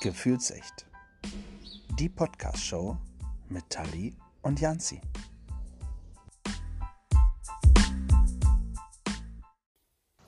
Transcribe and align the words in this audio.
Gefühlsecht. 0.00 0.86
Die 1.98 2.08
Podcast-Show 2.08 2.96
mit 3.50 3.68
Tali 3.68 4.16
und 4.40 4.58
Janzi. 4.58 4.98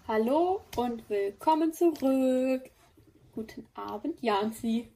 Hallo 0.06 0.60
und 0.76 1.08
willkommen 1.08 1.72
zurück. 1.72 2.70
Guten 3.34 3.66
Abend, 3.72 4.20
Janzi. 4.20 4.92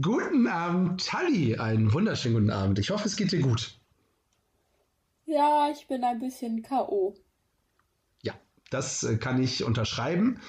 Guten 0.00 0.46
Abend, 0.46 1.04
Tali. 1.04 1.56
Einen 1.56 1.92
wunderschönen 1.92 2.36
guten 2.36 2.50
Abend. 2.50 2.78
Ich 2.78 2.90
hoffe, 2.90 3.08
es 3.08 3.16
geht 3.16 3.32
dir 3.32 3.42
gut. 3.42 3.80
Ja, 5.24 5.70
ich 5.72 5.88
bin 5.88 6.04
ein 6.04 6.20
bisschen 6.20 6.62
K.O. 6.62 7.16
Ja, 8.22 8.34
das 8.70 9.02
äh, 9.02 9.16
kann 9.16 9.42
ich 9.42 9.64
unterschreiben. 9.64 10.40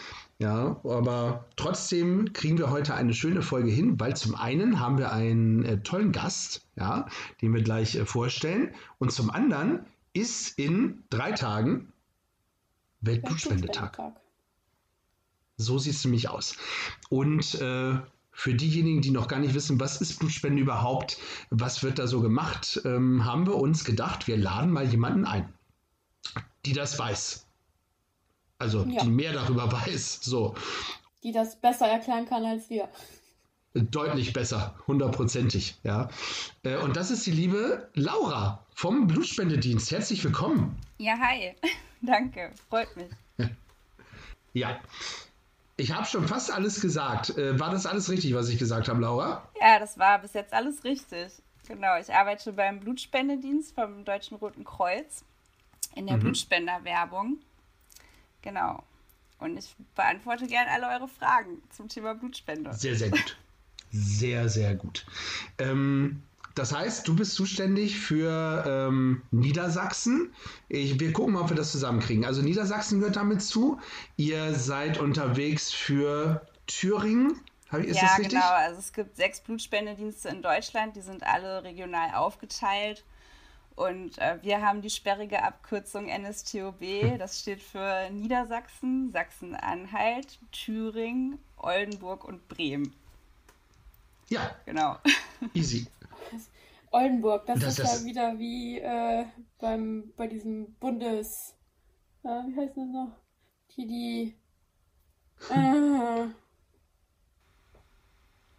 Ja, 0.42 0.80
aber 0.86 1.46
trotzdem 1.58 2.32
kriegen 2.32 2.58
wir 2.58 2.70
heute 2.70 2.96
eine 2.96 3.14
schöne 3.14 3.42
Folge 3.42 3.70
hin, 3.70 4.00
weil 4.00 4.16
zum 4.16 4.36
einen 4.36 4.80
haben 4.80 4.98
wir 4.98 5.12
einen 5.12 5.66
äh, 5.66 5.84
tollen 5.84 6.14
Gast, 6.14 6.66
ja, 6.78 7.08
den 7.42 7.54
wir 7.54 7.62
gleich 7.62 7.96
äh, 7.96 8.06
vorstellen, 8.06 8.74
und 9.00 9.12
zum 9.12 9.30
anderen 9.30 9.86
ist 10.14 10.58
in 10.58 11.04
drei 11.10 11.34
Tagen 11.34 11.92
Weltblutspendetag. 13.02 14.00
So 15.58 15.78
sieht 15.78 15.96
es 15.96 16.06
nämlich 16.06 16.30
aus. 16.30 16.56
Und 17.10 17.56
äh, 17.56 18.00
für 18.32 18.54
diejenigen, 18.54 19.02
die 19.02 19.12
noch 19.12 19.28
gar 19.28 19.40
nicht 19.40 19.54
wissen, 19.54 19.78
was 19.82 20.00
ist 20.00 20.20
Blutspende 20.20 20.62
überhaupt, 20.62 21.18
was 21.50 21.84
wird 21.84 22.00
da 22.00 22.08
so 22.08 22.22
gemacht, 22.22 22.82
ähm, 22.86 23.26
haben 23.26 23.46
wir 23.46 23.56
uns 23.56 23.84
gedacht, 23.84 24.28
wir 24.28 24.38
laden 24.38 24.72
mal 24.72 24.86
jemanden 24.86 25.26
ein, 25.26 25.54
die 26.66 26.72
das 26.72 26.98
weiß. 26.98 27.49
Also 28.60 28.86
ja. 28.86 29.02
die 29.04 29.10
mehr 29.10 29.34
darüber 29.34 29.72
weiß. 29.72 30.20
So. 30.22 30.54
Die 31.24 31.32
das 31.32 31.56
besser 31.56 31.88
erklären 31.88 32.28
kann 32.28 32.46
als 32.46 32.70
wir. 32.70 32.88
Deutlich 33.74 34.34
besser, 34.34 34.74
hundertprozentig, 34.88 35.78
ja. 35.84 36.10
Äh, 36.64 36.78
und 36.78 36.98
das 36.98 37.12
ist 37.12 37.26
die 37.28 37.32
liebe 37.32 37.88
Laura 37.94 38.66
vom 38.74 39.08
Blutspendedienst. 39.08 39.92
Herzlich 39.92 40.24
willkommen. 40.24 40.76
Ja, 40.98 41.18
hi. 41.20 41.56
Danke, 42.02 42.52
freut 42.70 42.96
mich. 42.96 43.10
Ja. 44.54 44.80
Ich 45.78 45.94
habe 45.94 46.06
schon 46.06 46.28
fast 46.28 46.52
alles 46.52 46.82
gesagt. 46.82 47.38
Äh, 47.38 47.60
war 47.60 47.72
das 47.72 47.86
alles 47.86 48.10
richtig, 48.10 48.34
was 48.34 48.50
ich 48.50 48.58
gesagt 48.58 48.90
habe, 48.90 49.00
Laura? 49.00 49.48
Ja, 49.62 49.80
das 49.80 49.98
war 49.98 50.20
bis 50.20 50.34
jetzt 50.34 50.52
alles 50.52 50.84
richtig. 50.84 51.32
Genau, 51.68 51.98
ich 52.00 52.12
arbeite 52.14 52.52
beim 52.52 52.80
Blutspendedienst 52.80 53.76
vom 53.76 54.04
Deutschen 54.04 54.38
Roten 54.38 54.64
Kreuz 54.64 55.24
in 55.96 56.08
der 56.08 56.18
mhm. 56.18 56.22
Blutspenderwerbung. 56.22 57.38
Genau. 58.42 58.84
Und 59.40 59.58
ich 59.58 59.76
beantworte 59.96 60.48
gerne 60.48 60.70
alle 60.72 60.88
eure 60.90 61.08
Fragen 61.08 61.62
zum 61.70 61.88
Thema 61.88 62.14
Blutspende. 62.14 62.74
Sehr, 62.74 62.96
sehr 62.96 63.10
gut. 63.10 63.38
Sehr, 63.92 64.50
sehr 64.50 64.76
gut. 64.76 65.06
Ähm, 65.58 66.22
das 66.56 66.74
heißt, 66.74 67.08
du 67.08 67.16
bist 67.16 67.36
zuständig 67.36 68.00
für 68.00 68.66
ähm, 68.68 69.22
Niedersachsen. 69.32 70.34
Ich, 70.68 71.00
wir 71.00 71.14
gucken 71.14 71.34
mal, 71.34 71.42
ob 71.42 71.50
wir 71.50 71.56
das 71.56 71.72
zusammenkriegen. 71.72 72.26
Also 72.26 72.42
Niedersachsen 72.42 73.00
gehört 73.00 73.16
damit 73.16 73.42
zu. 73.42 73.80
Ihr 74.18 74.54
seid 74.54 75.00
unterwegs 75.00 75.72
für 75.72 76.46
Thüringen. 76.68 77.40
Ist 77.72 78.02
ja, 78.02 78.18
genau. 78.18 78.50
Also 78.52 78.80
es 78.80 78.94
gibt 78.94 79.16
sechs 79.16 79.42
Blutspendedienste 79.42 80.30
in 80.30 80.42
Deutschland. 80.42 80.96
Die 80.96 81.02
sind 81.02 81.24
alle 81.24 81.64
regional 81.64 82.14
aufgeteilt. 82.16 83.06
Und 83.80 84.18
äh, 84.18 84.38
wir 84.42 84.62
haben 84.62 84.82
die 84.82 84.90
sperrige 84.90 85.42
Abkürzung 85.42 86.08
NSTOB. 86.08 87.18
Das 87.18 87.40
steht 87.40 87.64
für 87.64 88.10
Niedersachsen, 88.10 89.10
Sachsen-Anhalt, 89.14 90.38
Thüringen, 90.52 91.40
Oldenburg 91.56 92.26
und 92.26 92.46
Bremen. 92.50 92.94
Ja. 94.28 94.54
Genau. 94.66 94.98
Easy. 95.54 95.88
Oldenburg, 96.92 97.46
das, 97.46 97.62
das 97.62 97.70
ist 97.70 97.80
das 97.80 98.02
ja 98.02 98.06
wieder 98.06 98.38
wie 98.38 98.80
äh, 98.80 99.26
beim, 99.60 100.12
bei 100.18 100.28
diesem 100.28 100.74
Bundes. 100.74 101.56
Äh, 102.24 102.28
wie 102.28 102.58
heißt 102.58 102.76
das 102.76 102.86
noch? 102.86 103.16
Die, 103.78 103.88
die. 103.88 104.36
Äh, 105.52 106.28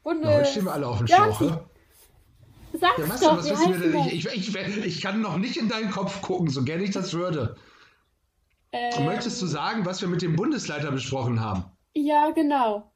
Bundes. 0.03 0.35
Heute 0.35 0.45
stehen 0.47 0.65
wir 0.65 0.73
alle 0.73 0.89
auf 0.89 0.97
dem 0.97 1.09
Schlauch, 1.09 1.41
ja, 1.43 1.65
Sag's 2.81 2.99
ja, 2.99 3.09
was, 3.09 3.21
doch, 3.21 3.37
was 3.37 3.47
wir 3.47 3.79
denn? 3.79 4.09
Ich, 4.09 4.27
ich, 4.27 4.57
ich, 4.57 4.85
ich, 4.85 5.01
kann 5.03 5.21
noch 5.21 5.37
nicht 5.37 5.57
in 5.57 5.69
deinen 5.69 5.91
Kopf 5.91 6.23
gucken, 6.23 6.49
so 6.49 6.65
gerne 6.65 6.83
ich 6.85 6.93
das 6.93 7.13
würde. 7.13 7.57
Ähm, 8.73 9.05
Möchtest 9.05 9.43
du 9.43 9.47
sagen, 9.47 9.85
was 9.85 10.01
wir 10.01 10.09
mit 10.09 10.23
dem 10.23 10.37
Bundesleiter 10.37 10.91
besprochen 10.91 11.41
haben? 11.41 11.65
Ja, 11.93 12.31
genau. 12.31 12.91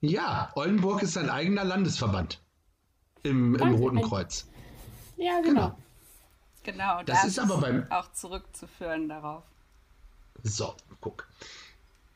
Ja, 0.00 0.50
Oldenburg 0.54 1.02
ist 1.02 1.18
ein 1.18 1.28
eigener 1.28 1.64
Landesverband 1.64 2.40
im, 3.24 3.56
im 3.56 3.74
Roten 3.74 4.00
Kreuz. 4.00 4.48
Ja, 5.16 5.40
genau. 5.40 5.76
Genau, 6.62 6.96
genau 6.96 7.02
das, 7.02 7.22
das 7.22 7.30
ist 7.30 7.38
aber 7.40 7.58
beim 7.58 7.90
auch 7.90 8.12
zurückzuführen 8.12 9.08
darauf. 9.08 9.42
So, 10.44 10.74
guck. 11.00 11.28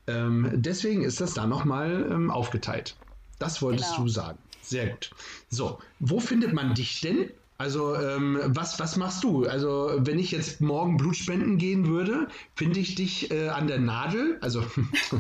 Ähm, 0.07 0.51
deswegen 0.55 1.03
ist 1.03 1.21
das 1.21 1.35
da 1.35 1.47
nochmal 1.47 2.09
ähm, 2.11 2.31
aufgeteilt. 2.31 2.97
Das 3.39 3.61
wolltest 3.61 3.91
genau. 3.91 4.05
du 4.05 4.09
sagen. 4.09 4.39
Sehr 4.73 4.87
gut. 4.87 5.11
So, 5.51 5.79
wo 6.01 6.19
findet 6.19 6.55
man 6.55 6.73
dich 6.73 7.03
denn? 7.03 7.31
Also, 7.59 7.95
ähm, 7.95 8.41
was, 8.47 8.81
was 8.81 8.97
machst 8.97 9.23
du? 9.23 9.47
Also, 9.47 9.93
wenn 9.99 10.19
ich 10.19 10.31
jetzt 10.31 10.63
morgen 10.63 10.97
Blut 10.97 11.15
spenden 11.15 11.59
gehen 11.59 11.87
würde, 11.87 12.27
finde 12.57 12.81
ich 12.81 12.95
dich 12.95 13.31
äh, 13.31 13.49
an 13.49 13.67
der 13.67 13.79
Nadel? 13.79 14.39
Also, 14.41 14.65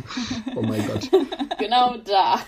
oh 0.57 0.63
mein 0.63 0.87
Gott. 0.87 1.11
Genau 1.59 1.97
da. 1.99 2.41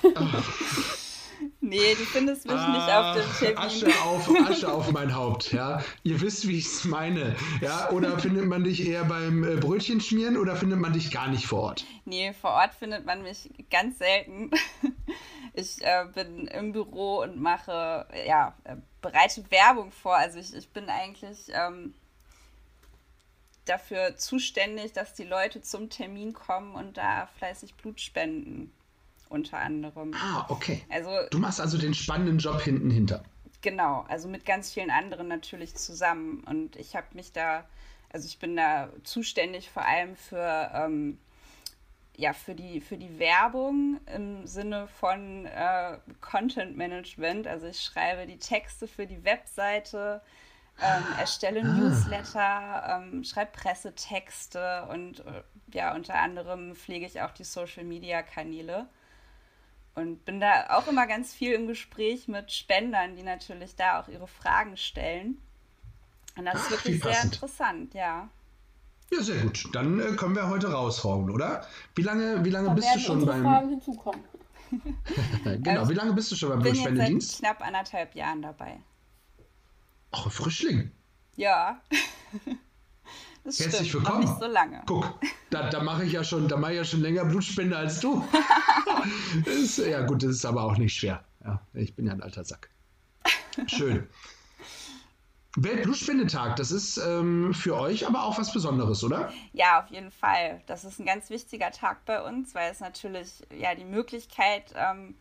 Nee, 1.65 1.95
du 1.95 2.05
findest 2.05 2.45
mich 2.47 2.55
ah, 2.55 2.73
nicht 2.73 2.95
auf 2.95 3.17
dem 3.17 3.39
Termin. 3.39 3.59
Asche 3.59 4.03
auf, 4.03 4.51
Asche 4.51 4.71
auf 4.71 4.93
mein 4.93 5.15
Haupt, 5.15 5.51
ja. 5.53 5.83
Ihr 6.03 6.21
wisst, 6.21 6.47
wie 6.47 6.59
ich 6.59 6.67
es 6.67 6.85
meine. 6.85 7.37
Ja, 7.63 7.89
oder 7.91 8.19
findet 8.19 8.45
man 8.45 8.65
dich 8.65 8.87
eher 8.87 9.05
beim 9.05 9.43
äh, 9.43 9.57
Brötchen 9.57 10.03
schmieren 10.03 10.37
oder 10.37 10.57
findet 10.57 10.79
man 10.79 10.93
dich 10.93 11.11
gar 11.11 11.29
nicht 11.29 11.47
vor 11.47 11.63
Ort? 11.63 11.87
Nee, 12.05 12.35
vor 12.35 12.51
Ort 12.51 12.75
findet 12.75 13.07
man 13.07 13.23
mich 13.23 13.51
ganz 13.71 13.99
selten. 13.99 14.51
Ich 15.57 15.85
äh, 15.85 16.07
bin 16.13 16.49
im 16.49 16.73
Büro 16.73 17.23
und 17.23 17.41
mache, 17.41 18.09
ja, 18.27 18.57
äh, 18.65 18.75
bereite 19.01 19.49
Werbung 19.53 19.93
vor. 19.93 20.17
Also 20.17 20.41
ich, 20.41 20.53
ich 20.53 20.69
bin 20.71 20.89
eigentlich 20.89 21.47
ähm, 21.51 21.95
dafür 23.65 24.17
zuständig, 24.17 24.95
dass 24.95 25.15
die 25.15 25.23
Leute 25.23 25.63
zum 25.63 25.91
Termin 25.91 26.33
kommen 26.33 26.75
und 26.75 26.97
da 26.97 27.29
fleißig 27.39 27.77
Blut 27.77 28.01
spenden 28.01 28.73
unter 29.35 29.59
anderem. 29.59 30.15
Ah, 30.15 30.47
okay. 30.49 30.83
Also, 30.89 31.11
du 31.31 31.39
machst 31.39 31.61
also 31.61 31.77
den 31.77 31.93
spannenden 31.93 32.39
Job 32.39 32.63
hinten 32.63 32.91
hinter. 32.91 33.25
Genau, 33.65 34.05
also 34.09 34.29
mit 34.29 34.45
ganz 34.45 34.73
vielen 34.73 34.91
anderen 34.91 35.27
natürlich 35.27 35.75
zusammen. 35.75 36.45
Und 36.45 36.77
ich 36.77 36.95
habe 36.97 37.07
mich 37.15 37.33
da, 37.33 37.65
also 38.13 38.27
ich 38.27 38.39
bin 38.39 38.57
da 38.57 38.91
zuständig 39.05 39.71
vor 39.71 39.87
allem 39.87 40.17
für, 40.17 40.71
ähm, 40.75 41.19
ja, 42.17 42.35
für 42.35 42.55
die, 42.55 42.83
für 42.83 42.99
die 42.99 43.19
Werbung 43.19 44.01
im 44.15 44.47
Sinne 44.47 44.87
von 44.87 45.47
äh, 45.47 45.99
Content 46.21 46.77
Management. 46.77 47.47
Also 47.47 47.67
ich 47.67 47.81
schreibe 47.81 48.27
die 48.27 48.39
Texte 48.39 48.87
für 48.87 49.07
die 49.07 49.25
Webseite, 49.25 50.21
ähm, 50.83 51.05
erstelle 51.19 51.61
ah. 51.61 51.65
Newsletter, 51.65 53.03
ähm, 53.03 53.25
schreibe 53.25 53.53
Pressetexte 53.53 54.89
und 54.91 55.21
äh, 55.21 55.43
ja, 55.73 55.95
unter 55.95 56.17
anderem 56.17 56.75
pflege 56.75 57.07
ich 57.07 57.23
auch 57.23 57.31
die 57.31 57.45
Social 57.45 57.85
Media 57.85 58.23
Kanäle. 58.23 58.89
Und 59.95 60.25
bin 60.25 60.41
da 60.41 60.67
auch 60.71 60.89
immer 60.89 61.07
ganz 61.07 61.33
viel 61.33 61.53
im 61.53 61.67
Gespräch 61.67 62.27
mit 62.27 62.51
Spendern, 62.51 63.15
die 63.17 63.23
natürlich 63.23 63.77
da 63.77 64.01
auch 64.01 64.09
ihre 64.09 64.27
Fragen 64.27 64.77
stellen. 64.77 65.39
Und 66.37 66.47
das 66.47 66.57
Ach, 66.57 66.65
ist 66.65 66.71
wirklich 66.71 67.03
sehr 67.03 67.23
interessant, 67.23 67.95
ja. 67.95 68.29
Ja, 69.13 69.23
sehr 69.23 69.43
gut. 69.43 69.69
Dann 69.73 70.01
äh, 70.01 70.17
können 70.17 70.35
wir 70.35 70.49
heute 70.49 70.73
raushauen, 70.73 71.31
oder? 71.31 71.67
Wie 71.95 72.03
lange, 72.03 72.45
wie 72.45 72.51
lange 72.51 72.71
bist 72.71 72.89
du 72.95 72.99
schon 72.99 73.25
beim. 73.25 73.43
Fragen 73.43 73.69
hinzukommen. 73.69 74.25
genau, 75.45 75.83
ähm, 75.83 75.89
wie 75.89 75.95
lange 75.95 76.13
bist 76.13 76.33
du 76.33 76.37
schon 76.37 76.49
beim 76.49 76.61
Blutspendedienst? 76.61 77.35
Ich 77.35 77.41
bin 77.41 77.49
knapp 77.49 77.65
anderthalb 77.65 78.15
Jahren 78.17 78.43
dabei. 78.43 78.81
Ach, 80.11 80.31
Frischling. 80.31 80.91
Ja. 81.37 81.81
Das 83.45 83.61
Herzlich 83.61 83.91
stimmt, 83.91 84.05
willkommen. 84.05 84.25
nicht 84.25 84.41
so 84.41 84.47
lange. 84.47 84.83
Guck, 84.87 85.21
da, 85.51 85.69
da 85.69 85.83
mache 85.83 86.05
ich 86.05 86.13
ja 86.13 86.25
schon, 86.25 86.49
da 86.49 86.57
mache 86.57 86.73
ich 86.73 86.79
ja 86.79 86.85
schon 86.85 87.03
länger 87.03 87.27
Blutspende 87.27 87.77
als 87.77 88.01
du. 88.01 88.27
ist, 89.45 89.77
ja 89.79 90.01
gut, 90.07 90.23
das 90.23 90.31
ist 90.31 90.47
aber 90.47 90.65
auch 90.65 90.79
nicht 90.79 90.97
schwer. 90.97 91.23
Ja, 91.45 91.61
ich 91.75 91.95
bin 91.95 92.07
ja 92.07 92.13
ein 92.13 92.23
alter 92.23 92.45
Sack. 92.45 92.71
Schön. 93.67 94.09
Weltblutspendetag, 95.57 96.57
das 96.57 96.73
ist 96.73 96.97
ähm, 96.97 97.53
für 97.55 97.77
euch 97.77 98.07
aber 98.07 98.25
auch 98.25 98.39
was 98.39 98.53
Besonderes, 98.53 99.05
oder? 99.05 99.33
Ja, 99.53 99.83
auf 99.83 99.89
jeden 99.89 100.11
Fall. 100.11 100.63
Das 100.67 100.85
ist 100.85 100.99
ein 100.99 101.07
ganz 101.07 101.31
wichtiger 101.31 101.71
Tag 101.71 102.05
bei 102.07 102.23
uns, 102.23 102.55
weil 102.55 102.73
es 102.73 102.81
natürlich 102.81 103.29
ja 103.57 103.75
die 103.75 103.85
Möglichkeit 103.85 104.73
ähm, 104.75 105.15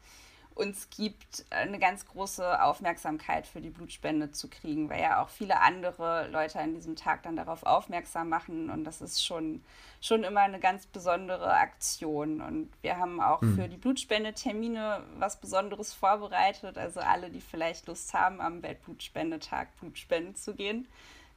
uns 0.55 0.89
gibt, 0.89 1.45
eine 1.49 1.79
ganz 1.79 2.05
große 2.05 2.61
Aufmerksamkeit 2.63 3.47
für 3.47 3.61
die 3.61 3.69
Blutspende 3.69 4.31
zu 4.31 4.49
kriegen, 4.49 4.89
weil 4.89 5.01
ja 5.01 5.23
auch 5.23 5.29
viele 5.29 5.61
andere 5.61 6.27
Leute 6.27 6.59
an 6.59 6.75
diesem 6.75 6.95
Tag 6.95 7.23
dann 7.23 7.35
darauf 7.35 7.63
aufmerksam 7.63 8.29
machen 8.29 8.69
und 8.69 8.83
das 8.83 9.01
ist 9.01 9.25
schon, 9.25 9.63
schon 9.99 10.23
immer 10.23 10.41
eine 10.41 10.59
ganz 10.59 10.85
besondere 10.85 11.53
Aktion. 11.53 12.41
Und 12.41 12.69
wir 12.81 12.97
haben 12.97 13.19
auch 13.19 13.41
mhm. 13.41 13.55
für 13.55 13.67
die 13.67 13.77
Blutspende-Termine 13.77 15.03
was 15.17 15.39
Besonderes 15.39 15.93
vorbereitet. 15.93 16.77
Also 16.77 16.99
alle, 16.99 17.29
die 17.29 17.41
vielleicht 17.41 17.87
Lust 17.87 18.13
haben, 18.13 18.39
am 18.39 18.61
Weltblutspendetag 18.61 19.75
Blutspenden 19.79 20.35
zu 20.35 20.53
gehen, 20.53 20.87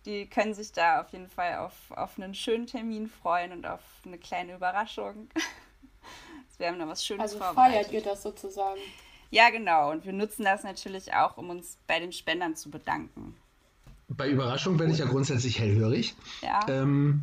die 0.05 0.27
können 0.29 0.55
sich 0.55 0.73
da 0.73 1.01
auf 1.01 1.11
jeden 1.11 1.29
Fall 1.29 1.57
auf, 1.57 1.75
auf 1.91 2.19
einen 2.19 2.35
schönen 2.35 2.67
Termin 2.67 3.09
freuen 3.09 3.53
und 3.53 3.67
auf 3.67 3.81
eine 4.05 4.19
kleine 4.19 4.55
Überraschung. 4.55 5.29
wir 6.59 6.69
haben 6.69 6.79
da 6.79 6.87
was 6.87 7.05
Schönes 7.05 7.33
also 7.33 7.39
vorbereitet. 7.39 7.77
Also 7.77 7.91
feiert 7.91 8.05
ihr 8.05 8.11
das 8.11 8.23
sozusagen? 8.23 8.81
Ja, 9.31 9.51
genau. 9.51 9.91
Und 9.91 10.05
wir 10.05 10.13
nutzen 10.13 10.45
das 10.45 10.63
natürlich 10.63 11.15
auch, 11.15 11.37
um 11.37 11.51
uns 11.51 11.79
bei 11.87 11.99
den 11.99 12.13
Spendern 12.13 12.57
zu 12.57 12.71
bedanken. 12.71 13.37
Bei 14.09 14.29
Überraschung 14.29 14.77
bin 14.77 14.91
ich 14.91 14.99
ja 14.99 15.07
grundsätzlich 15.07 15.59
hellhörig. 15.59 16.15
Ja. 16.41 16.61
Ähm, 16.69 17.23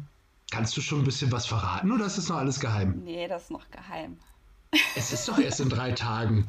kannst 0.51 0.75
du 0.75 0.81
schon 0.81 0.99
ein 0.99 1.05
bisschen 1.05 1.31
was 1.31 1.45
verraten 1.45 1.91
oder 1.91 2.05
ist 2.05 2.17
das 2.17 2.29
noch 2.29 2.37
alles 2.37 2.59
geheim? 2.59 3.01
Nee, 3.03 3.27
das 3.27 3.43
ist 3.43 3.51
noch 3.51 3.69
geheim. 3.71 4.17
Es 4.95 5.13
ist 5.13 5.27
doch 5.27 5.37
erst 5.37 5.61
in 5.61 5.69
drei 5.69 5.91
Tagen. 5.93 6.47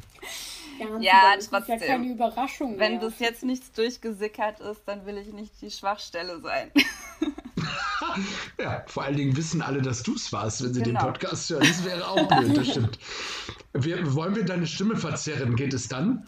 Ja, 0.78 0.98
ja 0.98 1.36
trotzdem. 1.38 1.78
Ja 1.78 1.86
keine 1.86 2.12
Überraschung 2.12 2.78
Wenn 2.78 2.98
bis 2.98 3.20
jetzt 3.20 3.44
nichts 3.44 3.70
durchgesickert 3.72 4.60
ist, 4.60 4.82
dann 4.86 5.06
will 5.06 5.18
ich 5.18 5.32
nicht 5.32 5.52
die 5.62 5.70
Schwachstelle 5.70 6.40
sein. 6.40 6.72
ja, 8.58 8.84
vor 8.86 9.04
allen 9.04 9.16
Dingen 9.16 9.36
wissen 9.36 9.62
alle, 9.62 9.82
dass 9.82 10.02
du 10.02 10.14
es 10.14 10.32
warst, 10.32 10.64
wenn 10.64 10.74
sie 10.74 10.82
genau. 10.82 11.00
den 11.00 11.06
Podcast 11.06 11.50
hören. 11.50 11.64
Das 11.66 11.84
wäre 11.84 12.08
auch 12.08 12.26
blöd, 12.28 12.56
das 12.56 12.68
stimmt. 12.68 12.98
Wir, 13.74 14.14
wollen 14.14 14.36
wir 14.36 14.44
deine 14.44 14.66
Stimme 14.66 14.96
verzerren? 14.96 15.56
Geht 15.56 15.74
es 15.74 15.88
dann? 15.88 16.26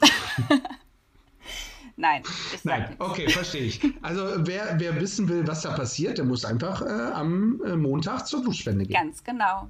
Nein, 1.98 2.22
Nein, 2.64 2.94
okay, 2.98 3.26
verstehe 3.30 3.62
ich. 3.62 3.80
Also 4.02 4.20
wer, 4.46 4.78
wer 4.78 5.00
wissen 5.00 5.30
will, 5.30 5.46
was 5.46 5.62
da 5.62 5.72
passiert, 5.72 6.18
der 6.18 6.26
muss 6.26 6.44
einfach 6.44 6.82
äh, 6.82 6.84
am 6.84 7.62
äh, 7.64 7.74
Montag 7.74 8.26
zur 8.26 8.42
Blutspende 8.42 8.84
gehen. 8.84 8.92
Ganz 8.92 9.24
genau. 9.24 9.68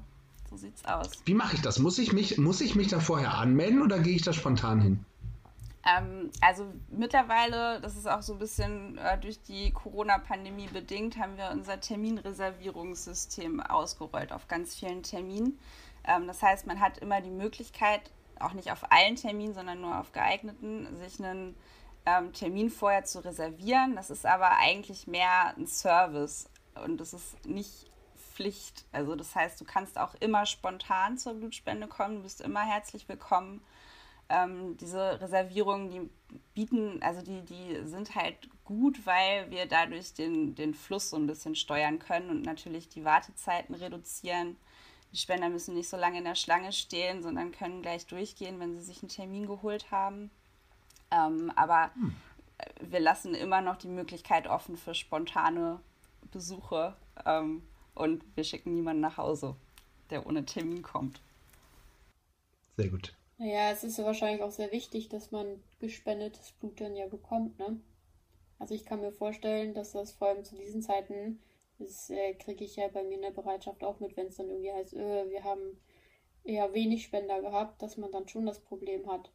So 0.50 0.56
sieht's 0.56 0.84
aus. 0.86 1.10
Wie 1.24 1.34
mache 1.34 1.54
ich 1.54 1.62
das? 1.62 1.78
Muss 1.78 1.98
ich, 1.98 2.12
mich, 2.12 2.36
muss 2.36 2.60
ich 2.60 2.74
mich 2.74 2.88
da 2.88 2.98
vorher 2.98 3.34
anmelden 3.34 3.80
oder 3.80 4.00
gehe 4.00 4.16
ich 4.16 4.22
da 4.22 4.32
spontan 4.32 4.80
hin? 4.80 5.04
Ähm, 5.86 6.30
also 6.40 6.66
mittlerweile, 6.90 7.80
das 7.80 7.96
ist 7.96 8.08
auch 8.08 8.22
so 8.22 8.32
ein 8.32 8.40
bisschen 8.40 8.98
äh, 8.98 9.18
durch 9.18 9.40
die 9.42 9.70
Corona-Pandemie 9.70 10.68
bedingt, 10.72 11.16
haben 11.18 11.36
wir 11.36 11.50
unser 11.52 11.78
Terminreservierungssystem 11.78 13.60
ausgerollt 13.60 14.32
auf 14.32 14.48
ganz 14.48 14.74
vielen 14.74 15.04
Terminen. 15.04 15.58
Ähm, 16.06 16.26
das 16.26 16.42
heißt, 16.42 16.66
man 16.66 16.80
hat 16.80 16.98
immer 16.98 17.20
die 17.20 17.30
Möglichkeit, 17.30 18.10
auch 18.38 18.52
nicht 18.52 18.70
auf 18.70 18.90
allen 18.92 19.16
Terminen, 19.16 19.54
sondern 19.54 19.80
nur 19.80 19.98
auf 19.98 20.12
geeigneten, 20.12 20.94
sich 20.96 21.18
einen 21.22 21.56
ähm, 22.04 22.32
Termin 22.32 22.70
vorher 22.70 23.04
zu 23.04 23.24
reservieren. 23.24 23.96
Das 23.96 24.10
ist 24.10 24.26
aber 24.26 24.58
eigentlich 24.58 25.06
mehr 25.06 25.54
ein 25.56 25.66
Service 25.66 26.48
und 26.84 26.98
das 26.98 27.12
ist 27.12 27.46
nicht 27.46 27.90
Pflicht. 28.16 28.84
Also 28.92 29.16
das 29.16 29.34
heißt, 29.34 29.60
du 29.60 29.64
kannst 29.64 29.98
auch 29.98 30.14
immer 30.20 30.44
spontan 30.44 31.16
zur 31.16 31.34
Blutspende 31.34 31.88
kommen, 31.88 32.16
du 32.16 32.22
bist 32.22 32.42
immer 32.42 32.60
herzlich 32.60 33.08
willkommen 33.08 33.62
ähm, 34.28 34.76
diese 34.78 35.20
Reservierungen, 35.20 35.90
die 35.90 36.10
bieten, 36.54 37.02
also 37.02 37.22
die, 37.22 37.42
die 37.42 37.86
sind 37.86 38.14
halt 38.14 38.48
gut, 38.64 39.06
weil 39.06 39.50
wir 39.50 39.66
dadurch 39.66 40.14
den, 40.14 40.54
den 40.54 40.74
Fluss 40.74 41.10
so 41.10 41.16
ein 41.16 41.26
bisschen 41.26 41.54
steuern 41.54 41.98
können 41.98 42.30
und 42.30 42.42
natürlich 42.42 42.88
die 42.88 43.04
Wartezeiten 43.04 43.74
reduzieren. 43.74 44.56
Die 45.16 45.22
Spender 45.22 45.48
müssen 45.48 45.72
nicht 45.72 45.88
so 45.88 45.96
lange 45.96 46.18
in 46.18 46.24
der 46.24 46.34
Schlange 46.34 46.72
stehen, 46.72 47.22
sondern 47.22 47.50
können 47.50 47.80
gleich 47.80 48.04
durchgehen, 48.06 48.60
wenn 48.60 48.74
sie 48.74 48.82
sich 48.82 49.00
einen 49.00 49.08
Termin 49.08 49.46
geholt 49.46 49.90
haben. 49.90 50.30
Ähm, 51.10 51.50
aber 51.56 51.90
hm. 51.94 52.14
wir 52.82 53.00
lassen 53.00 53.34
immer 53.34 53.62
noch 53.62 53.76
die 53.76 53.88
Möglichkeit 53.88 54.46
offen 54.46 54.76
für 54.76 54.94
spontane 54.94 55.80
Besuche 56.32 56.94
ähm, 57.24 57.62
und 57.94 58.24
wir 58.34 58.44
schicken 58.44 58.74
niemanden 58.74 59.00
nach 59.00 59.16
Hause, 59.16 59.56
der 60.10 60.26
ohne 60.26 60.44
Termin 60.44 60.82
kommt. 60.82 61.22
Sehr 62.76 62.90
gut. 62.90 63.16
Naja, 63.38 63.70
es 63.70 63.84
ist 63.84 63.96
ja 63.96 64.04
wahrscheinlich 64.04 64.42
auch 64.42 64.50
sehr 64.50 64.70
wichtig, 64.70 65.08
dass 65.08 65.30
man 65.30 65.62
gespendetes 65.78 66.52
Blut 66.60 66.78
dann 66.78 66.94
ja 66.94 67.06
bekommt, 67.06 67.58
ne? 67.58 67.80
Also 68.58 68.74
ich 68.74 68.84
kann 68.84 69.00
mir 69.00 69.12
vorstellen, 69.12 69.72
dass 69.72 69.92
das 69.92 70.12
vor 70.12 70.28
allem 70.28 70.44
zu 70.44 70.56
diesen 70.56 70.82
Zeiten, 70.82 71.40
das 71.78 72.10
äh, 72.10 72.34
kriege 72.34 72.64
ich 72.64 72.76
ja 72.76 72.88
bei 72.88 73.02
mir 73.02 73.16
in 73.16 73.22
der 73.22 73.30
Bereitschaft 73.30 73.82
auch 73.84 74.00
mit, 74.00 74.16
wenn 74.16 74.28
es 74.28 74.36
dann 74.36 74.48
irgendwie 74.48 74.72
heißt, 74.72 74.94
äh, 74.94 75.30
wir 75.30 75.44
haben 75.44 75.80
eher 76.44 76.72
wenig 76.72 77.04
Spender 77.04 77.40
gehabt, 77.40 77.82
dass 77.82 77.96
man 77.96 78.12
dann 78.12 78.28
schon 78.28 78.46
das 78.46 78.60
Problem 78.60 79.10
hat, 79.10 79.30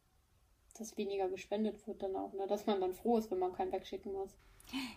dass 0.77 0.97
weniger 0.97 1.29
gespendet 1.29 1.85
wird 1.87 2.01
dann 2.01 2.15
auch, 2.15 2.33
ne? 2.33 2.47
Dass 2.47 2.65
man 2.65 2.79
dann 2.79 2.93
froh 2.93 3.17
ist, 3.17 3.29
wenn 3.29 3.39
man 3.39 3.53
keinen 3.53 3.71
wegschicken 3.71 4.13
muss. 4.13 4.31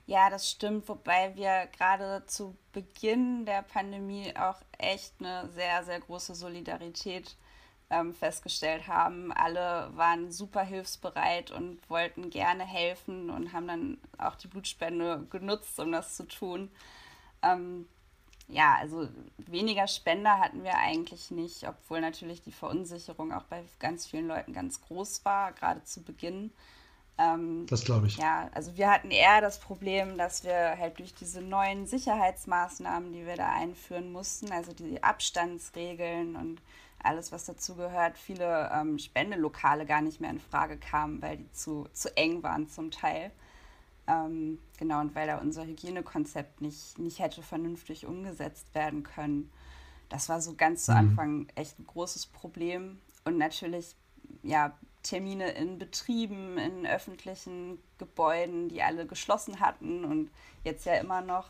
Ja, 0.07 0.31
das 0.31 0.49
stimmt, 0.51 0.89
wobei 0.89 1.35
wir 1.35 1.67
gerade 1.77 2.25
zu 2.27 2.57
Beginn 2.73 3.45
der 3.45 3.63
Pandemie 3.63 4.33
auch 4.37 4.61
echt 4.79 5.15
eine 5.19 5.49
sehr, 5.51 5.83
sehr 5.83 6.01
große 6.01 6.35
Solidarität 6.35 7.37
ähm, 7.91 8.15
festgestellt 8.15 8.87
haben. 8.87 9.33
Alle 9.33 9.91
waren 9.95 10.31
super 10.31 10.63
hilfsbereit 10.63 11.51
und 11.51 11.79
wollten 11.91 12.31
gerne 12.31 12.65
helfen 12.65 13.31
und 13.31 13.53
haben 13.53 13.67
dann 13.67 13.99
auch 14.19 14.37
die 14.37 14.49
Blutspende 14.49 15.27
genutzt, 15.31 15.79
um 15.81 15.93
das 15.93 16.17
zu 16.17 16.25
tun. 16.25 16.71
Ähm, 17.45 17.87
ja, 18.49 18.77
also 18.79 19.09
weniger 19.39 19.87
Spender 19.87 20.39
hatten 20.39 20.65
wir 20.65 20.77
eigentlich 20.77 21.31
nicht, 21.31 21.67
obwohl 21.67 22.01
natürlich 22.01 22.43
die 22.43 22.53
Verunsicherung 22.53 23.33
auch 23.33 23.45
bei 23.45 23.65
ganz 23.79 24.07
vielen 24.07 24.29
Leuten 24.29 24.53
ganz 24.53 24.81
groß 24.83 25.25
war, 25.25 25.53
gerade 25.53 25.83
zu 25.85 26.03
Beginn. 26.03 26.53
Ähm, 27.17 27.67
das 27.69 27.85
glaube 27.85 28.07
ich. 28.07 28.17
Ja, 28.17 28.51
also 28.53 28.77
wir 28.77 28.91
hatten 28.91 29.11
eher 29.11 29.41
das 29.41 29.61
Problem, 29.61 30.19
dass 30.19 30.45
wir 30.45 30.77
halt 30.79 30.99
durch 30.99 31.15
diese 31.15 31.41
neuen 31.41 31.87
Sicherheitsmaßnahmen, 31.87 33.13
die 33.13 33.25
wir 33.25 33.37
da 33.37 33.53
einführen 33.53 34.13
mussten, 34.13 34.53
also 34.53 34.73
die 34.73 35.03
Abstandsregeln 35.03 36.37
und 36.37 36.61
alles, 37.03 37.33
was 37.33 37.45
dazu 37.45 37.77
gehört, 37.77 38.19
viele 38.19 38.71
ähm, 38.75 38.99
Spendelokale 38.99 39.87
gar 39.87 40.01
nicht 40.01 40.21
mehr 40.21 40.31
in 40.31 40.41
Frage 40.41 40.77
kamen, 40.77 41.23
weil 41.23 41.37
die 41.37 41.53
zu, 41.53 41.87
zu 41.93 42.15
eng 42.17 42.43
waren 42.43 42.69
zum 42.69 42.91
Teil. 42.91 43.31
Ähm, 44.07 44.59
genau, 44.79 45.01
und 45.01 45.15
weil 45.15 45.27
da 45.27 45.39
unser 45.39 45.65
Hygienekonzept 45.65 46.61
nicht, 46.61 46.99
nicht 46.99 47.21
hätte 47.21 47.43
vernünftig 47.43 48.07
umgesetzt 48.07 48.75
werden 48.75 49.03
können. 49.03 49.51
Das 50.09 50.29
war 50.29 50.41
so 50.41 50.55
ganz 50.55 50.85
zu 50.85 50.93
mhm. 50.93 50.99
Anfang 50.99 51.47
echt 51.55 51.79
ein 51.79 51.87
großes 51.87 52.27
Problem. 52.27 53.01
Und 53.25 53.39
natürlich, 53.39 53.97
ja, 54.43 54.77
Termine 55.03 55.51
in 55.53 55.79
Betrieben, 55.79 56.59
in 56.59 56.87
öffentlichen 56.87 57.79
Gebäuden, 57.99 58.69
die 58.69 58.83
alle 58.83 59.07
geschlossen 59.07 59.61
hatten 59.61 60.05
und 60.05 60.31
jetzt 60.65 60.87
ja 60.87 60.95
immer 60.95 61.21
noch. 61.21 61.49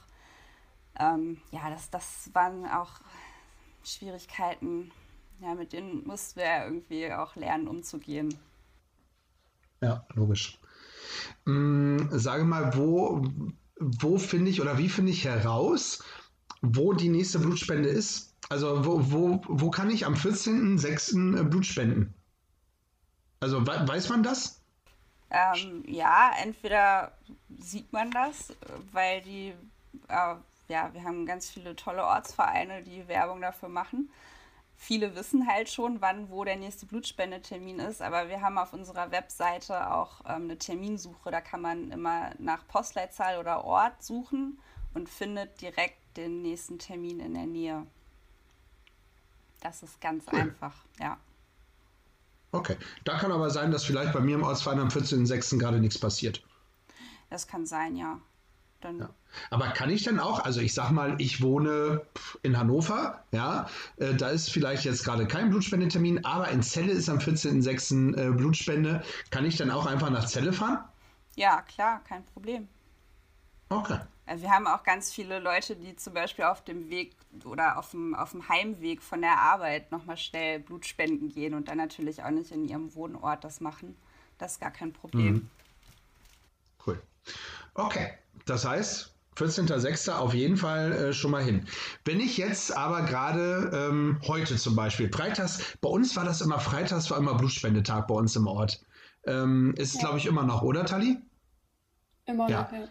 Ähm, 0.98 1.40
ja, 1.50 1.70
das, 1.70 1.90
das 1.90 2.30
waren 2.34 2.66
auch 2.66 3.00
Schwierigkeiten, 3.84 4.90
ja, 5.40 5.54
mit 5.54 5.72
denen 5.72 6.06
mussten 6.06 6.40
wir 6.40 6.46
ja 6.46 6.64
irgendwie 6.64 7.12
auch 7.12 7.36
lernen, 7.36 7.68
umzugehen. 7.68 8.36
Ja, 9.80 10.04
logisch. 10.14 10.58
Mm, 11.44 12.08
sage 12.10 12.44
mal, 12.44 12.76
wo, 12.76 13.26
wo 13.78 14.18
finde 14.18 14.50
ich 14.50 14.60
oder 14.60 14.78
wie 14.78 14.88
finde 14.88 15.12
ich 15.12 15.24
heraus, 15.24 16.02
wo 16.62 16.92
die 16.92 17.08
nächste 17.08 17.38
Blutspende 17.38 17.88
ist? 17.88 18.34
Also 18.48 18.84
wo, 18.84 19.12
wo, 19.12 19.40
wo 19.46 19.70
kann 19.70 19.90
ich 19.90 20.06
am 20.06 20.14
14.06. 20.14 21.40
Äh, 21.40 21.44
Blut 21.44 21.66
spenden? 21.66 22.14
Also 23.40 23.66
we 23.66 23.88
weiß 23.88 24.08
man 24.08 24.22
das? 24.22 24.60
Ähm, 25.30 25.82
ja, 25.86 26.30
entweder 26.42 27.12
sieht 27.58 27.92
man 27.92 28.10
das, 28.10 28.54
weil 28.92 29.20
die, 29.22 29.52
äh, 30.08 30.34
ja, 30.68 30.92
wir 30.92 31.02
haben 31.02 31.26
ganz 31.26 31.50
viele 31.50 31.74
tolle 31.74 32.04
Ortsvereine, 32.04 32.82
die 32.82 33.06
Werbung 33.08 33.40
dafür 33.40 33.68
machen 33.68 34.08
viele 34.84 35.14
wissen 35.16 35.46
halt 35.46 35.70
schon, 35.70 36.00
wann 36.00 36.28
wo 36.28 36.44
der 36.44 36.56
nächste 36.56 36.86
Blutspendetermin 36.86 37.78
ist, 37.78 38.02
aber 38.02 38.28
wir 38.28 38.42
haben 38.42 38.58
auf 38.58 38.72
unserer 38.72 39.10
Webseite 39.10 39.92
auch 39.92 40.20
ähm, 40.26 40.44
eine 40.44 40.58
Terminsuche. 40.58 41.30
Da 41.30 41.40
kann 41.40 41.62
man 41.62 41.90
immer 41.90 42.32
nach 42.38 42.66
Postleitzahl 42.68 43.38
oder 43.38 43.64
Ort 43.64 44.02
suchen 44.02 44.58
und 44.92 45.08
findet 45.08 45.60
direkt 45.60 45.98
den 46.16 46.42
nächsten 46.42 46.78
Termin 46.78 47.20
in 47.20 47.34
der 47.34 47.46
Nähe. 47.46 47.86
Das 49.60 49.82
ist 49.82 50.00
ganz 50.00 50.26
cool. 50.30 50.40
einfach, 50.40 50.74
ja. 51.00 51.18
Okay. 52.52 52.76
Da 53.04 53.18
kann 53.18 53.32
aber 53.32 53.50
sein, 53.50 53.70
dass 53.72 53.84
vielleicht 53.84 54.12
bei 54.12 54.20
mir 54.20 54.36
im 54.36 54.44
Ortsverein 54.44 54.78
am 54.78 54.88
14.06. 54.88 55.58
gerade 55.58 55.80
nichts 55.80 55.98
passiert. 55.98 56.42
Das 57.30 57.48
kann 57.48 57.66
sein, 57.66 57.96
ja. 57.96 58.20
Dann 58.84 58.98
ja. 58.98 59.08
Aber 59.50 59.68
kann 59.68 59.90
ich 59.90 60.04
denn 60.04 60.20
auch, 60.20 60.40
also 60.40 60.60
ich 60.60 60.74
sag 60.74 60.90
mal, 60.90 61.16
ich 61.18 61.42
wohne 61.42 62.02
in 62.42 62.58
Hannover, 62.58 63.24
ja, 63.32 63.68
äh, 63.96 64.14
da 64.14 64.28
ist 64.28 64.50
vielleicht 64.50 64.84
jetzt 64.84 65.04
gerade 65.04 65.26
kein 65.26 65.48
Blutspendetermin, 65.50 66.24
aber 66.24 66.48
in 66.50 66.62
Celle 66.62 66.92
ist 66.92 67.08
am 67.08 67.18
14.06. 67.18 68.16
Äh, 68.16 68.30
Blutspende. 68.32 69.02
Kann 69.30 69.46
ich 69.46 69.56
dann 69.56 69.70
auch 69.70 69.86
einfach 69.86 70.10
nach 70.10 70.26
Celle 70.26 70.52
fahren? 70.52 70.84
Ja, 71.34 71.62
klar, 71.62 72.02
kein 72.04 72.24
Problem. 72.26 72.68
Okay. 73.70 73.98
Wir 74.26 74.50
haben 74.50 74.66
auch 74.66 74.82
ganz 74.82 75.12
viele 75.12 75.38
Leute, 75.38 75.76
die 75.76 75.96
zum 75.96 76.14
Beispiel 76.14 76.44
auf 76.44 76.62
dem 76.62 76.90
Weg 76.90 77.16
oder 77.44 77.78
auf 77.78 77.90
dem, 77.90 78.14
auf 78.14 78.30
dem 78.32 78.48
Heimweg 78.48 79.02
von 79.02 79.20
der 79.22 79.38
Arbeit 79.38 79.90
nochmal 79.92 80.16
schnell 80.16 80.60
Blut 80.60 80.86
spenden 80.86 81.30
gehen 81.30 81.54
und 81.54 81.68
dann 81.68 81.78
natürlich 81.78 82.22
auch 82.22 82.30
nicht 82.30 82.50
in 82.50 82.66
ihrem 82.66 82.94
Wohnort 82.94 83.44
das 83.44 83.60
machen. 83.60 83.96
Das 84.38 84.52
ist 84.52 84.60
gar 84.60 84.70
kein 84.70 84.92
Problem. 84.92 85.34
Mhm. 85.34 85.50
Cool. 86.86 87.02
Okay, 87.74 88.12
das 88.46 88.64
heißt, 88.64 89.14
14.06. 89.36 90.12
auf 90.12 90.34
jeden 90.34 90.56
Fall 90.56 90.92
äh, 90.92 91.12
schon 91.12 91.32
mal 91.32 91.42
hin. 91.42 91.66
Wenn 92.04 92.20
ich 92.20 92.36
jetzt 92.36 92.76
aber 92.76 93.02
gerade 93.02 93.70
ähm, 93.72 94.20
heute 94.26 94.56
zum 94.56 94.76
Beispiel, 94.76 95.10
freitags, 95.12 95.76
bei 95.80 95.88
uns 95.88 96.14
war 96.16 96.24
das 96.24 96.40
immer 96.40 96.60
freitags, 96.60 97.10
war 97.10 97.18
immer 97.18 97.34
Blutspendetag 97.34 98.06
bei 98.06 98.14
uns 98.14 98.36
im 98.36 98.46
Ort. 98.46 98.80
Ähm, 99.26 99.74
ist 99.76 99.88
es, 99.88 99.94
ja. 99.94 100.00
glaube 100.00 100.18
ich, 100.18 100.26
immer 100.26 100.44
noch, 100.44 100.62
oder 100.62 100.84
Tali? 100.84 101.18
Immer 102.26 102.48
ja. 102.48 102.62
noch, 102.62 102.72
ja. 102.72 102.88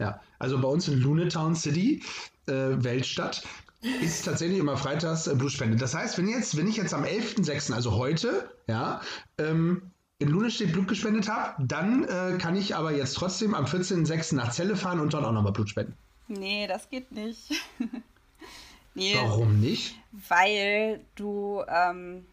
Ja, 0.00 0.20
also 0.38 0.60
bei 0.60 0.68
uns 0.68 0.86
in 0.88 1.00
Lunetown 1.00 1.56
City, 1.56 2.02
äh, 2.46 2.52
Weltstadt, 2.52 3.42
ist 3.80 4.24
tatsächlich 4.24 4.58
immer 4.58 4.76
freitags 4.76 5.26
äh, 5.26 5.34
Blutspende. 5.34 5.76
Das 5.76 5.94
heißt, 5.94 6.18
wenn 6.18 6.28
jetzt, 6.28 6.56
wenn 6.56 6.68
ich 6.68 6.76
jetzt 6.76 6.94
am 6.94 7.04
11.06., 7.04 7.72
also 7.72 7.96
heute, 7.96 8.48
ja, 8.66 9.00
ähm, 9.38 9.90
in 10.18 10.28
Lunestedt 10.28 10.72
Blut 10.72 10.88
gespendet 10.88 11.28
habe, 11.28 11.54
dann 11.64 12.04
äh, 12.04 12.38
kann 12.38 12.56
ich 12.56 12.74
aber 12.74 12.92
jetzt 12.92 13.14
trotzdem 13.14 13.54
am 13.54 13.66
14.06. 13.66 14.34
nach 14.34 14.52
Celle 14.52 14.76
fahren 14.76 15.00
und 15.00 15.14
dort 15.14 15.24
auch 15.24 15.32
nochmal 15.32 15.52
Blut 15.52 15.68
spenden. 15.68 15.96
Nee, 16.26 16.66
das 16.66 16.90
geht 16.90 17.12
nicht. 17.12 17.52
nee, 18.94 19.14
Warum 19.14 19.60
nicht? 19.60 19.94
Weil 20.28 21.00
du 21.14 21.62
ähm, 21.68 22.26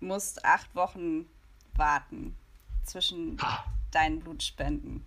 musst 0.00 0.44
acht 0.44 0.74
Wochen 0.76 1.26
warten 1.76 2.36
zwischen 2.84 3.36
ha. 3.42 3.64
deinen 3.90 4.20
Blutspenden. 4.20 5.04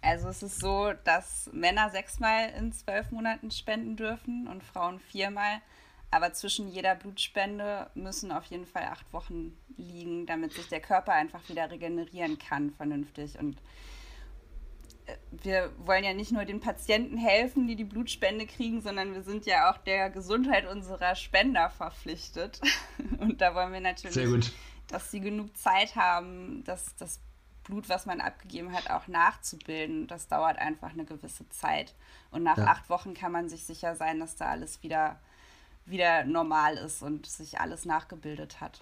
Also 0.00 0.28
es 0.28 0.42
ist 0.42 0.60
so, 0.60 0.92
dass 1.04 1.50
Männer 1.52 1.90
sechsmal 1.90 2.50
in 2.58 2.72
zwölf 2.72 3.10
Monaten 3.10 3.50
spenden 3.50 3.96
dürfen 3.96 4.48
und 4.48 4.64
Frauen 4.64 4.98
viermal. 4.98 5.60
Aber 6.10 6.32
zwischen 6.32 6.68
jeder 6.68 6.94
Blutspende 6.94 7.90
müssen 7.94 8.32
auf 8.32 8.44
jeden 8.46 8.66
Fall 8.66 8.84
acht 8.84 9.12
Wochen 9.12 9.56
liegen, 9.76 10.26
damit 10.26 10.54
sich 10.54 10.68
der 10.68 10.80
Körper 10.80 11.12
einfach 11.12 11.46
wieder 11.48 11.70
regenerieren 11.70 12.38
kann, 12.38 12.70
vernünftig. 12.70 13.38
Und 13.38 13.58
äh, 15.06 15.16
wir 15.30 15.70
wollen 15.78 16.04
ja 16.04 16.14
nicht 16.14 16.32
nur 16.32 16.46
den 16.46 16.60
Patienten 16.60 17.18
helfen, 17.18 17.66
die 17.66 17.76
die 17.76 17.84
Blutspende 17.84 18.46
kriegen, 18.46 18.80
sondern 18.80 19.12
wir 19.12 19.22
sind 19.22 19.44
ja 19.44 19.70
auch 19.70 19.76
der 19.76 20.08
Gesundheit 20.08 20.66
unserer 20.66 21.14
Spender 21.14 21.68
verpflichtet. 21.68 22.60
Und 23.18 23.42
da 23.42 23.54
wollen 23.54 23.72
wir 23.74 23.80
natürlich, 23.80 24.52
dass 24.88 25.10
sie 25.10 25.20
genug 25.20 25.54
Zeit 25.58 25.94
haben, 25.94 26.64
dass 26.64 26.96
das 26.96 27.20
Blut, 27.64 27.90
was 27.90 28.06
man 28.06 28.22
abgegeben 28.22 28.72
hat, 28.72 28.90
auch 28.90 29.08
nachzubilden. 29.08 30.06
Das 30.06 30.26
dauert 30.26 30.58
einfach 30.58 30.92
eine 30.92 31.04
gewisse 31.04 31.46
Zeit. 31.50 31.94
Und 32.30 32.42
nach 32.42 32.56
ja. 32.56 32.64
acht 32.64 32.88
Wochen 32.88 33.12
kann 33.12 33.30
man 33.30 33.50
sich 33.50 33.64
sicher 33.64 33.94
sein, 33.94 34.18
dass 34.20 34.36
da 34.36 34.46
alles 34.46 34.82
wieder 34.82 35.20
wieder 35.90 36.24
normal 36.24 36.76
ist 36.76 37.02
und 37.02 37.26
sich 37.26 37.60
alles 37.60 37.84
nachgebildet 37.84 38.60
hat. 38.60 38.80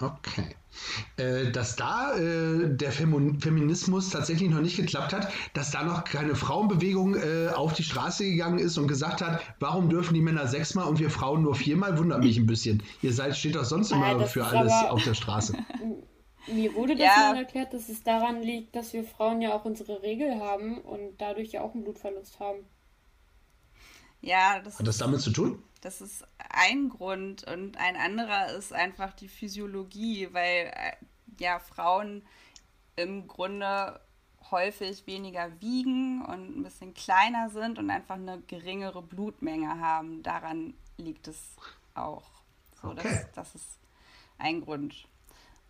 Okay. 0.00 0.56
Äh, 1.16 1.52
dass 1.52 1.76
da 1.76 2.16
äh, 2.16 2.68
der 2.68 2.90
Fem 2.90 3.40
Feminismus 3.40 4.10
tatsächlich 4.10 4.50
noch 4.50 4.60
nicht 4.60 4.76
geklappt 4.76 5.12
hat, 5.12 5.32
dass 5.52 5.70
da 5.70 5.84
noch 5.84 6.02
keine 6.02 6.34
Frauenbewegung 6.34 7.14
äh, 7.14 7.48
auf 7.54 7.74
die 7.74 7.84
Straße 7.84 8.24
gegangen 8.24 8.58
ist 8.58 8.76
und 8.76 8.88
gesagt 8.88 9.22
hat, 9.22 9.40
warum 9.60 9.88
dürfen 9.88 10.14
die 10.14 10.20
Männer 10.20 10.48
sechsmal 10.48 10.88
und 10.88 10.98
wir 10.98 11.10
Frauen 11.10 11.42
nur 11.42 11.54
viermal, 11.54 11.96
wundert 11.96 12.24
mich 12.24 12.36
ein 12.38 12.46
bisschen. 12.46 12.82
Ihr 13.02 13.12
seid, 13.12 13.36
steht 13.36 13.54
doch 13.54 13.64
sonst 13.64 13.92
immer 13.92 14.26
für 14.26 14.44
alles 14.44 14.72
auf 14.72 15.04
der 15.04 15.14
Straße. 15.14 15.56
Mir 16.46 16.74
wurde 16.74 16.94
das 16.94 17.06
ja. 17.06 17.30
mal 17.30 17.38
erklärt, 17.38 17.72
dass 17.72 17.88
es 17.88 18.02
daran 18.02 18.42
liegt, 18.42 18.76
dass 18.76 18.92
wir 18.92 19.04
Frauen 19.04 19.40
ja 19.40 19.54
auch 19.54 19.64
unsere 19.64 20.02
Regel 20.02 20.40
haben 20.40 20.78
und 20.78 21.18
dadurch 21.18 21.52
ja 21.52 21.62
auch 21.62 21.72
einen 21.72 21.84
Blutverlust 21.84 22.38
haben. 22.38 22.58
Ja, 24.24 24.58
das 24.60 24.78
hat 24.78 24.86
das 24.86 24.96
damit 24.96 25.20
zu 25.20 25.30
tun? 25.30 25.62
Das 25.82 26.00
ist 26.00 26.26
ein 26.38 26.88
Grund 26.88 27.44
und 27.44 27.76
ein 27.76 27.94
anderer 27.94 28.54
ist 28.54 28.72
einfach 28.72 29.12
die 29.12 29.28
Physiologie, 29.28 30.30
weil 30.32 30.72
äh, 30.74 30.96
ja 31.38 31.58
Frauen 31.58 32.22
im 32.96 33.28
Grunde 33.28 34.00
häufig 34.50 35.06
weniger 35.06 35.60
wiegen 35.60 36.24
und 36.24 36.58
ein 36.58 36.62
bisschen 36.62 36.94
kleiner 36.94 37.50
sind 37.50 37.78
und 37.78 37.90
einfach 37.90 38.14
eine 38.14 38.40
geringere 38.40 39.02
Blutmenge 39.02 39.78
haben. 39.78 40.22
Daran 40.22 40.72
liegt 40.96 41.28
es 41.28 41.56
auch. 41.92 42.24
So, 42.80 42.88
okay. 42.88 43.02
das, 43.34 43.52
das 43.52 43.54
ist 43.54 43.78
ein 44.38 44.62
Grund. 44.62 45.06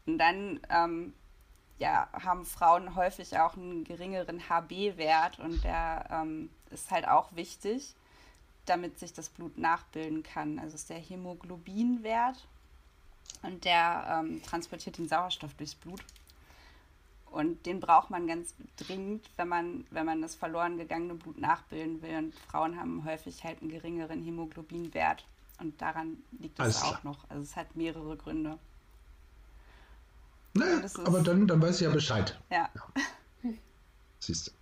Und 0.06 0.18
dann 0.18 0.60
ähm, 0.68 1.14
ja, 1.78 2.08
haben 2.12 2.44
Frauen 2.44 2.94
häufig 2.94 3.36
auch 3.36 3.56
einen 3.56 3.82
geringeren 3.82 4.48
HB-Wert 4.48 5.40
und 5.40 5.64
der 5.64 6.06
ähm, 6.10 6.50
ist 6.70 6.92
halt 6.92 7.08
auch 7.08 7.34
wichtig 7.34 7.96
damit 8.66 8.98
sich 8.98 9.12
das 9.12 9.28
Blut 9.28 9.58
nachbilden 9.58 10.22
kann. 10.22 10.58
Also 10.58 10.74
ist 10.74 10.90
der 10.90 10.98
Hämoglobinwert 10.98 12.46
und 13.42 13.64
der 13.64 14.22
ähm, 14.24 14.42
transportiert 14.42 14.98
den 14.98 15.08
Sauerstoff 15.08 15.54
durchs 15.54 15.74
Blut. 15.74 16.02
Und 17.30 17.66
den 17.66 17.80
braucht 17.80 18.10
man 18.10 18.28
ganz 18.28 18.54
dringend, 18.76 19.28
wenn 19.36 19.48
man, 19.48 19.86
wenn 19.90 20.06
man 20.06 20.22
das 20.22 20.36
verloren 20.36 20.78
gegangene 20.78 21.14
Blut 21.14 21.36
nachbilden 21.38 22.00
will. 22.00 22.16
Und 22.16 22.34
Frauen 22.34 22.78
haben 22.78 23.04
häufig 23.04 23.42
halt 23.42 23.60
einen 23.60 23.70
geringeren 23.70 24.22
Hämoglobinwert. 24.22 25.24
Und 25.58 25.80
daran 25.82 26.18
liegt 26.38 26.60
es 26.60 26.82
auch 26.82 27.02
noch. 27.02 27.28
Also 27.28 27.42
es 27.42 27.56
hat 27.56 27.74
mehrere 27.74 28.16
Gründe. 28.16 28.58
Naja, 30.54 30.80
aber 31.04 31.22
dann, 31.22 31.48
dann 31.48 31.60
weiß 31.60 31.76
ich 31.76 31.86
ja 31.86 31.90
Bescheid. 31.90 32.38
Ja. 32.50 32.68
ja. 32.72 33.50
Siehst 34.20 34.46
du. 34.46 34.52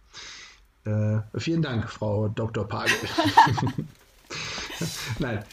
Äh, 0.84 1.20
vielen 1.38 1.62
Dank, 1.62 1.88
Frau 1.88 2.28
Dr. 2.28 2.66
Pagel. 2.66 2.96
Nein, 5.18 5.44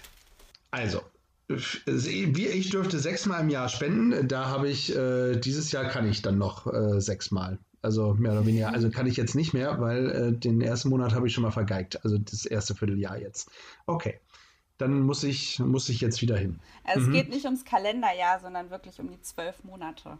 also, 0.72 1.02
ich 1.48 2.70
dürfte 2.70 3.00
sechsmal 3.00 3.42
im 3.42 3.50
Jahr 3.50 3.70
spenden. 3.70 4.28
Da 4.28 4.48
habe 4.48 4.70
ich, 4.70 4.96
äh, 4.96 5.36
dieses 5.36 5.72
Jahr 5.72 5.86
kann 5.86 6.08
ich 6.08 6.22
dann 6.22 6.38
noch 6.38 6.72
äh, 6.72 7.00
sechsmal. 7.02 7.58
Also 7.82 8.14
mehr 8.14 8.34
oder 8.34 8.46
weniger. 8.46 8.74
Also 8.74 8.90
kann 8.90 9.08
ich 9.08 9.16
jetzt 9.18 9.36
nicht 9.36 9.54
mehr, 9.54 9.80
weil 9.80 10.10
äh, 10.10 10.32
den 10.34 10.62
ersten 10.62 10.90
Monat 10.90 11.16
habe 11.16 11.28
ich 11.28 11.34
schon 11.34 11.44
mal 11.44 11.52
vergeigt. 11.52 12.04
Also 12.04 12.18
das 12.18 12.46
erste 12.46 12.76
Vierteljahr 12.76 13.18
jetzt. 13.18 13.50
Okay. 13.86 14.20
Dann 14.78 15.02
muss 15.02 15.24
ich, 15.24 15.60
muss 15.60 15.90
ich 15.90 16.02
jetzt 16.02 16.22
wieder 16.22 16.38
hin. 16.38 16.60
Also 16.84 17.08
mhm. 17.08 17.08
es 17.08 17.22
geht 17.22 17.30
nicht 17.30 17.46
ums 17.46 17.66
Kalenderjahr, 17.66 18.40
sondern 18.40 18.70
wirklich 18.70 19.00
um 19.00 19.10
die 19.10 19.22
zwölf 19.22 19.64
Monate. 19.64 20.18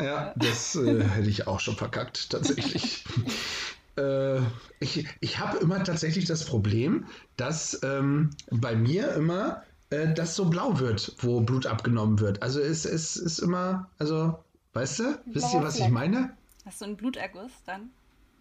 Ja, 0.00 0.32
das 0.36 0.76
äh, 0.76 1.04
hätte 1.04 1.28
ich 1.28 1.46
auch 1.46 1.60
schon 1.60 1.76
verkackt, 1.76 2.30
tatsächlich. 2.30 3.04
äh, 3.96 4.38
ich 4.80 5.06
ich 5.20 5.38
habe 5.38 5.58
immer 5.58 5.82
tatsächlich 5.84 6.24
das 6.24 6.44
Problem, 6.44 7.06
dass 7.36 7.80
ähm, 7.82 8.30
bei 8.50 8.74
mir 8.74 9.12
immer 9.12 9.62
äh, 9.90 10.14
das 10.14 10.36
so 10.36 10.46
blau 10.46 10.78
wird, 10.78 11.14
wo 11.18 11.40
Blut 11.40 11.66
abgenommen 11.66 12.20
wird. 12.20 12.42
Also 12.42 12.60
es, 12.60 12.84
es 12.84 13.16
ist 13.16 13.40
immer, 13.40 13.90
also, 13.98 14.38
weißt 14.72 15.00
du, 15.00 15.22
wisst 15.26 15.52
ihr, 15.52 15.62
was 15.62 15.76
Fleck. 15.76 15.88
ich 15.88 15.92
meine? 15.92 16.36
Hast 16.64 16.80
du 16.80 16.86
einen 16.86 16.96
Bluterguss 16.96 17.52
dann? 17.66 17.90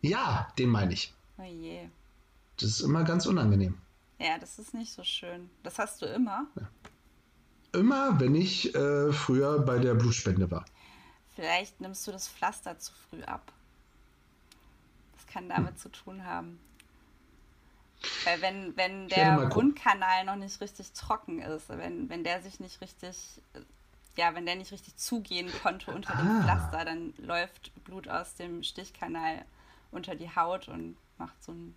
Ja, 0.02 0.48
den 0.58 0.70
meine 0.70 0.94
ich. 0.94 1.14
Oh 1.38 1.44
je. 1.44 1.90
Das 2.58 2.70
ist 2.70 2.82
immer 2.82 3.04
ganz 3.04 3.26
unangenehm. 3.26 3.76
Ja, 4.20 4.38
das 4.38 4.60
ist 4.60 4.74
nicht 4.74 4.92
so 4.92 5.04
schön. 5.04 5.50
Das 5.64 5.80
hast 5.80 6.02
du 6.02 6.06
immer? 6.06 6.48
Ja. 6.56 6.70
Immer, 7.80 8.20
wenn 8.20 8.36
ich 8.36 8.74
äh, 8.76 9.12
früher 9.14 9.60
bei 9.60 9.78
der 9.80 9.94
Blutspende 9.94 10.50
war. 10.52 10.66
Vielleicht 11.40 11.80
nimmst 11.80 12.06
du 12.06 12.12
das 12.12 12.28
Pflaster 12.28 12.78
zu 12.80 12.92
früh 12.92 13.24
ab. 13.24 13.54
Das 15.14 15.26
kann 15.28 15.48
damit 15.48 15.76
hm. 15.76 15.78
zu 15.78 15.90
tun 15.90 16.26
haben. 16.26 16.60
Weil 18.26 18.42
wenn, 18.42 18.76
wenn 18.76 19.08
der 19.08 19.56
Wundkanal 19.56 20.26
noch 20.26 20.36
nicht 20.36 20.60
richtig 20.60 20.92
trocken 20.92 21.42
ist, 21.42 21.70
wenn, 21.70 22.10
wenn 22.10 22.26
der 22.26 22.42
sich 22.42 22.60
nicht 22.60 22.82
richtig, 22.82 23.42
ja, 24.18 24.36
wenn 24.36 24.46
der 24.46 24.58
nicht 24.58 24.74
richtig 24.74 24.98
zugehen 24.98 25.50
konnte 25.64 25.92
unter 25.92 26.14
ah. 26.14 26.22
dem 26.22 26.42
Pflaster, 26.44 26.84
dann 26.84 27.14
läuft 27.18 27.72
Blut 27.86 28.10
aus 28.10 28.36
dem 28.36 28.62
Stichkanal 28.62 29.46
unter 29.92 30.16
die 30.16 30.36
Haut 30.36 30.68
und 30.68 30.98
macht 31.18 31.42
so 31.42 31.54
einen 31.54 31.74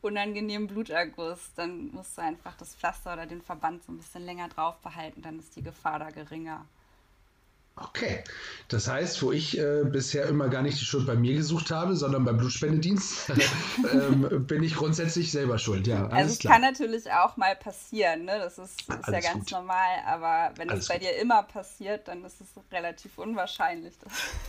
unangenehmen 0.00 0.66
Bluterguss. 0.66 1.52
Dann 1.54 1.92
musst 1.92 2.18
du 2.18 2.22
einfach 2.22 2.56
das 2.56 2.74
Pflaster 2.74 3.12
oder 3.12 3.26
den 3.26 3.42
Verband 3.42 3.84
so 3.84 3.92
ein 3.92 3.98
bisschen 3.98 4.24
länger 4.24 4.48
drauf 4.48 4.78
behalten, 4.78 5.22
dann 5.22 5.38
ist 5.38 5.54
die 5.54 5.62
Gefahr 5.62 6.00
da 6.00 6.10
geringer. 6.10 6.66
Okay, 7.74 8.22
das 8.68 8.86
heißt, 8.86 9.22
wo 9.22 9.32
ich 9.32 9.58
äh, 9.58 9.82
bisher 9.84 10.26
immer 10.26 10.48
gar 10.48 10.60
nicht 10.60 10.78
die 10.78 10.84
Schuld 10.84 11.06
bei 11.06 11.14
mir 11.14 11.34
gesucht 11.34 11.70
habe, 11.70 11.96
sondern 11.96 12.24
beim 12.24 12.36
Blutspendedienst, 12.36 13.32
ähm, 13.92 14.46
bin 14.46 14.62
ich 14.62 14.76
grundsätzlich 14.76 15.32
selber 15.32 15.58
schuld. 15.58 15.86
Ja, 15.86 16.06
also 16.08 16.32
es 16.32 16.38
klar. 16.38 16.54
kann 16.54 16.62
natürlich 16.62 17.10
auch 17.10 17.38
mal 17.38 17.56
passieren, 17.56 18.26
ne? 18.26 18.38
das 18.38 18.58
ist, 18.58 18.82
ist 18.82 19.08
ja 19.08 19.20
ganz 19.20 19.44
gut. 19.44 19.52
normal, 19.52 19.98
aber 20.06 20.52
wenn 20.56 20.68
es 20.68 20.86
bei 20.86 20.98
gut. 20.98 21.04
dir 21.04 21.16
immer 21.16 21.42
passiert, 21.44 22.08
dann 22.08 22.22
ist 22.24 22.42
es 22.42 22.48
relativ 22.70 23.16
unwahrscheinlich. 23.16 23.94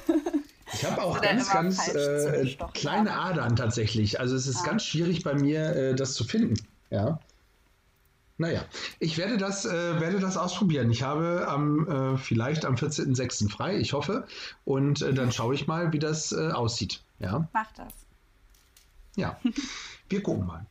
ich 0.73 0.85
habe 0.85 1.01
auch 1.01 1.21
ganz, 1.21 1.49
ganz 1.49 1.87
äh, 1.87 2.57
kleine 2.73 3.13
Adern 3.13 3.55
tatsächlich. 3.55 4.19
Also 4.19 4.35
es 4.35 4.47
ist 4.47 4.63
ah. 4.63 4.67
ganz 4.67 4.83
schwierig 4.83 5.23
bei 5.23 5.33
mir, 5.33 5.75
äh, 5.75 5.95
das 5.95 6.13
zu 6.13 6.25
finden. 6.25 6.55
Ja. 6.89 7.19
Naja, 8.37 8.65
ich 8.99 9.17
werde 9.17 9.37
das, 9.37 9.65
äh, 9.65 9.99
werde 9.99 10.19
das 10.19 10.37
ausprobieren. 10.37 10.89
Ich 10.89 11.03
habe 11.03 11.47
am, 11.47 11.87
äh, 11.87 12.17
vielleicht 12.17 12.65
am 12.65 12.75
14.06. 12.75 13.49
frei, 13.49 13.77
ich 13.77 13.93
hoffe. 13.93 14.25
Und 14.65 15.01
äh, 15.01 15.13
dann 15.13 15.31
schaue 15.31 15.53
ich 15.53 15.67
mal, 15.67 15.93
wie 15.93 15.99
das 15.99 16.31
äh, 16.31 16.49
aussieht. 16.51 17.03
Ja? 17.19 17.47
Mach 17.53 17.71
das. 17.73 17.93
Ja, 19.15 19.39
wir 20.09 20.23
gucken 20.23 20.47
mal. 20.47 20.65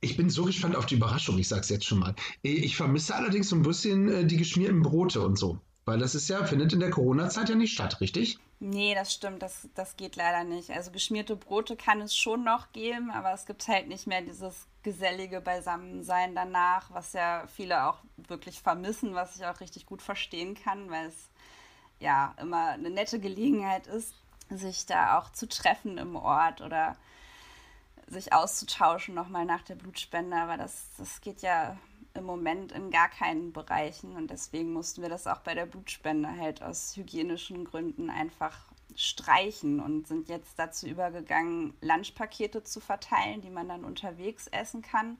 Ich 0.00 0.16
bin 0.16 0.30
so 0.30 0.44
gespannt 0.44 0.74
auf 0.74 0.86
die 0.86 0.96
Überraschung, 0.96 1.38
ich 1.38 1.48
sag's 1.48 1.68
jetzt 1.68 1.84
schon 1.84 1.98
mal. 1.98 2.14
Ich 2.42 2.76
vermisse 2.76 3.14
allerdings 3.14 3.50
so 3.50 3.56
ein 3.56 3.62
bisschen 3.62 4.08
äh, 4.08 4.24
die 4.24 4.36
geschmierten 4.38 4.82
Brote 4.82 5.20
und 5.20 5.38
so. 5.38 5.60
Weil 5.84 5.98
das 5.98 6.14
ist 6.14 6.28
ja, 6.28 6.44
findet 6.44 6.72
in 6.72 6.80
der 6.80 6.90
Corona-Zeit 6.90 7.48
ja 7.48 7.54
nicht 7.56 7.72
statt, 7.72 8.00
richtig? 8.00 8.38
Nee, 8.60 8.94
das 8.94 9.12
stimmt, 9.12 9.42
das, 9.42 9.68
das 9.74 9.96
geht 9.96 10.14
leider 10.14 10.44
nicht. 10.44 10.70
Also 10.70 10.92
geschmierte 10.92 11.34
Brote 11.34 11.74
kann 11.74 12.00
es 12.00 12.16
schon 12.16 12.44
noch 12.44 12.70
geben, 12.72 13.10
aber 13.10 13.32
es 13.32 13.44
gibt 13.44 13.66
halt 13.66 13.88
nicht 13.88 14.06
mehr 14.06 14.22
dieses 14.22 14.68
gesellige 14.84 15.40
Beisammensein 15.40 16.36
danach, 16.36 16.92
was 16.92 17.12
ja 17.12 17.44
viele 17.48 17.86
auch 17.88 17.98
wirklich 18.16 18.60
vermissen, 18.60 19.14
was 19.14 19.34
ich 19.34 19.44
auch 19.44 19.58
richtig 19.58 19.86
gut 19.86 20.00
verstehen 20.00 20.54
kann, 20.54 20.90
weil 20.90 21.06
es 21.06 21.30
ja 21.98 22.34
immer 22.40 22.68
eine 22.68 22.90
nette 22.90 23.18
Gelegenheit 23.18 23.88
ist, 23.88 24.14
sich 24.48 24.86
da 24.86 25.18
auch 25.18 25.32
zu 25.32 25.48
treffen 25.48 25.98
im 25.98 26.14
Ort 26.14 26.60
oder 26.60 26.96
sich 28.06 28.32
auszutauschen 28.32 29.14
nochmal 29.14 29.44
nach 29.44 29.62
der 29.62 29.74
Blutspende. 29.74 30.36
Aber 30.36 30.56
das, 30.56 30.86
das 30.98 31.20
geht 31.20 31.42
ja 31.42 31.76
im 32.14 32.24
Moment 32.24 32.72
in 32.72 32.90
gar 32.90 33.08
keinen 33.08 33.52
Bereichen 33.52 34.16
und 34.16 34.30
deswegen 34.30 34.72
mussten 34.72 35.02
wir 35.02 35.08
das 35.08 35.26
auch 35.26 35.40
bei 35.40 35.54
der 35.54 35.66
Blutspende 35.66 36.28
halt 36.38 36.62
aus 36.62 36.96
hygienischen 36.96 37.64
Gründen 37.64 38.10
einfach 38.10 38.66
streichen 38.94 39.80
und 39.80 40.06
sind 40.06 40.28
jetzt 40.28 40.58
dazu 40.58 40.86
übergegangen, 40.86 41.74
Lunchpakete 41.80 42.62
zu 42.62 42.80
verteilen, 42.80 43.40
die 43.40 43.50
man 43.50 43.68
dann 43.68 43.84
unterwegs 43.84 44.46
essen 44.48 44.82
kann. 44.82 45.16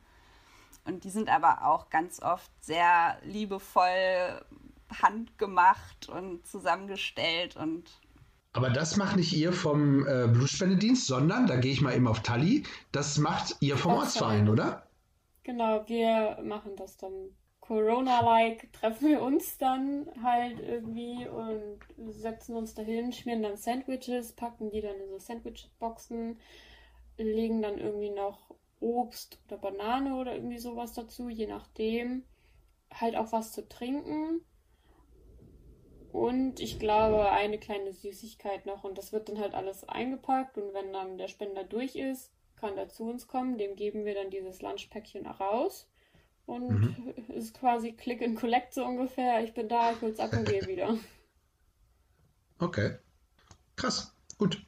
Und 0.85 1.05
die 1.05 1.11
sind 1.11 1.31
aber 1.31 1.67
auch 1.67 1.91
ganz 1.91 2.21
oft 2.21 2.51
sehr 2.61 3.19
liebevoll 3.23 4.43
handgemacht 5.01 6.09
und 6.09 6.47
zusammengestellt 6.47 7.57
und 7.57 7.91
aber 8.55 8.69
das 8.69 8.99
macht 8.99 9.17
nicht 9.17 9.33
ihr 9.33 9.51
vom 9.51 10.07
äh, 10.07 10.29
Blutspendedienst, 10.29 11.07
sondern, 11.07 11.47
da 11.47 11.57
gehe 11.57 11.73
ich 11.73 11.81
mal 11.81 11.97
eben 11.97 12.07
auf 12.07 12.21
Tali, 12.21 12.65
das 12.93 13.17
macht 13.17 13.57
ihr 13.61 13.79
vom 13.79 13.95
Ortsverein, 13.95 14.51
oder? 14.51 14.87
Genau, 15.45 15.87
wir 15.89 16.39
machen 16.43 16.77
das 16.77 16.97
dann 16.97 17.37
Corona-like, 17.61 18.73
treffen 18.73 19.09
wir 19.09 19.23
uns 19.23 19.57
dann 19.59 20.09
halt 20.23 20.61
irgendwie 20.61 21.29
und 21.29 21.79
setzen 22.13 22.57
uns 22.57 22.75
dahin, 22.75 23.13
schmieren 23.13 23.43
dann 23.43 23.57
Sandwiches, 23.57 24.33
packen 24.33 24.71
die 24.71 24.81
dann 24.81 24.97
in 25.01 25.09
so 25.09 25.19
Sandwich-Boxen, 25.19 26.39
legen 27.19 27.63
dann 27.63 27.79
irgendwie 27.79 28.11
noch 28.11 28.55
Obst 28.81 29.41
oder 29.47 29.59
Banane 29.59 30.17
oder 30.17 30.35
irgendwie 30.35 30.59
sowas 30.59 30.93
dazu, 30.93 31.29
je 31.29 31.47
nachdem. 31.47 32.25
Halt 32.93 33.17
auch 33.17 33.33
was 33.33 33.53
zu 33.53 33.67
trinken. 33.69 34.45
Und 36.13 36.61
ich 36.61 36.79
glaube, 36.79 37.31
eine 37.31 37.59
kleine 37.59 37.93
Süßigkeit 37.93 38.67
noch. 38.67 38.85
Und 38.85 38.99
das 38.99 39.13
wird 39.13 39.29
dann 39.29 39.39
halt 39.39 39.55
alles 39.55 39.89
eingepackt. 39.89 40.59
Und 40.59 40.75
wenn 40.75 40.93
dann 40.93 41.17
der 41.17 41.29
Spender 41.29 41.65
durch 41.65 41.97
ist, 41.97 42.33
kann 42.63 42.79
er 42.79 42.89
zu 42.89 43.03
uns 43.03 43.27
kommen. 43.27 43.59
Dem 43.59 43.75
geben 43.75 44.05
wir 44.05 44.15
dann 44.15 44.31
dieses 44.31 44.63
Lunchpäckchen 44.63 45.27
raus. 45.27 45.89
Und 46.47 46.69
mhm. 46.69 47.15
ist 47.29 47.59
quasi 47.59 47.93
Click 47.93 48.23
and 48.23 48.39
Collect 48.39 48.73
so 48.73 48.85
ungefähr. 48.85 49.43
Ich 49.43 49.53
bin 49.53 49.69
da, 49.69 49.93
ich 49.93 50.01
hol's 50.01 50.21
ab 50.21 50.33
und 50.33 50.49
gehe 50.49 50.67
wieder. 50.67 50.97
Okay. 52.59 52.97
Krass. 53.75 54.15
Gut. 54.39 54.65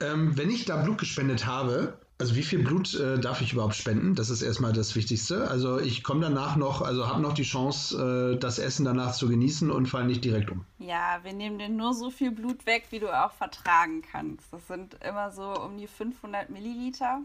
Ähm, 0.00 0.38
wenn 0.38 0.48
ich 0.48 0.64
da 0.64 0.82
Blut 0.82 0.96
gespendet 0.96 1.44
habe, 1.44 2.00
also 2.18 2.34
wie 2.34 2.42
viel 2.42 2.62
Blut 2.62 2.94
äh, 2.94 3.18
darf 3.18 3.42
ich 3.42 3.52
überhaupt 3.52 3.74
spenden? 3.74 4.14
Das 4.14 4.30
ist 4.30 4.40
erstmal 4.40 4.72
das 4.72 4.94
Wichtigste. 4.94 5.50
Also 5.50 5.78
ich 5.78 6.02
komme 6.02 6.22
danach 6.22 6.56
noch, 6.56 6.80
also 6.80 7.08
habe 7.08 7.20
noch 7.20 7.34
die 7.34 7.42
Chance, 7.42 8.34
äh, 8.34 8.38
das 8.38 8.58
Essen 8.58 8.86
danach 8.86 9.12
zu 9.12 9.28
genießen 9.28 9.70
und 9.70 9.86
falle 9.86 10.06
nicht 10.06 10.24
direkt 10.24 10.50
um. 10.50 10.64
Ja, 10.78 11.20
wir 11.22 11.34
nehmen 11.34 11.58
dir 11.58 11.68
nur 11.68 11.92
so 11.92 12.10
viel 12.10 12.30
Blut 12.30 12.64
weg, 12.64 12.86
wie 12.90 13.00
du 13.00 13.10
auch 13.10 13.32
vertragen 13.32 14.02
kannst. 14.02 14.50
Das 14.50 14.66
sind 14.66 14.96
immer 15.04 15.30
so 15.30 15.54
um 15.62 15.76
die 15.76 15.86
500 15.86 16.48
Milliliter. 16.48 17.20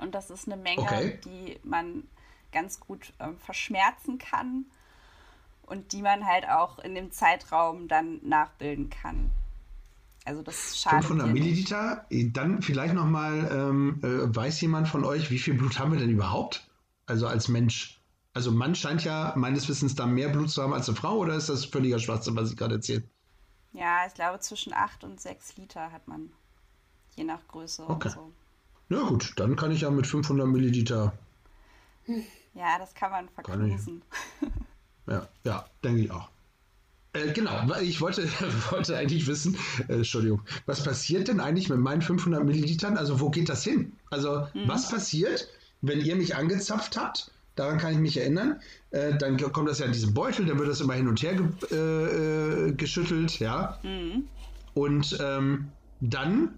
Und 0.00 0.14
das 0.14 0.30
ist 0.30 0.46
eine 0.46 0.56
Menge, 0.56 0.82
okay. 0.82 1.18
die 1.24 1.58
man 1.64 2.04
ganz 2.52 2.78
gut 2.78 3.12
äh, 3.18 3.30
verschmerzen 3.44 4.18
kann 4.18 4.66
und 5.62 5.92
die 5.92 6.02
man 6.02 6.24
halt 6.24 6.48
auch 6.48 6.78
in 6.78 6.94
dem 6.94 7.10
Zeitraum 7.10 7.88
dann 7.88 8.20
nachbilden 8.22 8.90
kann. 8.90 9.30
Also 10.28 10.42
das 10.42 10.78
schadet 10.78 11.04
500 11.04 11.32
Milliliter, 11.32 12.06
dann 12.10 12.62
vielleicht 12.62 12.94
nochmal, 12.94 13.48
ähm, 13.50 14.00
äh, 14.02 14.34
weiß 14.34 14.60
jemand 14.60 14.88
von 14.88 15.04
euch, 15.04 15.30
wie 15.30 15.38
viel 15.38 15.54
Blut 15.54 15.78
haben 15.78 15.92
wir 15.92 15.98
denn 15.98 16.10
überhaupt? 16.10 16.68
Also 17.06 17.26
als 17.26 17.48
Mensch. 17.48 18.00
Also 18.34 18.52
Mann 18.52 18.74
scheint 18.74 19.04
ja 19.04 19.32
meines 19.36 19.68
Wissens 19.68 19.94
da 19.94 20.06
mehr 20.06 20.28
Blut 20.28 20.50
zu 20.50 20.62
haben 20.62 20.74
als 20.74 20.88
eine 20.88 20.96
Frau 20.96 21.16
oder 21.16 21.34
ist 21.34 21.48
das 21.48 21.64
völliger 21.64 21.98
Schwachsinn, 21.98 22.36
was 22.36 22.50
ich 22.50 22.56
gerade 22.56 22.76
erzähle? 22.76 23.02
Ja, 23.72 24.06
ich 24.06 24.14
glaube 24.14 24.38
zwischen 24.40 24.72
8 24.72 25.04
und 25.04 25.20
6 25.20 25.56
Liter 25.56 25.90
hat 25.90 26.06
man. 26.06 26.30
Je 27.16 27.24
nach 27.24 27.48
Größe 27.48 27.88
okay. 27.88 28.08
und 28.08 28.14
so. 28.14 28.32
Na 28.90 29.02
gut, 29.08 29.32
dann 29.36 29.56
kann 29.56 29.72
ich 29.72 29.80
ja 29.80 29.90
mit 29.90 30.06
500 30.06 30.46
Milliliter 30.46 31.12
ja, 32.54 32.78
das 32.78 32.94
kann 32.94 33.10
man 33.10 33.28
verknusen. 33.28 34.02
Ja, 35.06 35.26
ja, 35.42 35.64
denke 35.82 36.02
ich 36.02 36.10
auch. 36.10 36.28
Äh, 37.18 37.32
genau, 37.32 37.60
ich 37.80 38.00
wollte, 38.00 38.28
wollte 38.70 38.96
eigentlich 38.96 39.26
wissen, 39.26 39.56
äh, 39.88 39.94
Entschuldigung, 39.94 40.42
was 40.66 40.82
passiert 40.82 41.28
denn 41.28 41.40
eigentlich 41.40 41.68
mit 41.68 41.78
meinen 41.78 42.02
500 42.02 42.44
Millilitern? 42.44 42.96
Also 42.96 43.20
wo 43.20 43.30
geht 43.30 43.48
das 43.48 43.64
hin? 43.64 43.92
Also 44.10 44.46
mhm. 44.54 44.66
was 44.66 44.90
passiert, 44.90 45.48
wenn 45.82 46.00
ihr 46.00 46.16
mich 46.16 46.36
angezapft 46.36 46.96
habt? 46.96 47.30
Daran 47.54 47.78
kann 47.78 47.92
ich 47.92 47.98
mich 47.98 48.16
erinnern. 48.16 48.60
Äh, 48.90 49.18
dann 49.18 49.36
kommt 49.52 49.68
das 49.68 49.80
ja 49.80 49.86
in 49.86 49.92
diesen 49.92 50.14
Beutel, 50.14 50.46
dann 50.46 50.58
wird 50.58 50.68
das 50.68 50.80
immer 50.80 50.94
hin 50.94 51.08
und 51.08 51.20
her 51.22 51.34
ge 51.34 51.46
äh, 51.72 52.68
äh, 52.68 52.72
geschüttelt, 52.72 53.38
ja. 53.40 53.78
Mhm. 53.82 54.24
Und 54.74 55.18
ähm, 55.20 55.68
dann 56.00 56.54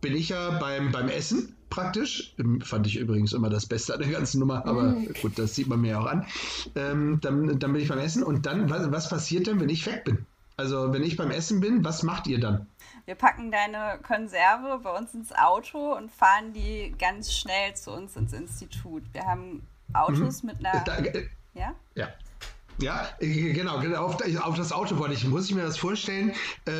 bin 0.00 0.16
ich 0.16 0.30
ja 0.30 0.58
beim, 0.58 0.90
beim 0.90 1.08
Essen 1.08 1.54
praktisch. 1.72 2.34
Fand 2.62 2.86
ich 2.86 2.96
übrigens 2.96 3.32
immer 3.32 3.48
das 3.48 3.66
Beste 3.66 3.94
an 3.94 4.00
der 4.00 4.10
ganzen 4.10 4.38
Nummer, 4.38 4.66
aber 4.66 4.82
mhm. 4.82 5.14
gut, 5.20 5.38
das 5.38 5.54
sieht 5.54 5.68
man 5.68 5.80
mir 5.80 5.98
auch 5.98 6.06
an. 6.06 6.26
Ähm, 6.74 7.18
dann, 7.20 7.58
dann 7.58 7.72
bin 7.72 7.82
ich 7.82 7.88
beim 7.88 7.98
Essen 7.98 8.22
und 8.22 8.46
dann, 8.46 8.70
was, 8.70 8.90
was 8.92 9.08
passiert 9.08 9.46
denn, 9.46 9.58
wenn 9.60 9.68
ich 9.68 9.86
weg 9.86 10.04
bin? 10.04 10.26
Also, 10.56 10.92
wenn 10.92 11.02
ich 11.02 11.16
beim 11.16 11.30
Essen 11.30 11.60
bin, 11.60 11.82
was 11.82 12.02
macht 12.02 12.26
ihr 12.26 12.38
dann? 12.38 12.66
Wir 13.06 13.14
packen 13.14 13.50
deine 13.50 13.98
Konserve 14.06 14.80
bei 14.82 14.96
uns 14.96 15.14
ins 15.14 15.32
Auto 15.32 15.96
und 15.96 16.12
fahren 16.12 16.52
die 16.52 16.94
ganz 16.98 17.32
schnell 17.32 17.74
zu 17.74 17.90
uns 17.90 18.16
ins 18.16 18.32
Institut. 18.32 19.02
Wir 19.12 19.24
haben 19.24 19.66
Autos 19.94 20.42
mhm. 20.42 20.50
mit 20.50 20.64
einer. 20.64 20.84
Da, 20.84 20.98
äh, 20.98 21.26
ja? 21.54 21.74
Ja. 21.94 22.08
Ja, 22.78 23.08
äh, 23.20 23.52
genau, 23.52 23.80
genau, 23.80 24.06
auf, 24.06 24.16
auf, 24.40 24.56
das 24.56 24.72
Auto 24.72 24.98
wollte 24.98 25.14
ich. 25.14 25.26
Muss 25.26 25.48
ich 25.48 25.54
mir 25.54 25.62
das 25.62 25.76
vorstellen, 25.76 26.32
äh, 26.66 26.72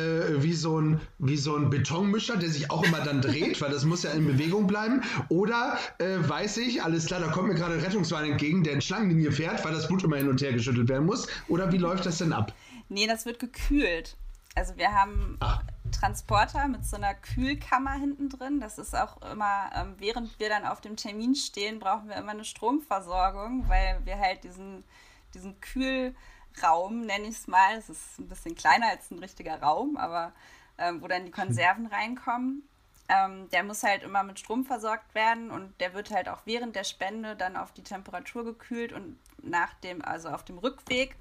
wie, 0.43 0.53
so 0.53 0.79
ein, 0.79 1.01
wie 1.19 1.37
so 1.37 1.55
ein 1.55 1.69
Betonmischer, 1.69 2.37
der 2.37 2.49
sich 2.49 2.71
auch 2.71 2.83
immer 2.83 3.01
dann 3.01 3.21
dreht, 3.21 3.61
weil 3.61 3.71
das 3.71 3.85
muss 3.85 4.03
ja 4.03 4.11
in 4.11 4.25
Bewegung 4.25 4.67
bleiben. 4.67 5.01
Oder 5.29 5.77
äh, 5.99 6.17
weiß 6.19 6.57
ich, 6.57 6.83
alles 6.83 7.05
klar, 7.05 7.19
da 7.19 7.27
kommt 7.27 7.47
mir 7.47 7.55
gerade 7.55 7.75
ein 7.75 7.79
Rettungswagen 7.79 8.31
entgegen, 8.31 8.63
der 8.63 8.73
in 8.73 8.81
Schlangenlinie 8.81 9.31
fährt, 9.31 9.63
weil 9.63 9.73
das 9.73 9.87
Blut 9.87 10.03
immer 10.03 10.17
hin 10.17 10.29
und 10.29 10.41
her 10.41 10.53
geschüttelt 10.53 10.89
werden 10.89 11.05
muss. 11.05 11.27
Oder 11.47 11.71
wie 11.71 11.77
läuft 11.77 12.05
das 12.05 12.17
denn 12.17 12.33
ab? 12.33 12.53
Nee, 12.89 13.07
das 13.07 13.25
wird 13.25 13.39
gekühlt. 13.39 14.17
Also 14.55 14.77
wir 14.77 14.91
haben 14.91 15.37
Ach. 15.39 15.63
Transporter 15.91 16.67
mit 16.67 16.85
so 16.85 16.95
einer 16.95 17.13
Kühlkammer 17.13 17.93
hinten 17.93 18.29
drin. 18.29 18.59
Das 18.59 18.77
ist 18.77 18.95
auch 18.95 19.21
immer, 19.31 19.69
ähm, 19.75 19.95
während 19.97 20.39
wir 20.39 20.49
dann 20.49 20.65
auf 20.65 20.81
dem 20.81 20.95
Termin 20.95 21.35
stehen, 21.35 21.79
brauchen 21.79 22.09
wir 22.09 22.17
immer 22.17 22.31
eine 22.31 22.45
Stromversorgung, 22.45 23.67
weil 23.67 24.01
wir 24.03 24.19
halt 24.19 24.43
diesen 24.43 24.83
diesen 25.33 25.59
Kühlraum, 25.61 27.01
nenne 27.05 27.27
ich 27.27 27.35
es 27.35 27.47
mal. 27.47 27.75
Es 27.77 27.89
ist 27.89 28.19
ein 28.19 28.27
bisschen 28.27 28.55
kleiner 28.55 28.89
als 28.89 29.11
ein 29.11 29.19
richtiger 29.19 29.61
Raum, 29.61 29.97
aber 29.97 30.33
ähm, 30.77 31.01
wo 31.01 31.07
dann 31.07 31.25
die 31.25 31.31
Konserven 31.31 31.85
reinkommen. 31.91 32.63
Ähm, 33.09 33.49
der 33.49 33.63
muss 33.63 33.83
halt 33.83 34.03
immer 34.03 34.23
mit 34.23 34.39
Strom 34.39 34.63
versorgt 34.63 35.13
werden 35.13 35.51
und 35.51 35.73
der 35.81 35.93
wird 35.93 36.09
halt 36.09 36.29
auch 36.29 36.39
während 36.45 36.75
der 36.75 36.85
Spende 36.85 37.35
dann 37.35 37.57
auf 37.57 37.73
die 37.73 37.83
Temperatur 37.83 38.45
gekühlt 38.45 38.93
und 38.93 39.19
nach 39.41 39.73
dem, 39.75 40.01
also 40.03 40.29
auf 40.29 40.45
dem 40.45 40.57
Rückweg. 40.57 41.15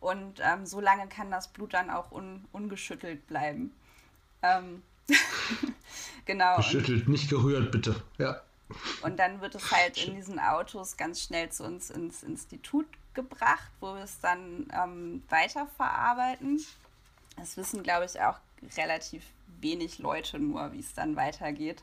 Und 0.00 0.40
ähm, 0.40 0.64
so 0.64 0.80
lange 0.80 1.08
kann 1.08 1.30
das 1.30 1.48
Blut 1.48 1.74
dann 1.74 1.90
auch 1.90 2.12
un, 2.12 2.46
ungeschüttelt 2.52 3.26
bleiben. 3.26 3.72
Ähm, 4.42 4.82
genau. 6.24 6.56
Geschüttelt, 6.56 7.08
nicht 7.08 7.28
gerührt, 7.28 7.72
bitte. 7.72 8.02
Ja. 8.16 8.40
Und 9.02 9.18
dann 9.18 9.40
wird 9.40 9.54
es 9.54 9.72
halt 9.72 9.96
in 10.04 10.14
diesen 10.14 10.38
Autos 10.38 10.96
ganz 10.96 11.22
schnell 11.22 11.50
zu 11.50 11.64
uns 11.64 11.90
ins 11.90 12.22
Institut 12.22 12.86
gebracht, 13.14 13.70
wo 13.80 13.94
wir 13.94 14.04
es 14.04 14.20
dann 14.20 14.66
ähm, 14.72 15.22
weiterverarbeiten. 15.28 16.64
Das 17.36 17.56
wissen, 17.56 17.82
glaube 17.82 18.06
ich, 18.06 18.20
auch 18.20 18.38
relativ 18.76 19.22
wenig 19.60 19.98
Leute 19.98 20.38
nur, 20.38 20.72
wie 20.72 20.80
es 20.80 20.94
dann 20.94 21.16
weitergeht. 21.16 21.82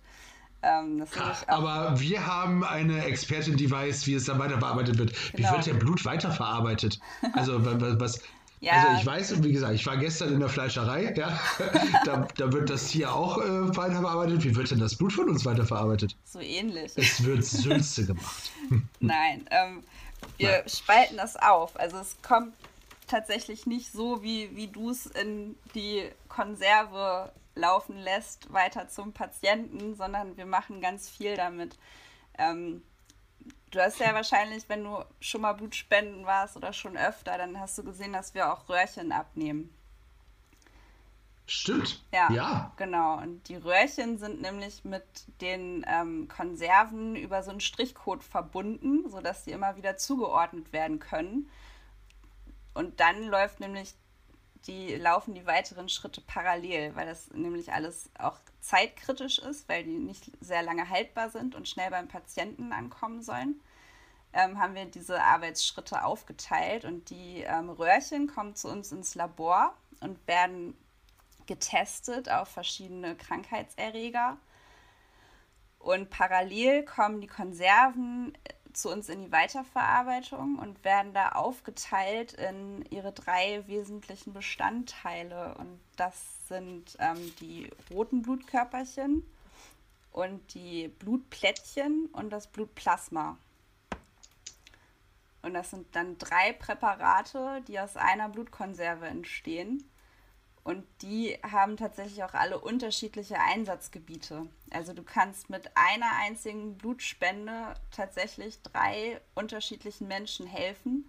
Ähm, 0.61 1.05
Aber 1.47 1.99
wir 1.99 2.25
haben 2.25 2.63
eine 2.63 3.05
Expertin, 3.05 3.55
die 3.55 3.69
weiß, 3.69 4.07
wie 4.07 4.15
es 4.15 4.25
dann 4.25 4.39
weiterverarbeitet 4.39 4.97
wird. 4.97 5.13
Genau. 5.33 5.49
Wie 5.49 5.53
wird 5.53 5.67
denn 5.67 5.79
Blut 5.79 6.05
weiterverarbeitet? 6.05 6.99
Also 7.33 7.59
was, 7.63 8.19
ja. 8.61 8.73
Also 8.73 8.99
ich 8.99 9.05
weiß, 9.05 9.43
wie 9.43 9.51
gesagt, 9.51 9.75
ich 9.75 9.85
war 9.85 9.97
gestern 9.97 10.33
in 10.33 10.39
der 10.39 10.49
Fleischerei, 10.49 11.13
ja. 11.15 11.39
da, 12.05 12.27
da 12.35 12.51
wird 12.51 12.69
das 12.71 12.87
Tier 12.87 13.13
auch 13.13 13.37
äh, 13.37 13.77
weiterverarbeitet. 13.77 14.43
Wie 14.43 14.55
wird 14.55 14.71
denn 14.71 14.79
das 14.79 14.95
Blut 14.95 15.13
von 15.13 15.29
uns 15.29 15.45
weiterverarbeitet? 15.45 16.15
So 16.23 16.39
ähnlich. 16.39 16.93
Es 16.95 17.23
wird 17.23 17.45
Sülze 17.45 18.07
gemacht. 18.07 18.51
Nein, 18.99 19.45
ähm, 19.51 19.83
wir 20.37 20.51
Nein. 20.51 20.69
spalten 20.69 21.17
das 21.17 21.35
auf. 21.35 21.77
Also 21.79 21.97
es 21.97 22.21
kommt 22.21 22.53
tatsächlich 23.07 23.65
nicht 23.65 23.91
so, 23.91 24.23
wie, 24.23 24.55
wie 24.55 24.67
du 24.67 24.89
es 24.89 25.05
in 25.05 25.57
die 25.73 26.09
Konserve 26.27 27.31
laufen 27.55 27.97
lässt, 27.97 28.51
weiter 28.51 28.87
zum 28.87 29.13
Patienten, 29.13 29.95
sondern 29.95 30.37
wir 30.37 30.45
machen 30.45 30.81
ganz 30.81 31.09
viel 31.09 31.35
damit. 31.35 31.77
Ähm, 32.37 32.83
du 33.71 33.79
hast 33.79 33.99
ja 33.99 34.13
wahrscheinlich, 34.13 34.67
wenn 34.67 34.83
du 34.83 35.03
schon 35.19 35.41
mal 35.41 35.53
Blutspenden 35.53 36.25
warst 36.25 36.57
oder 36.57 36.73
schon 36.73 36.97
öfter, 36.97 37.37
dann 37.37 37.59
hast 37.59 37.77
du 37.77 37.83
gesehen, 37.83 38.13
dass 38.13 38.33
wir 38.33 38.51
auch 38.51 38.67
Röhrchen 38.67 39.11
abnehmen. 39.11 39.73
Stimmt. 41.47 42.03
Ja, 42.11 42.31
ja, 42.31 42.71
Genau. 42.77 43.17
Und 43.17 43.47
die 43.49 43.55
Röhrchen 43.55 44.17
sind 44.17 44.41
nämlich 44.41 44.83
mit 44.83 45.03
den 45.41 45.85
ähm, 45.87 46.27
Konserven 46.27 47.15
über 47.15 47.43
so 47.43 47.51
einen 47.51 47.59
Strichcode 47.61 48.23
verbunden, 48.23 49.07
sodass 49.09 49.45
sie 49.45 49.51
immer 49.51 49.75
wieder 49.75 49.97
zugeordnet 49.97 50.73
werden 50.73 50.99
können. 50.99 51.49
Und 52.73 52.99
dann 52.99 53.23
läuft 53.27 53.59
nämlich 53.59 53.93
die, 54.67 54.95
laufen 54.95 55.35
die 55.35 55.45
weiteren 55.45 55.89
Schritte 55.89 56.21
parallel, 56.21 56.95
weil 56.95 57.05
das 57.05 57.29
nämlich 57.31 57.71
alles 57.71 58.09
auch 58.17 58.37
zeitkritisch 58.61 59.37
ist, 59.39 59.69
weil 59.69 59.83
die 59.83 59.99
nicht 59.99 60.31
sehr 60.41 60.63
lange 60.63 60.89
haltbar 60.89 61.29
sind 61.29 61.53
und 61.53 61.69
schnell 61.69 61.91
beim 61.91 62.07
Patienten 62.07 62.71
ankommen 62.71 63.21
sollen. 63.21 63.61
Ähm, 64.33 64.59
haben 64.59 64.73
wir 64.75 64.85
diese 64.85 65.21
Arbeitsschritte 65.21 66.03
aufgeteilt 66.03 66.83
und 66.83 67.09
die 67.09 67.41
ähm, 67.41 67.69
Röhrchen 67.69 68.27
kommen 68.27 68.55
zu 68.55 68.67
uns 68.67 68.91
ins 68.91 69.15
Labor 69.15 69.73
und 70.01 70.27
werden 70.27 70.75
getestet 71.47 72.29
auf 72.29 72.49
verschiedene 72.49 73.15
Krankheitserreger. 73.15 74.37
Und 75.79 76.09
parallel 76.09 76.83
kommen 76.83 77.21
die 77.21 77.27
Konserven 77.27 78.35
zu 78.73 78.91
uns 78.91 79.09
in 79.09 79.25
die 79.25 79.31
Weiterverarbeitung 79.31 80.57
und 80.59 80.83
werden 80.83 81.13
da 81.13 81.29
aufgeteilt 81.29 82.33
in 82.33 82.83
ihre 82.89 83.11
drei 83.11 83.63
wesentlichen 83.67 84.33
Bestandteile. 84.33 85.55
Und 85.57 85.79
das 85.95 86.47
sind 86.47 86.97
ähm, 86.99 87.33
die 87.39 87.69
roten 87.91 88.21
Blutkörperchen 88.21 89.23
und 90.11 90.53
die 90.53 90.87
Blutplättchen 90.87 92.07
und 92.11 92.29
das 92.29 92.47
Blutplasma. 92.47 93.37
Und 95.41 95.53
das 95.53 95.69
sind 95.69 95.95
dann 95.95 96.17
drei 96.17 96.53
Präparate, 96.53 97.61
die 97.67 97.79
aus 97.79 97.97
einer 97.97 98.29
Blutkonserve 98.29 99.05
entstehen. 99.05 99.87
Und 100.65 100.83
die 101.03 101.37
haben 101.43 101.77
tatsächlich 101.77 102.23
auch 102.23 102.33
alle 102.33 102.59
unterschiedliche 102.59 103.39
Einsatzgebiete. 103.39 104.47
Also 104.71 104.93
du 104.93 105.03
kannst 105.03 105.47
mit 105.51 105.69
einer 105.75 106.11
einzigen 106.23 106.75
Blutspende 106.75 107.75
tatsächlich 107.91 108.59
drei 108.63 109.21
unterschiedlichen 109.35 110.07
Menschen 110.07 110.47
helfen. 110.47 111.05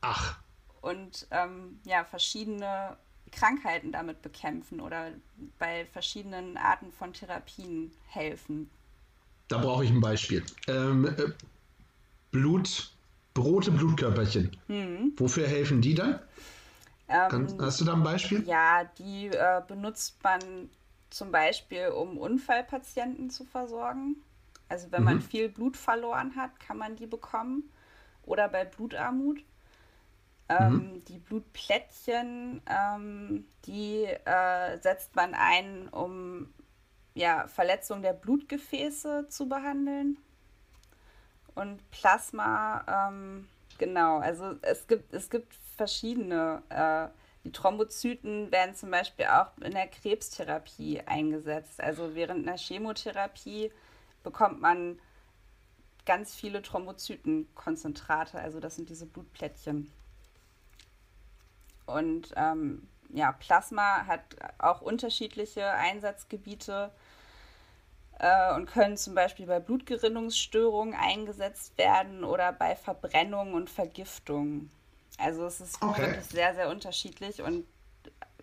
Ach. 0.00 0.38
Und 0.80 1.26
ähm, 1.30 1.78
ja, 1.84 2.04
verschiedene 2.04 2.96
Krankheiten 3.32 3.92
damit 3.92 4.22
bekämpfen 4.22 4.80
oder 4.80 5.10
bei 5.58 5.84
verschiedenen 5.92 6.56
Arten 6.56 6.90
von 6.90 7.12
Therapien 7.12 7.92
helfen. 8.06 8.70
Da 9.48 9.58
brauche 9.58 9.84
ich 9.84 9.90
ein 9.90 10.00
Beispiel. 10.00 10.42
Ähm, 10.68 11.04
äh, 11.04 11.32
Blut, 12.30 12.90
rote 13.36 13.70
Blutkörperchen. 13.72 14.56
Mhm. 14.68 15.12
Wofür 15.18 15.46
helfen 15.46 15.82
die 15.82 15.94
dann? 15.94 16.18
Ähm, 17.08 17.48
hast 17.60 17.80
du 17.80 17.84
da 17.84 17.94
ein 17.94 18.02
Beispiel? 18.02 18.42
Ja, 18.46 18.84
die 18.98 19.28
äh, 19.28 19.62
benutzt 19.66 20.22
man 20.22 20.70
zum 21.10 21.30
Beispiel, 21.30 21.88
um 21.88 22.18
Unfallpatienten 22.18 23.30
zu 23.30 23.44
versorgen. 23.44 24.16
Also 24.68 24.90
wenn 24.90 25.00
mhm. 25.00 25.04
man 25.04 25.20
viel 25.20 25.48
Blut 25.48 25.76
verloren 25.76 26.34
hat, 26.36 26.58
kann 26.60 26.78
man 26.78 26.96
die 26.96 27.06
bekommen. 27.06 27.70
Oder 28.24 28.48
bei 28.48 28.64
Blutarmut. 28.64 29.44
Ähm, 30.48 30.74
mhm. 30.74 31.04
Die 31.06 31.18
Blutplättchen, 31.18 32.62
ähm, 32.66 33.46
die 33.66 34.04
äh, 34.04 34.78
setzt 34.80 35.14
man 35.14 35.34
ein, 35.34 35.88
um 35.88 36.52
ja, 37.14 37.46
Verletzung 37.46 38.02
der 38.02 38.12
Blutgefäße 38.12 39.28
zu 39.28 39.48
behandeln. 39.48 40.18
Und 41.54 41.88
Plasma, 41.90 43.08
ähm, 43.08 43.48
genau, 43.78 44.18
also 44.18 44.56
es 44.62 44.86
gibt, 44.86 45.14
es 45.14 45.30
gibt 45.30 45.54
verschiedene. 45.74 46.62
Äh, 46.68 47.08
die 47.44 47.52
Thrombozyten 47.52 48.50
werden 48.50 48.74
zum 48.74 48.90
Beispiel 48.90 49.26
auch 49.26 49.56
in 49.60 49.72
der 49.72 49.86
Krebstherapie 49.88 51.02
eingesetzt. 51.02 51.80
Also 51.80 52.14
während 52.14 52.48
einer 52.48 52.56
Chemotherapie 52.56 53.70
bekommt 54.22 54.60
man 54.60 54.98
ganz 56.06 56.34
viele 56.34 56.62
Thrombozytenkonzentrate, 56.62 58.38
also 58.38 58.60
das 58.60 58.76
sind 58.76 58.88
diese 58.88 59.06
Blutplättchen. 59.06 59.90
Und 61.86 62.32
ähm, 62.36 62.88
ja, 63.10 63.32
Plasma 63.32 64.06
hat 64.06 64.22
auch 64.58 64.80
unterschiedliche 64.80 65.70
Einsatzgebiete 65.70 66.90
äh, 68.18 68.54
und 68.54 68.66
können 68.66 68.96
zum 68.96 69.14
Beispiel 69.14 69.46
bei 69.46 69.60
Blutgerinnungsstörungen 69.60 70.94
eingesetzt 70.94 71.76
werden 71.78 72.24
oder 72.24 72.52
bei 72.52 72.74
Verbrennung 72.74 73.54
und 73.54 73.70
Vergiftung. 73.70 74.70
Also 75.18 75.46
es 75.46 75.60
ist 75.60 75.80
okay. 75.80 76.02
wirklich 76.02 76.24
sehr, 76.26 76.54
sehr 76.54 76.68
unterschiedlich 76.68 77.42
und 77.42 77.64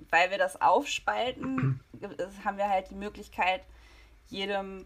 weil 0.10 0.32
wir 0.32 0.38
das 0.38 0.62
aufspalten, 0.62 1.80
haben 2.46 2.58
wir 2.58 2.70
halt 2.70 2.90
die 2.90 2.96
Möglichkeit, 2.96 3.62
jedem 4.30 4.86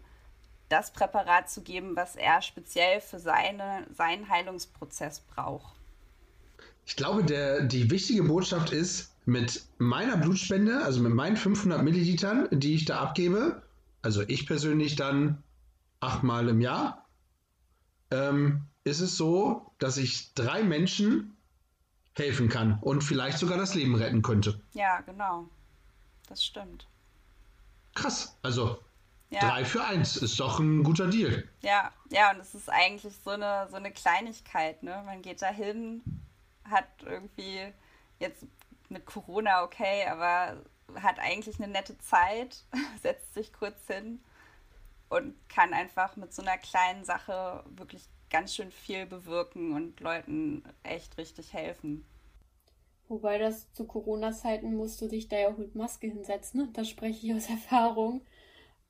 das 0.68 0.92
Präparat 0.92 1.48
zu 1.48 1.62
geben, 1.62 1.94
was 1.94 2.16
er 2.16 2.42
speziell 2.42 3.00
für 3.00 3.20
seine, 3.20 3.86
seinen 3.94 4.28
Heilungsprozess 4.28 5.20
braucht. 5.20 5.74
Ich 6.84 6.96
glaube, 6.96 7.24
der, 7.24 7.62
die 7.62 7.90
wichtige 7.90 8.24
Botschaft 8.24 8.72
ist, 8.72 9.12
mit 9.26 9.64
meiner 9.78 10.16
Blutspende, 10.16 10.84
also 10.84 11.00
mit 11.00 11.12
meinen 11.12 11.36
500 11.36 11.82
Millilitern, 11.82 12.48
die 12.52 12.74
ich 12.74 12.84
da 12.84 13.00
abgebe, 13.00 13.62
also 14.02 14.22
ich 14.22 14.46
persönlich 14.46 14.94
dann 14.94 15.42
achtmal 15.98 16.48
im 16.48 16.60
Jahr, 16.60 17.04
ähm, 18.12 18.62
ist 18.84 19.00
es 19.00 19.16
so, 19.16 19.72
dass 19.78 19.96
ich 19.96 20.32
drei 20.34 20.62
Menschen 20.62 21.35
helfen 22.16 22.48
kann 22.48 22.78
und 22.80 23.02
vielleicht 23.02 23.38
sogar 23.38 23.58
das 23.58 23.74
Leben 23.74 23.94
retten 23.94 24.22
könnte. 24.22 24.60
Ja, 24.72 25.00
genau. 25.02 25.46
Das 26.28 26.44
stimmt. 26.44 26.86
Krass. 27.94 28.36
Also 28.42 28.78
ja. 29.30 29.40
drei 29.40 29.64
für 29.64 29.84
eins 29.84 30.16
ist 30.16 30.38
doch 30.40 30.58
ein 30.58 30.82
guter 30.82 31.08
Deal. 31.08 31.48
Ja, 31.60 31.92
ja, 32.10 32.30
und 32.30 32.40
es 32.40 32.54
ist 32.54 32.70
eigentlich 32.70 33.14
so 33.24 33.30
eine, 33.30 33.68
so 33.70 33.76
eine 33.76 33.92
Kleinigkeit, 33.92 34.82
ne? 34.82 35.02
Man 35.04 35.22
geht 35.22 35.42
da 35.42 35.48
hin, 35.48 36.02
hat 36.64 36.86
irgendwie 37.04 37.72
jetzt 38.18 38.46
mit 38.88 39.04
Corona 39.04 39.62
okay, 39.62 40.06
aber 40.06 40.56
hat 41.02 41.18
eigentlich 41.18 41.56
eine 41.60 41.68
nette 41.68 41.98
Zeit, 41.98 42.64
setzt 43.02 43.34
sich 43.34 43.52
kurz 43.52 43.78
hin 43.86 44.20
und 45.08 45.34
kann 45.48 45.72
einfach 45.72 46.16
mit 46.16 46.32
so 46.32 46.42
einer 46.42 46.58
kleinen 46.58 47.04
Sache 47.04 47.64
wirklich 47.76 48.04
ganz 48.30 48.54
schön 48.54 48.70
viel 48.70 49.06
bewirken 49.06 49.72
und 49.72 50.00
Leuten 50.00 50.64
echt 50.82 51.18
richtig 51.18 51.52
helfen. 51.52 52.04
Wobei 53.08 53.38
das 53.38 53.72
zu 53.72 53.86
Corona-Zeiten 53.86 54.74
musst 54.74 55.00
du 55.00 55.08
dich 55.08 55.28
da 55.28 55.38
ja 55.38 55.48
auch 55.48 55.56
mit 55.56 55.74
Maske 55.74 56.08
hinsetzen, 56.08 56.62
ne? 56.62 56.68
Das 56.72 56.88
spreche 56.88 57.26
ich 57.26 57.34
aus 57.34 57.48
Erfahrung. 57.50 58.22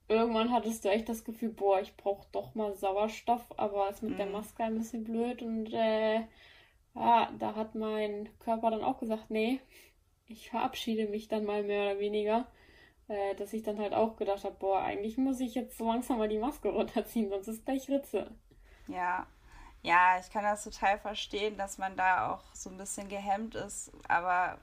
Irgendwann 0.08 0.52
hattest 0.52 0.84
du 0.84 0.88
echt 0.88 1.08
das 1.08 1.24
Gefühl, 1.24 1.50
boah, 1.50 1.80
ich 1.80 1.96
brauche 1.96 2.26
doch 2.32 2.54
mal 2.54 2.74
Sauerstoff, 2.76 3.44
aber 3.56 3.90
ist 3.90 4.02
mit 4.02 4.12
mhm. 4.12 4.16
der 4.18 4.26
Maske 4.26 4.64
ein 4.64 4.78
bisschen 4.78 5.04
blöd 5.04 5.42
und 5.42 5.72
äh, 5.72 6.20
ja, 6.94 7.30
da 7.38 7.54
hat 7.56 7.74
mein 7.74 8.28
Körper 8.38 8.70
dann 8.70 8.84
auch 8.84 8.98
gesagt, 8.98 9.30
nee, 9.30 9.60
ich 10.26 10.48
verabschiede 10.50 11.08
mich 11.08 11.28
dann 11.28 11.44
mal 11.44 11.62
mehr 11.62 11.90
oder 11.90 12.00
weniger. 12.00 12.46
Äh, 13.08 13.36
dass 13.36 13.52
ich 13.52 13.62
dann 13.62 13.78
halt 13.78 13.94
auch 13.94 14.16
gedacht 14.16 14.44
habe, 14.44 14.56
boah, 14.58 14.80
eigentlich 14.80 15.16
muss 15.16 15.38
ich 15.40 15.54
jetzt 15.54 15.78
so 15.78 15.86
langsam 15.86 16.18
mal 16.18 16.28
die 16.28 16.38
Maske 16.38 16.70
runterziehen, 16.70 17.30
sonst 17.30 17.48
ist 17.48 17.64
gleich 17.64 17.88
Ritze. 17.88 18.32
Ja, 18.88 19.26
ja, 19.82 20.18
ich 20.20 20.30
kann 20.30 20.44
das 20.44 20.64
total 20.64 20.98
verstehen, 20.98 21.56
dass 21.56 21.78
man 21.78 21.96
da 21.96 22.32
auch 22.32 22.42
so 22.54 22.70
ein 22.70 22.76
bisschen 22.76 23.08
gehemmt 23.08 23.54
ist. 23.54 23.92
Aber 24.08 24.58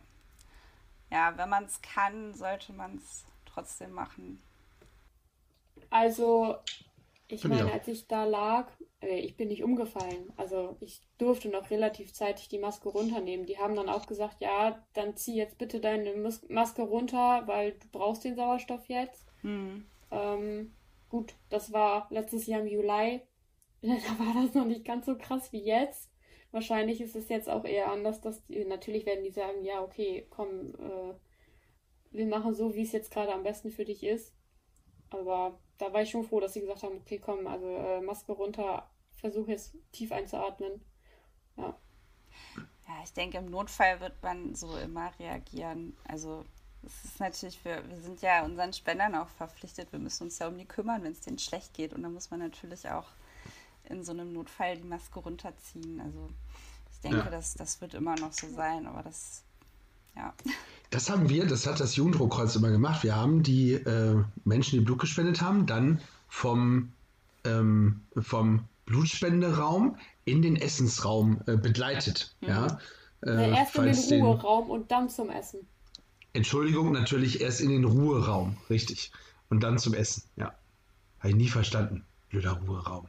ja, 1.11 1.37
wenn 1.37 1.49
man 1.49 1.65
es 1.65 1.81
kann, 1.81 2.33
sollte 2.33 2.73
man 2.73 2.97
es 2.97 3.23
trotzdem 3.45 3.91
machen. 3.91 4.41
Also, 5.89 6.57
ich 7.27 7.45
meine, 7.45 7.71
als 7.71 7.87
ich 7.87 8.07
da 8.07 8.25
lag, 8.25 8.67
äh, 9.03 9.19
ich 9.19 9.37
bin 9.37 9.49
nicht 9.49 9.63
umgefallen. 9.63 10.33
Also 10.37 10.75
ich 10.79 11.01
durfte 11.17 11.49
noch 11.49 11.69
relativ 11.69 12.13
zeitig 12.13 12.49
die 12.49 12.59
Maske 12.59 12.89
runternehmen. 12.89 13.45
Die 13.45 13.59
haben 13.59 13.75
dann 13.75 13.89
auch 13.89 14.07
gesagt, 14.07 14.41
ja, 14.41 14.83
dann 14.93 15.15
zieh 15.15 15.35
jetzt 15.35 15.57
bitte 15.57 15.79
deine 15.79 16.13
Maske 16.49 16.81
runter, 16.81 17.43
weil 17.45 17.73
du 17.73 17.87
brauchst 17.91 18.23
den 18.23 18.35
Sauerstoff 18.35 18.87
jetzt. 18.87 19.25
Mhm. 19.43 19.85
Ähm, 20.11 20.73
gut, 21.09 21.33
das 21.49 21.71
war 21.71 22.07
letztes 22.09 22.47
Jahr 22.47 22.61
im 22.61 22.67
Juli. 22.67 23.21
Da 23.83 24.19
war 24.19 24.43
das 24.43 24.53
noch 24.53 24.65
nicht 24.65 24.85
ganz 24.85 25.05
so 25.05 25.17
krass 25.17 25.51
wie 25.51 25.63
jetzt. 25.63 26.09
Wahrscheinlich 26.51 27.01
ist 27.01 27.15
es 27.15 27.29
jetzt 27.29 27.49
auch 27.49 27.65
eher 27.65 27.91
anders, 27.91 28.21
dass 28.21 28.45
die, 28.45 28.63
natürlich 28.65 29.05
werden 29.05 29.23
die 29.23 29.31
sagen, 29.31 29.63
ja, 29.63 29.81
okay, 29.81 30.27
komm, 30.29 30.73
äh, 30.75 31.13
wir 32.11 32.27
machen 32.27 32.53
so, 32.53 32.75
wie 32.75 32.83
es 32.83 32.91
jetzt 32.91 33.11
gerade 33.11 33.33
am 33.33 33.43
besten 33.43 33.71
für 33.71 33.85
dich 33.85 34.03
ist. 34.03 34.33
Aber 35.09 35.59
da 35.77 35.91
war 35.91 36.03
ich 36.03 36.11
schon 36.11 36.23
froh, 36.23 36.39
dass 36.39 36.53
sie 36.53 36.61
gesagt 36.61 36.83
haben, 36.83 36.97
okay, 36.97 37.19
komm, 37.19 37.47
also 37.47 37.67
äh, 37.67 38.01
Maske 38.01 38.31
runter, 38.31 38.89
versuche 39.15 39.51
jetzt 39.51 39.75
tief 39.91 40.11
einzuatmen 40.11 40.81
Ja. 41.57 41.77
Ja, 42.87 42.93
ich 43.03 43.13
denke, 43.13 43.37
im 43.37 43.49
Notfall 43.49 43.99
wird 44.01 44.21
man 44.21 44.55
so 44.55 44.77
immer 44.77 45.11
reagieren. 45.19 45.97
Also 46.07 46.45
es 46.85 47.05
ist 47.05 47.19
natürlich, 47.19 47.63
wir, 47.63 47.87
wir 47.89 47.97
sind 47.97 48.21
ja 48.21 48.43
unseren 48.45 48.73
Spendern 48.73 49.15
auch 49.15 49.29
verpflichtet. 49.29 49.91
Wir 49.91 49.99
müssen 49.99 50.23
uns 50.23 50.39
ja 50.39 50.47
um 50.47 50.57
die 50.57 50.65
kümmern, 50.65 51.03
wenn 51.03 51.13
es 51.13 51.21
denen 51.21 51.39
schlecht 51.39 51.73
geht. 51.73 51.93
Und 51.93 52.03
dann 52.03 52.13
muss 52.13 52.29
man 52.29 52.41
natürlich 52.41 52.89
auch 52.89 53.07
in 53.89 54.03
so 54.03 54.11
einem 54.11 54.33
Notfall 54.33 54.77
die 54.77 54.87
Maske 54.87 55.19
runterziehen. 55.19 56.01
Also 56.01 56.29
ich 56.91 56.99
denke, 57.01 57.17
ja. 57.17 57.29
das, 57.29 57.53
das 57.55 57.81
wird 57.81 57.93
immer 57.93 58.15
noch 58.15 58.33
so 58.33 58.47
sein, 58.49 58.87
aber 58.87 59.03
das, 59.03 59.43
ja. 60.15 60.33
Das 60.89 61.09
haben 61.09 61.29
wir, 61.29 61.45
das 61.45 61.65
hat 61.67 61.79
das 61.79 61.95
Jugenddruckkreuz 61.95 62.55
immer 62.55 62.69
gemacht. 62.69 63.03
Wir 63.03 63.15
haben 63.15 63.43
die 63.43 63.73
äh, 63.73 64.23
Menschen, 64.45 64.79
die 64.79 64.85
Blut 64.85 64.99
gespendet 64.99 65.41
haben, 65.41 65.65
dann 65.65 66.01
vom, 66.27 66.91
ähm, 67.43 68.01
vom 68.19 68.65
Blutspenderaum 68.85 69.97
in 70.25 70.41
den 70.41 70.55
Essensraum 70.55 71.41
äh, 71.47 71.57
begleitet. 71.57 72.35
Mhm. 72.41 72.47
Ja, 72.47 72.79
äh, 73.25 73.51
erst 73.51 73.75
in 73.75 74.09
den 74.09 74.25
Ruheraum 74.25 74.69
und 74.69 74.91
dann 74.91 75.09
zum 75.09 75.29
Essen. 75.29 75.59
Entschuldigung, 76.33 76.91
natürlich 76.91 77.41
erst 77.41 77.61
in 77.61 77.69
den 77.69 77.85
Ruheraum, 77.85 78.57
richtig. 78.69 79.11
Und 79.49 79.61
dann 79.61 79.77
zum 79.77 79.93
Essen, 79.93 80.23
ja. 80.35 80.53
Habe 81.19 81.29
ich 81.29 81.35
nie 81.35 81.47
verstanden. 81.47 82.03
Blöder 82.29 82.53
Ruheraum. 82.67 83.07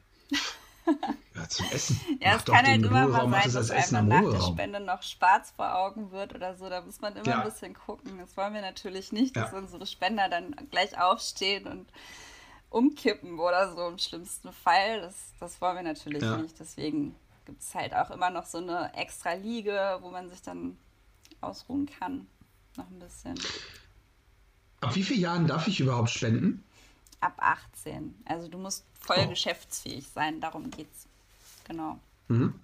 Ja, 1.35 1.49
zum 1.49 1.67
Essen. 1.73 2.01
ja, 2.21 2.37
es 2.37 2.45
kann 2.45 2.67
halt 2.67 2.83
immer 2.83 3.09
mal 3.09 3.51
sein, 3.51 3.53
dass 3.53 3.71
einem 3.71 4.09
nach 4.09 4.31
der 4.31 4.41
Spende 4.41 4.81
noch 4.81 5.03
schwarz 5.03 5.53
vor 5.57 5.75
Augen 5.77 6.11
wird 6.11 6.35
oder 6.35 6.55
so. 6.55 6.69
Da 6.69 6.81
muss 6.83 7.01
man 7.01 7.17
immer 7.17 7.27
ja. 7.27 7.39
ein 7.41 7.45
bisschen 7.45 7.75
gucken. 7.75 8.19
Das 8.19 8.37
wollen 8.37 8.55
wir 8.55 8.61
natürlich 8.61 9.13
nicht, 9.13 9.37
dass 9.37 9.53
ja. 9.53 9.59
unsere 9.59 9.87
Spender 9.87 10.29
dann 10.29 10.55
gleich 10.71 10.99
aufstehen 10.99 11.67
und 11.67 11.87
umkippen 12.71 13.39
oder 13.39 13.73
so 13.75 13.89
im 13.89 13.99
schlimmsten 13.99 14.53
Fall. 14.53 15.01
Das, 15.01 15.15
das 15.41 15.61
wollen 15.61 15.77
wir 15.77 15.83
natürlich 15.83 16.23
ja. 16.23 16.37
nicht. 16.37 16.59
Deswegen 16.59 17.15
gibt 17.47 17.63
es 17.63 17.75
halt 17.75 17.95
auch 17.95 18.11
immer 18.11 18.31
noch 18.31 18.47
so 18.47 18.59
eine 18.59 18.93
extra 18.95 19.35
Liege, 19.35 19.99
wo 20.01 20.11
man 20.11 20.29
sich 20.29 20.43
dann 20.43 20.77
ausruhen 21.41 21.87
kann. 21.87 22.27
Noch 22.77 22.89
ein 22.91 22.99
bisschen. 22.99 23.39
Ab 24.81 24.95
wie 24.95 25.03
vielen 25.03 25.21
Jahren 25.21 25.47
darf 25.47 25.67
ich 25.69 25.81
überhaupt 25.81 26.11
spenden? 26.11 26.65
Ab 27.25 27.37
18. 27.39 28.15
Also 28.27 28.49
du 28.49 28.59
musst 28.59 28.85
voll 29.01 29.25
oh. 29.25 29.29
geschäftsfähig 29.29 30.07
sein, 30.09 30.43
darum 30.43 30.71
geht's. 30.71 31.09
Genau. 31.67 31.99
Mhm. 32.29 32.61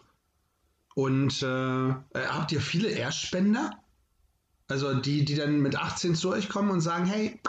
Und 0.94 1.42
äh, 1.42 1.94
habt 2.14 2.52
ihr 2.52 2.60
viele 2.60 2.90
Erstspender? 2.90 3.70
Also 4.68 4.92
die, 4.94 5.24
die 5.24 5.34
dann 5.34 5.60
mit 5.60 5.76
18 5.76 6.14
zu 6.14 6.30
euch 6.30 6.50
kommen 6.50 6.70
und 6.70 6.82
sagen, 6.82 7.06
hey, 7.06 7.40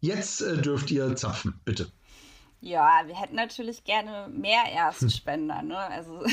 jetzt 0.00 0.40
äh, 0.40 0.60
dürft 0.60 0.90
ihr 0.90 1.14
zapfen, 1.14 1.60
bitte. 1.64 1.92
Ja, 2.60 3.02
wir 3.06 3.20
hätten 3.20 3.36
natürlich 3.36 3.84
gerne 3.84 4.28
mehr 4.28 4.64
Erstspender. 4.70 5.62
Ne? 5.62 5.78
Also 5.78 6.24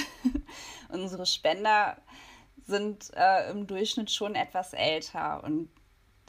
unsere 0.89 1.27
Spender 1.27 1.97
sind 2.65 3.11
äh, 3.13 3.51
im 3.51 3.67
Durchschnitt 3.67 4.09
schon 4.09 4.33
etwas 4.33 4.73
älter 4.73 5.43
und 5.43 5.69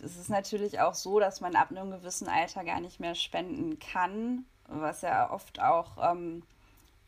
es 0.05 0.17
ist 0.17 0.29
natürlich 0.29 0.81
auch 0.81 0.95
so, 0.95 1.19
dass 1.19 1.41
man 1.41 1.57
ab 1.57 1.71
einem 1.71 1.91
gewissen 1.91 2.29
Alter 2.29 2.65
gar 2.65 2.81
nicht 2.81 3.01
mehr 3.01 3.15
spenden 3.15 3.79
kann, 3.79 4.45
was 4.69 5.03
ja 5.03 5.31
oft 5.31 5.61
auch 5.61 5.97
ähm, 6.01 6.43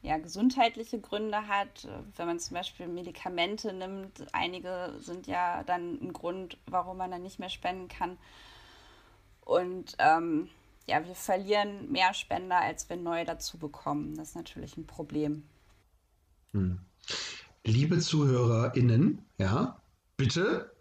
ja, 0.02 0.18
gesundheitliche 0.18 1.00
Gründe 1.00 1.48
hat. 1.48 1.88
Wenn 2.16 2.26
man 2.26 2.38
zum 2.38 2.54
Beispiel 2.54 2.88
Medikamente 2.88 3.72
nimmt, 3.72 4.26
einige 4.32 4.94
sind 5.00 5.26
ja 5.26 5.62
dann 5.64 5.98
ein 6.02 6.12
Grund, 6.12 6.59
warum 6.66 6.96
man 6.96 7.11
dann 7.11 7.22
nicht 7.22 7.38
mehr 7.38 7.50
spenden 7.50 7.88
kann. 7.88 8.18
Und 9.40 9.96
ähm, 9.98 10.48
ja, 10.87 11.04
wir 11.04 11.14
verlieren 11.14 11.90
mehr 11.90 12.14
Spender, 12.14 12.61
als 12.61 12.88
wir 12.88 12.96
neu 12.96 13.24
dazu 13.24 13.59
bekommen. 13.59 14.16
Das 14.16 14.30
ist 14.30 14.37
natürlich 14.37 14.76
ein 14.76 14.87
Problem. 14.87 15.44
Hm. 16.52 16.80
Liebe 17.64 17.98
ZuhörerInnen, 17.98 19.24
ja, 19.38 19.80
bitte 20.16 20.72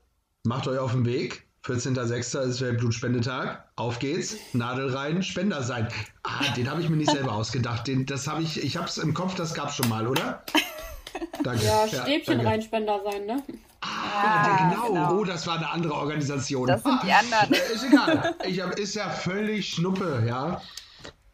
macht 0.43 0.67
euch 0.67 0.77
auf 0.77 0.91
den 0.91 1.05
Weg 1.05 1.44
14.06. 1.65 2.41
ist 2.41 2.61
der 2.61 2.73
Blutspendetag. 2.73 3.63
Auf 3.75 3.97
geht's. 3.97 4.37
Nadel 4.53 4.95
rein, 4.95 5.23
Spender 5.23 5.63
sein. 5.63 5.87
Ah, 6.21 6.53
den 6.55 6.69
habe 6.69 6.79
ich 6.81 6.89
mir 6.89 6.95
nicht 6.95 7.09
selber 7.09 7.31
ausgedacht. 7.35 7.87
Den, 7.87 8.05
das 8.05 8.27
habe 8.27 8.43
ich, 8.43 8.63
ich 8.63 8.77
habe 8.77 8.87
es 8.87 8.99
im 8.99 9.15
Kopf, 9.15 9.33
das 9.33 9.55
gab 9.55 9.69
es 9.69 9.75
schon 9.75 9.89
mal, 9.89 10.05
oder? 10.05 10.43
Danke. 11.43 11.65
Ja, 11.65 11.87
Stäbchen 11.87 12.41
ja, 12.41 12.47
rein, 12.47 12.61
Spender 12.61 13.01
sein, 13.03 13.25
ne? 13.25 13.43
Ah, 13.81 13.87
ja, 14.23 14.69
genau. 14.69 14.87
genau. 14.89 15.13
Oh, 15.15 15.23
das 15.23 15.47
war 15.47 15.57
eine 15.57 15.67
andere 15.71 15.95
Organisation. 15.95 16.67
Das 16.67 16.83
sind 16.83 16.99
die 17.03 17.11
anderen. 17.11 17.53
ist 17.73 17.83
egal. 17.83 18.35
Ich 18.47 18.61
hab, 18.61 18.77
ist 18.77 18.93
ja 18.93 19.09
völlig 19.09 19.67
Schnuppe, 19.67 20.23
ja. 20.27 20.61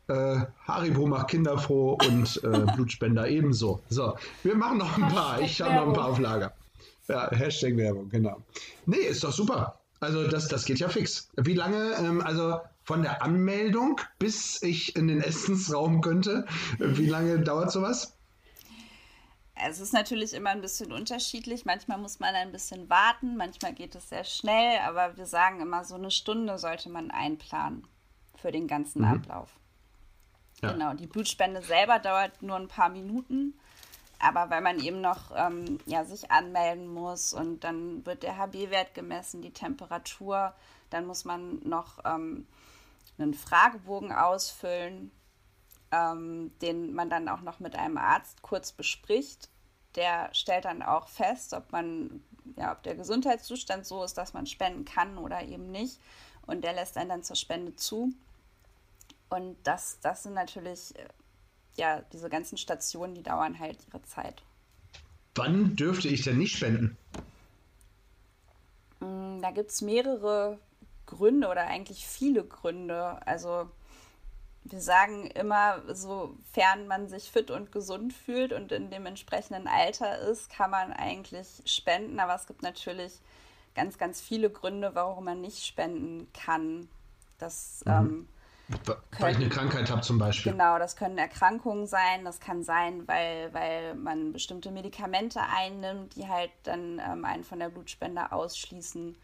Äh, 0.08 0.46
Haribo 0.66 1.08
macht 1.08 1.30
Kinder 1.30 1.58
froh 1.58 1.98
und 2.08 2.42
äh, 2.46 2.72
Blutspender 2.74 3.28
ebenso. 3.28 3.82
So, 3.90 4.16
wir 4.44 4.56
machen 4.56 4.78
noch 4.78 4.98
ein 4.98 5.10
paar. 5.10 5.42
Ich 5.42 5.62
habe 5.62 5.76
noch 5.76 5.88
ein 5.88 5.94
paar 5.94 6.08
auf 6.08 6.20
Lager. 6.20 6.54
Ja, 7.10 7.30
Hashtag 7.32 7.76
Werbung, 7.76 8.10
genau. 8.10 8.38
Nee, 8.86 8.98
ist 8.98 9.26
doch 9.26 9.34
super. 9.34 9.81
Also 10.02 10.28
das, 10.28 10.48
das 10.48 10.66
geht 10.66 10.80
ja 10.80 10.90
fix. 10.90 11.30
Wie 11.38 11.54
lange, 11.54 11.94
ähm, 11.94 12.22
also 12.22 12.60
von 12.84 13.04
der 13.04 13.22
Anmeldung 13.22 14.02
bis 14.18 14.62
ich 14.64 14.96
in 14.96 15.08
den 15.08 15.22
Essensraum 15.22 16.02
könnte, 16.02 16.46
wie 16.80 17.06
lange 17.06 17.40
dauert 17.40 17.72
sowas? 17.72 18.18
Es 19.64 19.80
ist 19.80 19.94
natürlich 19.94 20.34
immer 20.34 20.50
ein 20.50 20.62
bisschen 20.62 20.92
unterschiedlich. 20.92 21.66
Manchmal 21.66 22.00
muss 22.00 22.20
man 22.20 22.34
ein 22.34 22.52
bisschen 22.52 22.90
warten, 22.90 23.38
manchmal 23.38 23.74
geht 23.74 23.94
es 23.94 24.10
sehr 24.10 24.24
schnell, 24.24 24.80
aber 24.80 25.18
wir 25.18 25.28
sagen 25.28 25.62
immer, 25.62 25.84
so 25.84 25.96
eine 25.96 26.10
Stunde 26.10 26.58
sollte 26.58 26.90
man 26.90 27.12
einplanen 27.12 27.86
für 28.36 28.52
den 28.52 28.68
ganzen 28.68 29.04
mhm. 29.04 29.08
Ablauf. 29.08 29.50
Ja. 30.64 30.72
Genau, 30.72 30.94
die 30.96 31.06
Blutspende 31.06 31.62
selber 31.62 32.00
dauert 32.00 32.42
nur 32.42 32.56
ein 32.56 32.68
paar 32.68 32.90
Minuten. 32.90 33.54
Aber 34.22 34.52
weil 34.52 34.62
man 34.62 34.80
eben 34.80 35.02
noch 35.02 35.32
ähm, 35.36 35.80
ja, 35.86 36.06
sich 36.06 36.30
anmelden 36.30 36.88
muss 36.88 37.34
und 37.34 37.64
dann 37.64 38.06
wird 38.06 38.22
der 38.22 38.38
HB-Wert 38.38 38.94
gemessen, 38.94 39.42
die 39.42 39.52
Temperatur, 39.52 40.54
dann 40.92 41.08
muss 41.08 41.26
man 41.26 41.60
noch 41.68 42.00
ähm, 42.06 42.46
einen 43.18 43.34
Fragebogen 43.34 44.12
ausfüllen, 44.12 45.12
ähm, 45.92 46.52
den 46.62 46.94
man 46.94 47.10
dann 47.10 47.30
auch 47.30 47.42
noch 47.42 47.60
mit 47.60 47.76
einem 47.76 47.98
Arzt 47.98 48.44
kurz 48.44 48.72
bespricht. 48.72 49.50
Der 49.96 50.30
stellt 50.34 50.66
dann 50.66 50.84
auch 50.84 51.08
fest, 51.08 51.54
ob 51.54 51.72
man, 51.72 52.24
ja, 52.58 52.72
ob 52.74 52.84
der 52.84 52.96
Gesundheitszustand 52.96 53.86
so 53.88 54.04
ist, 54.04 54.18
dass 54.18 54.34
man 54.34 54.46
spenden 54.46 54.86
kann 54.86 55.18
oder 55.18 55.42
eben 55.42 55.72
nicht. 55.72 56.00
Und 56.46 56.64
der 56.64 56.74
lässt 56.74 56.96
einen 56.98 57.10
dann 57.10 57.24
zur 57.24 57.36
Spende 57.36 57.76
zu. 57.76 58.14
Und 59.30 59.58
das, 59.64 60.00
das 60.02 60.24
sind 60.24 60.34
natürlich 60.34 60.96
äh, 60.98 61.08
ja, 61.76 62.02
diese 62.14 62.30
ganzen 62.30 62.58
Stationen, 62.58 63.16
die 63.16 63.24
dauern 63.24 63.60
halt 63.60 63.78
ihre 63.88 64.02
Zeit. 64.04 64.42
Wann 65.36 65.76
dürfte 65.76 66.08
ich 66.08 66.24
denn 66.24 66.38
nicht 66.38 66.56
spenden? 66.58 66.98
Mm, 69.00 69.42
da 69.42 69.52
gibt 69.52 69.72
es 69.72 69.82
mehrere 69.82 70.60
Gründe 71.06 71.48
oder 71.48 71.68
eigentlich 71.68 72.06
viele 72.06 72.44
Gründe. 72.44 73.26
Also 73.26 73.70
wir 74.64 74.82
sagen 74.82 75.28
immer, 75.28 75.82
sofern 75.94 76.88
man 76.88 77.08
sich 77.08 77.32
fit 77.32 77.50
und 77.50 77.72
gesund 77.72 78.14
fühlt 78.14 78.54
und 78.54 78.72
in 78.72 78.92
dem 78.92 79.06
entsprechenden 79.06 79.68
Alter 79.68 80.20
ist, 80.20 80.52
kann 80.52 80.70
man 80.70 80.94
eigentlich 80.94 81.48
spenden. 81.66 82.20
Aber 82.20 82.36
es 82.36 82.46
gibt 82.46 82.62
natürlich 82.62 83.14
ganz, 83.74 83.98
ganz 83.98 84.22
viele 84.22 84.50
Gründe, 84.50 84.94
warum 84.94 85.26
man 85.26 85.42
nicht 85.42 85.66
spenden 85.66 86.32
kann. 86.34 86.88
Das 87.40 87.84
mhm. 87.86 87.92
ähm, 87.92 88.30
weil 89.20 89.32
ich 89.32 89.38
eine 89.38 89.50
Krankheit 89.50 89.90
habe 89.90 90.02
zum 90.02 90.18
Beispiel. 90.18 90.52
Genau, 90.52 90.80
das 90.80 90.96
können 90.96 91.18
Erkrankungen 91.18 91.88
sein. 91.88 92.26
Das 92.26 92.40
kann 92.40 92.64
sein, 92.64 93.08
weil, 93.08 93.54
weil 93.54 93.96
man 93.96 94.34
bestimmte 94.34 94.72
Medikamente 94.72 95.42
einnimmt, 95.42 96.16
die 96.16 96.28
halt 96.28 96.52
dann 96.64 97.00
ähm, 97.00 97.26
einen 97.26 97.44
von 97.44 97.60
der 97.60 97.70
Blutspende 97.70 98.32
ausschließen. 98.32 99.16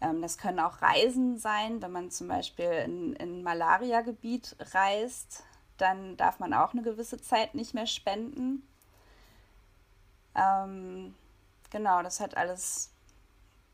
Ähm, 0.00 0.22
das 0.22 0.38
können 0.38 0.60
auch 0.60 0.82
Reisen 0.82 1.38
sein, 1.38 1.82
wenn 1.82 1.92
man 1.92 2.10
zum 2.10 2.28
Beispiel 2.28 2.70
in 2.84 3.16
ein 3.18 3.42
Malaria-Gebiet 3.42 4.56
reist, 4.72 5.44
dann 5.78 6.16
darf 6.16 6.38
man 6.38 6.54
auch 6.54 6.72
eine 6.72 6.82
gewisse 6.82 7.20
Zeit 7.20 7.54
nicht 7.54 7.74
mehr 7.74 7.86
spenden. 7.86 8.66
Ähm, 10.34 11.14
genau, 11.70 12.02
das 12.02 12.20
hat 12.20 12.36
alles 12.36 12.94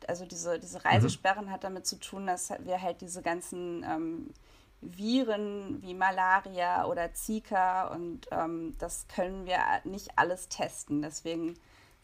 also 0.09 0.25
diese, 0.25 0.59
diese 0.59 0.79
mhm. 0.79 0.87
Reisesperren 0.87 1.47
mhm. 1.47 1.51
hat 1.51 1.65
damit 1.65 1.87
zu 1.87 1.99
tun, 1.99 2.27
dass 2.27 2.51
wir 2.61 2.81
halt 2.81 3.01
diese 3.01 3.23
ganzen 3.23 3.85
ähm, 3.85 4.31
Viren 4.83 5.83
wie 5.83 5.95
Malaria 5.95 6.87
oder 6.87 7.13
Zika 7.13 7.89
und 7.89 8.27
ähm, 8.31 8.75
das 8.79 9.07
können 9.09 9.47
wir 9.47 9.59
nicht 9.85 10.11
alles 10.17 10.49
testen. 10.49 11.03
Deswegen 11.03 11.57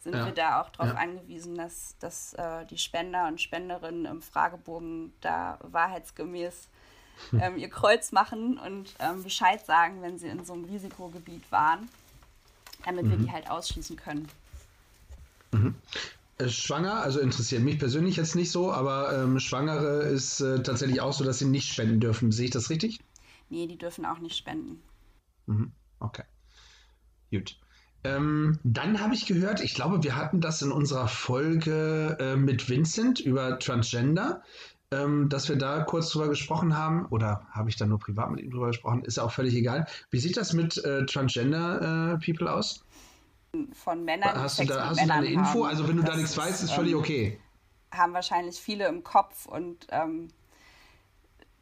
sind 0.03 0.15
ja. 0.15 0.25
wir 0.25 0.33
da 0.33 0.61
auch 0.61 0.69
darauf 0.69 0.93
ja. 0.93 0.99
angewiesen, 0.99 1.55
dass, 1.55 1.95
dass 1.99 2.33
äh, 2.33 2.65
die 2.65 2.77
Spender 2.77 3.27
und 3.27 3.41
Spenderinnen 3.41 4.05
im 4.05 4.21
Fragebogen 4.21 5.13
da 5.21 5.57
wahrheitsgemäß 5.63 6.69
ähm, 7.41 7.57
ihr 7.57 7.69
Kreuz 7.69 8.11
machen 8.11 8.59
und 8.59 8.93
ähm, 8.99 9.23
Bescheid 9.23 9.65
sagen, 9.65 10.01
wenn 10.01 10.19
sie 10.19 10.27
in 10.27 10.45
so 10.45 10.53
einem 10.53 10.65
Risikogebiet 10.65 11.51
waren, 11.51 11.89
damit 12.85 13.05
mhm. 13.05 13.09
wir 13.09 13.17
die 13.17 13.31
halt 13.31 13.49
ausschließen 13.49 13.95
können. 13.95 14.29
Mhm. 15.51 15.75
Äh, 16.37 16.49
schwanger, 16.49 17.01
also 17.01 17.19
interessiert 17.19 17.63
mich 17.63 17.79
persönlich 17.79 18.15
jetzt 18.15 18.35
nicht 18.35 18.51
so, 18.51 18.71
aber 18.71 19.23
ähm, 19.23 19.39
Schwangere 19.39 20.03
ist 20.03 20.39
äh, 20.41 20.61
tatsächlich 20.61 21.01
auch 21.01 21.13
so, 21.13 21.23
dass 21.23 21.39
sie 21.39 21.45
nicht 21.45 21.71
spenden 21.71 21.99
dürfen. 21.99 22.31
Sehe 22.31 22.45
ich 22.45 22.51
das 22.51 22.69
richtig? 22.69 22.99
Nee, 23.49 23.67
die 23.67 23.77
dürfen 23.77 24.05
auch 24.05 24.19
nicht 24.19 24.37
spenden. 24.37 24.81
Mhm. 25.47 25.71
Okay. 25.99 26.23
Gut. 27.31 27.57
Ähm, 28.03 28.59
dann 28.63 29.01
habe 29.01 29.15
ich 29.15 29.25
gehört, 29.25 29.61
ich 29.61 29.73
glaube, 29.73 30.03
wir 30.03 30.15
hatten 30.15 30.39
das 30.39 30.61
in 30.61 30.71
unserer 30.71 31.07
Folge 31.07 32.17
äh, 32.19 32.35
mit 32.35 32.69
Vincent 32.69 33.19
über 33.19 33.57
Transgender, 33.57 34.43
ähm, 34.91 35.29
dass 35.29 35.49
wir 35.49 35.55
da 35.55 35.81
kurz 35.81 36.11
drüber 36.11 36.29
gesprochen 36.29 36.77
haben. 36.77 37.07
Oder 37.07 37.47
habe 37.51 37.69
ich 37.69 37.77
da 37.77 37.87
nur 37.87 37.99
privat 37.99 38.29
mit 38.29 38.41
ihm 38.41 38.51
drüber 38.51 38.67
gesprochen? 38.67 39.03
Ist 39.03 39.17
ja 39.17 39.23
auch 39.23 39.31
völlig 39.31 39.55
egal. 39.55 39.87
Wie 40.11 40.19
sieht 40.19 40.37
das 40.37 40.53
mit 40.53 40.77
äh, 40.85 41.05
Transgender 41.05 42.13
äh, 42.13 42.23
People 42.23 42.53
aus? 42.53 42.85
Von 43.73 44.03
Männern. 44.03 44.39
Hast 44.39 44.59
du 44.59 44.65
da, 44.65 44.89
hast 44.89 45.01
du 45.01 45.07
da 45.07 45.15
eine 45.15 45.27
Info? 45.27 45.63
Haben. 45.63 45.69
Also, 45.69 45.87
wenn 45.87 45.97
du 45.97 46.03
das 46.03 46.11
da 46.11 46.17
nichts 46.17 46.37
weißt, 46.37 46.63
ist 46.63 46.71
völlig 46.73 46.93
ähm, 46.93 46.99
okay. 46.99 47.39
Haben 47.91 48.13
wahrscheinlich 48.13 48.59
viele 48.59 48.87
im 48.87 49.03
Kopf 49.03 49.45
und 49.45 49.87
ähm, 49.89 50.29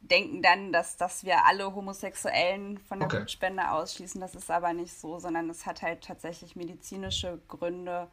denken 0.00 0.42
dann, 0.42 0.72
dass, 0.72 0.96
dass 0.96 1.24
wir 1.24 1.46
alle 1.46 1.74
Homosexuellen 1.74 2.78
von 2.78 2.98
der 2.98 3.06
okay. 3.06 3.18
Blutspende 3.18 3.70
ausschließen. 3.70 4.20
Das 4.20 4.34
ist 4.34 4.50
aber 4.50 4.72
nicht 4.72 4.92
so, 4.92 5.18
sondern 5.18 5.48
es 5.50 5.66
hat 5.66 5.82
halt 5.82 6.04
tatsächlich 6.04 6.56
medizinische 6.56 7.40
Gründe, 7.48 8.08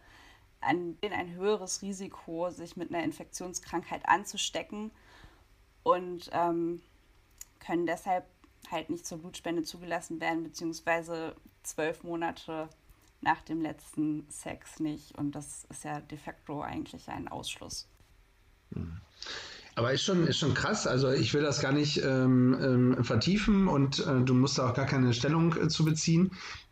an 0.61 0.99
denen 1.01 1.13
ein 1.13 1.33
höheres 1.33 1.81
Risiko, 1.81 2.49
sich 2.49 2.77
mit 2.77 2.93
einer 2.93 3.03
Infektionskrankheit 3.03 4.07
anzustecken 4.07 4.91
und 5.83 6.29
ähm, 6.31 6.81
können 7.59 7.85
deshalb 7.85 8.25
halt 8.71 8.89
nicht 8.89 9.05
zur 9.05 9.19
Blutspende 9.19 9.63
zugelassen 9.63 10.21
werden, 10.21 10.43
beziehungsweise 10.43 11.35
zwölf 11.63 12.03
Monate 12.03 12.69
nach 13.23 13.41
dem 13.41 13.61
letzten 13.61 14.25
Sex 14.29 14.79
nicht. 14.79 15.17
Und 15.17 15.33
das 15.33 15.65
ist 15.69 15.83
ja 15.83 16.01
de 16.01 16.17
facto 16.17 16.61
eigentlich 16.61 17.09
ein 17.09 17.27
Ausschluss. 17.27 17.87
Aber 19.75 19.91
ist 19.91 20.03
schon, 20.03 20.27
ist 20.27 20.37
schon 20.37 20.53
krass. 20.53 20.85
Also 20.85 21.11
ich 21.11 21.33
will 21.33 21.41
das 21.41 21.61
gar 21.61 21.71
nicht 21.71 21.97
ähm, 22.03 22.57
ähm, 22.61 23.03
vertiefen 23.03 23.67
und 23.67 24.05
äh, 24.05 24.21
du 24.21 24.33
musst 24.33 24.59
da 24.59 24.69
auch 24.69 24.73
gar 24.73 24.85
keine 24.85 25.13
Stellung 25.13 25.55
äh, 25.55 25.67
zu 25.67 25.83
beziehen. 25.83 26.31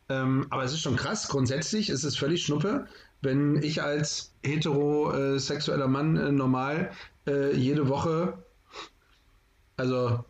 Ähm, 0.09 0.45
aber 0.49 0.63
es 0.63 0.73
ist 0.73 0.81
schon 0.81 0.95
krass. 0.95 1.27
Grundsätzlich 1.27 1.89
ist 1.89 2.03
es 2.03 2.17
völlig 2.17 2.43
schnuppe, 2.43 2.85
wenn 3.21 3.61
ich 3.63 3.81
als 3.81 4.33
heterosexueller 4.43 5.87
Mann 5.87 6.17
äh, 6.17 6.31
normal 6.31 6.91
äh, 7.27 7.55
jede 7.55 7.87
Woche, 7.87 8.43
also 9.77 10.25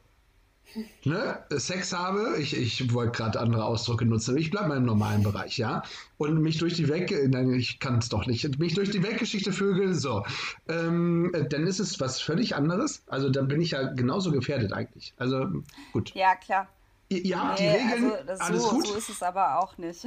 ne, 1.04 1.44
Sex 1.50 1.94
habe, 1.94 2.38
ich, 2.40 2.56
ich 2.56 2.94
wollte 2.94 3.12
gerade 3.12 3.40
andere 3.40 3.66
Ausdrücke 3.66 4.06
nutzen, 4.06 4.38
ich 4.38 4.52
bleibe 4.52 4.70
mal 4.70 4.78
im 4.78 4.86
normalen 4.86 5.24
Bereich, 5.24 5.58
ja, 5.58 5.84
und 6.18 6.42
mich 6.42 6.58
durch 6.58 6.76
die 6.76 6.88
Weg, 6.88 7.14
nein, 7.30 7.54
ich 7.54 7.80
kann 7.80 7.98
es 7.98 8.10
doch 8.10 8.26
nicht, 8.26 8.60
mich 8.60 8.74
durch 8.74 8.92
die 8.92 9.04
Weltgeschichte 9.04 9.54
vögel, 9.54 9.94
so, 9.94 10.26
ähm, 10.68 11.32
dann 11.50 11.68
ist 11.68 11.80
es 11.80 12.00
was 12.00 12.22
völlig 12.22 12.56
anderes, 12.56 13.04
also 13.08 13.30
dann 13.30 13.48
bin 13.48 13.62
ich 13.62 13.72
ja 13.72 13.84
genauso 13.84 14.32
gefährdet 14.32 14.74
eigentlich, 14.74 15.14
also 15.18 15.48
gut. 15.94 16.14
Ja, 16.16 16.36
klar. 16.36 16.68
Ihr, 17.10 17.26
ihr 17.26 17.42
habt 17.42 17.60
nee, 17.60 17.70
die 17.70 17.94
Regeln, 17.94 18.28
also, 18.28 18.44
alles 18.44 18.64
so, 18.64 18.70
gut. 18.70 18.88
So 18.88 18.96
ist 18.96 19.10
es 19.10 19.22
aber 19.22 19.60
auch 19.60 19.78
nicht. 19.78 20.06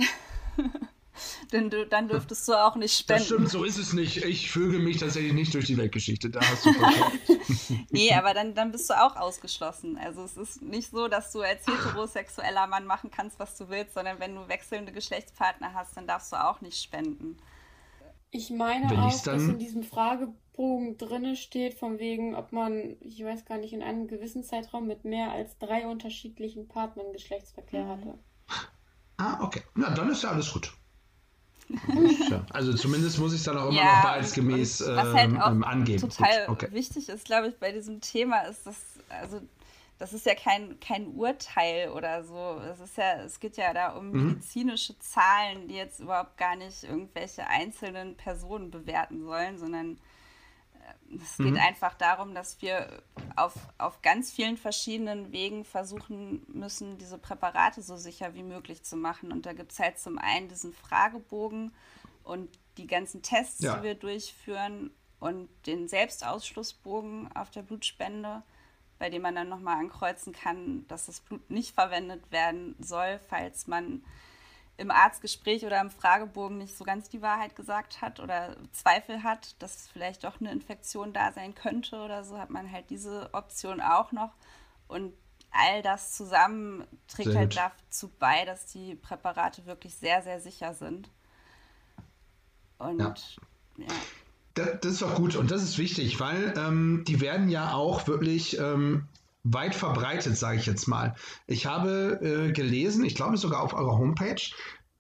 Denn 1.52 1.70
du, 1.70 1.86
dann 1.86 2.08
dürftest 2.08 2.46
du 2.48 2.54
auch 2.54 2.76
nicht 2.76 2.96
spenden. 2.96 3.20
Das 3.20 3.26
stimmt, 3.26 3.48
so 3.48 3.64
ist 3.64 3.78
es 3.78 3.92
nicht. 3.92 4.24
Ich 4.24 4.50
füge 4.50 4.78
mich 4.78 4.98
tatsächlich 4.98 5.32
nicht 5.32 5.54
durch 5.54 5.66
die 5.66 5.76
Weltgeschichte. 5.76 6.30
Da 6.30 6.40
hast 6.40 6.66
du 6.66 6.70
nee, 7.90 8.12
aber 8.12 8.34
dann, 8.34 8.54
dann 8.54 8.72
bist 8.72 8.90
du 8.90 8.94
auch 8.94 9.16
ausgeschlossen. 9.16 9.98
Also 9.98 10.24
es 10.24 10.36
ist 10.36 10.62
nicht 10.62 10.90
so, 10.90 11.08
dass 11.08 11.32
du 11.32 11.40
als 11.40 11.66
heterosexueller 11.66 12.66
Mann 12.66 12.86
machen 12.86 13.10
kannst, 13.10 13.38
was 13.38 13.56
du 13.56 13.68
willst, 13.68 13.94
sondern 13.94 14.20
wenn 14.20 14.34
du 14.34 14.48
wechselnde 14.48 14.92
Geschlechtspartner 14.92 15.74
hast, 15.74 15.96
dann 15.96 16.06
darfst 16.06 16.32
du 16.32 16.36
auch 16.36 16.60
nicht 16.60 16.82
spenden. 16.82 17.36
Ich 18.30 18.50
meine 18.50 18.90
wenn 18.90 18.98
auch, 18.98 19.22
dass 19.22 19.42
in 19.42 19.58
diesem 19.58 19.84
Fragebogen 19.84 20.98
drinne 20.98 21.36
steht, 21.36 21.74
von 21.74 22.00
wegen, 22.00 22.34
ob 22.34 22.50
man, 22.50 22.96
ich 23.00 23.22
weiß 23.22 23.44
gar 23.44 23.58
nicht, 23.58 23.72
in 23.72 23.82
einem 23.82 24.08
gewissen 24.08 24.42
Zeitraum 24.42 24.88
mit 24.88 25.04
mehr 25.04 25.30
als 25.30 25.56
drei 25.58 25.86
unterschiedlichen 25.86 26.66
Partnern 26.66 27.12
Geschlechtsverkehr 27.12 27.84
mhm. 27.84 27.88
hatte. 27.90 28.18
Ah, 29.18 29.44
okay. 29.44 29.62
Na, 29.76 29.90
dann 29.90 30.10
ist 30.10 30.24
ja 30.24 30.30
alles 30.30 30.52
gut. 30.52 30.72
Also 32.50 32.74
zumindest 32.74 33.18
muss 33.18 33.32
ich 33.32 33.40
es 33.40 33.44
dann 33.44 33.56
auch 33.58 33.68
immer 33.68 33.76
ja, 33.76 33.96
noch 33.96 34.04
wahrheitsgemäß 34.04 34.82
äh, 34.82 34.96
halt 34.96 35.32
ähm, 35.32 35.64
angeben. 35.64 36.00
Total 36.00 36.48
okay. 36.48 36.68
wichtig 36.70 37.08
ist, 37.08 37.24
glaube 37.24 37.48
ich, 37.48 37.56
bei 37.56 37.72
diesem 37.72 38.00
Thema 38.00 38.42
ist, 38.42 38.66
dass, 38.66 38.76
also 39.08 39.40
das 39.98 40.12
ist 40.12 40.26
ja 40.26 40.34
kein, 40.34 40.78
kein 40.80 41.08
Urteil 41.08 41.90
oder 41.90 42.24
so. 42.24 42.60
Es 42.70 42.80
ist 42.80 42.96
ja, 42.96 43.22
es 43.22 43.40
geht 43.40 43.56
ja 43.56 43.72
da 43.72 43.90
um 43.90 44.10
mhm. 44.10 44.28
medizinische 44.28 44.98
Zahlen, 44.98 45.68
die 45.68 45.74
jetzt 45.74 46.00
überhaupt 46.00 46.36
gar 46.36 46.56
nicht 46.56 46.84
irgendwelche 46.84 47.46
einzelnen 47.46 48.16
Personen 48.16 48.70
bewerten 48.70 49.24
sollen, 49.24 49.58
sondern 49.58 49.98
es 51.14 51.36
geht 51.36 51.52
mhm. 51.52 51.58
einfach 51.58 51.94
darum, 51.94 52.34
dass 52.34 52.60
wir 52.60 53.02
auf, 53.36 53.54
auf 53.78 54.02
ganz 54.02 54.32
vielen 54.32 54.56
verschiedenen 54.56 55.32
Wegen 55.32 55.64
versuchen 55.64 56.42
müssen, 56.48 56.98
diese 56.98 57.18
Präparate 57.18 57.82
so 57.82 57.96
sicher 57.96 58.34
wie 58.34 58.42
möglich 58.42 58.82
zu 58.82 58.96
machen. 58.96 59.32
Und 59.32 59.46
da 59.46 59.52
gibt 59.52 59.72
es 59.72 59.78
halt 59.78 59.98
zum 59.98 60.18
einen 60.18 60.48
diesen 60.48 60.72
Fragebogen 60.72 61.72
und 62.22 62.48
die 62.76 62.86
ganzen 62.86 63.22
Tests, 63.22 63.60
ja. 63.60 63.76
die 63.76 63.82
wir 63.82 63.94
durchführen 63.94 64.90
und 65.20 65.48
den 65.66 65.88
Selbstausschlussbogen 65.88 67.34
auf 67.34 67.50
der 67.50 67.62
Blutspende, 67.62 68.42
bei 68.98 69.10
dem 69.10 69.22
man 69.22 69.34
dann 69.34 69.48
nochmal 69.48 69.78
ankreuzen 69.78 70.32
kann, 70.32 70.86
dass 70.88 71.06
das 71.06 71.20
Blut 71.20 71.48
nicht 71.50 71.74
verwendet 71.74 72.30
werden 72.30 72.76
soll, 72.78 73.20
falls 73.28 73.66
man 73.66 74.04
im 74.76 74.90
Arztgespräch 74.90 75.64
oder 75.64 75.80
im 75.80 75.90
Fragebogen 75.90 76.58
nicht 76.58 76.76
so 76.76 76.84
ganz 76.84 77.08
die 77.08 77.22
Wahrheit 77.22 77.54
gesagt 77.54 78.00
hat 78.02 78.18
oder 78.18 78.56
Zweifel 78.72 79.22
hat, 79.22 79.54
dass 79.60 79.88
vielleicht 79.88 80.24
doch 80.24 80.40
eine 80.40 80.50
Infektion 80.50 81.12
da 81.12 81.32
sein 81.32 81.54
könnte 81.54 81.96
oder 81.96 82.24
so, 82.24 82.38
hat 82.38 82.50
man 82.50 82.70
halt 82.70 82.90
diese 82.90 83.28
Option 83.32 83.80
auch 83.80 84.10
noch. 84.10 84.32
Und 84.88 85.12
all 85.50 85.82
das 85.82 86.12
zusammen 86.12 86.84
trägt 87.06 87.36
halt 87.36 87.56
dazu 87.56 88.10
bei, 88.18 88.44
dass 88.44 88.66
die 88.66 88.96
Präparate 88.96 89.66
wirklich 89.66 89.94
sehr, 89.94 90.22
sehr 90.22 90.40
sicher 90.40 90.74
sind. 90.74 91.08
Und 92.78 92.98
ja. 92.98 93.14
ja. 93.76 93.86
Das, 94.54 94.80
das, 94.82 94.92
ist 94.92 95.02
doch 95.02 95.14
gut 95.14 95.36
und 95.36 95.50
das 95.50 95.62
ist 95.62 95.78
wichtig, 95.78 96.20
weil 96.20 96.54
ähm, 96.56 97.04
die 97.06 97.20
werden 97.20 97.48
ja 97.48 97.74
auch 97.74 98.06
wirklich 98.06 98.58
ähm, 98.58 99.08
weit 99.44 99.74
verbreitet, 99.74 100.36
sage 100.36 100.58
ich 100.58 100.66
jetzt 100.66 100.86
mal. 100.86 101.14
Ich 101.46 101.66
habe 101.66 102.18
äh, 102.22 102.52
gelesen, 102.52 103.04
ich 103.04 103.14
glaube 103.14 103.36
sogar 103.36 103.62
auf 103.62 103.74
eurer 103.74 103.98
Homepage, 103.98 104.40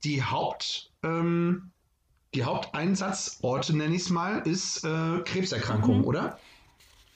die 0.04 0.22
Haupt, 0.22 0.92
ähm, 1.02 1.72
die 2.34 2.44
Haupteinsatzorte, 2.44 3.76
nenne 3.76 3.94
ich 3.94 4.02
es 4.02 4.10
mal, 4.10 4.40
ist 4.40 4.84
äh, 4.84 5.20
Krebserkrankung, 5.24 6.00
mhm. 6.00 6.04
oder? 6.04 6.38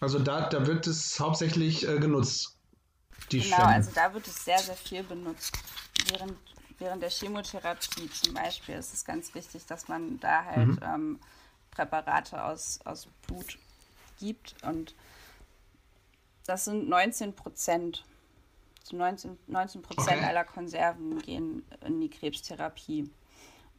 Also 0.01 0.19
da, 0.19 0.49
da 0.49 0.67
wird 0.67 0.87
es 0.87 1.21
hauptsächlich 1.21 1.87
äh, 1.87 1.99
genutzt. 1.99 2.57
Die 3.31 3.41
genau, 3.41 3.57
Spenden. 3.57 3.73
also 3.75 3.91
da 3.95 4.15
wird 4.15 4.27
es 4.27 4.45
sehr, 4.45 4.59
sehr 4.59 4.77
viel 4.77 5.03
benutzt. 5.03 5.59
Während, 6.11 6.35
während 6.79 7.03
der 7.03 7.11
Chemotherapie 7.11 8.09
zum 8.11 8.33
Beispiel 8.33 8.77
ist 8.77 8.95
es 8.95 9.05
ganz 9.05 9.35
wichtig, 9.35 9.67
dass 9.67 9.89
man 9.89 10.19
da 10.21 10.45
halt 10.45 10.69
mhm. 10.69 10.81
ähm, 10.83 11.19
Präparate 11.73 12.43
aus, 12.43 12.81
aus 12.85 13.09
Blut 13.27 13.59
gibt 14.19 14.55
und 14.63 14.95
das 16.49 16.65
sind 16.65 16.89
19 16.89 17.35
Prozent. 17.35 18.05
So 18.83 18.97
19, 18.97 19.39
19 19.49 19.83
Prozent 19.83 20.17
okay. 20.17 20.27
aller 20.27 20.45
Konserven 20.45 21.19
gehen 21.19 21.63
in 21.85 22.01
die 22.01 22.09
Krebstherapie. 22.09 23.11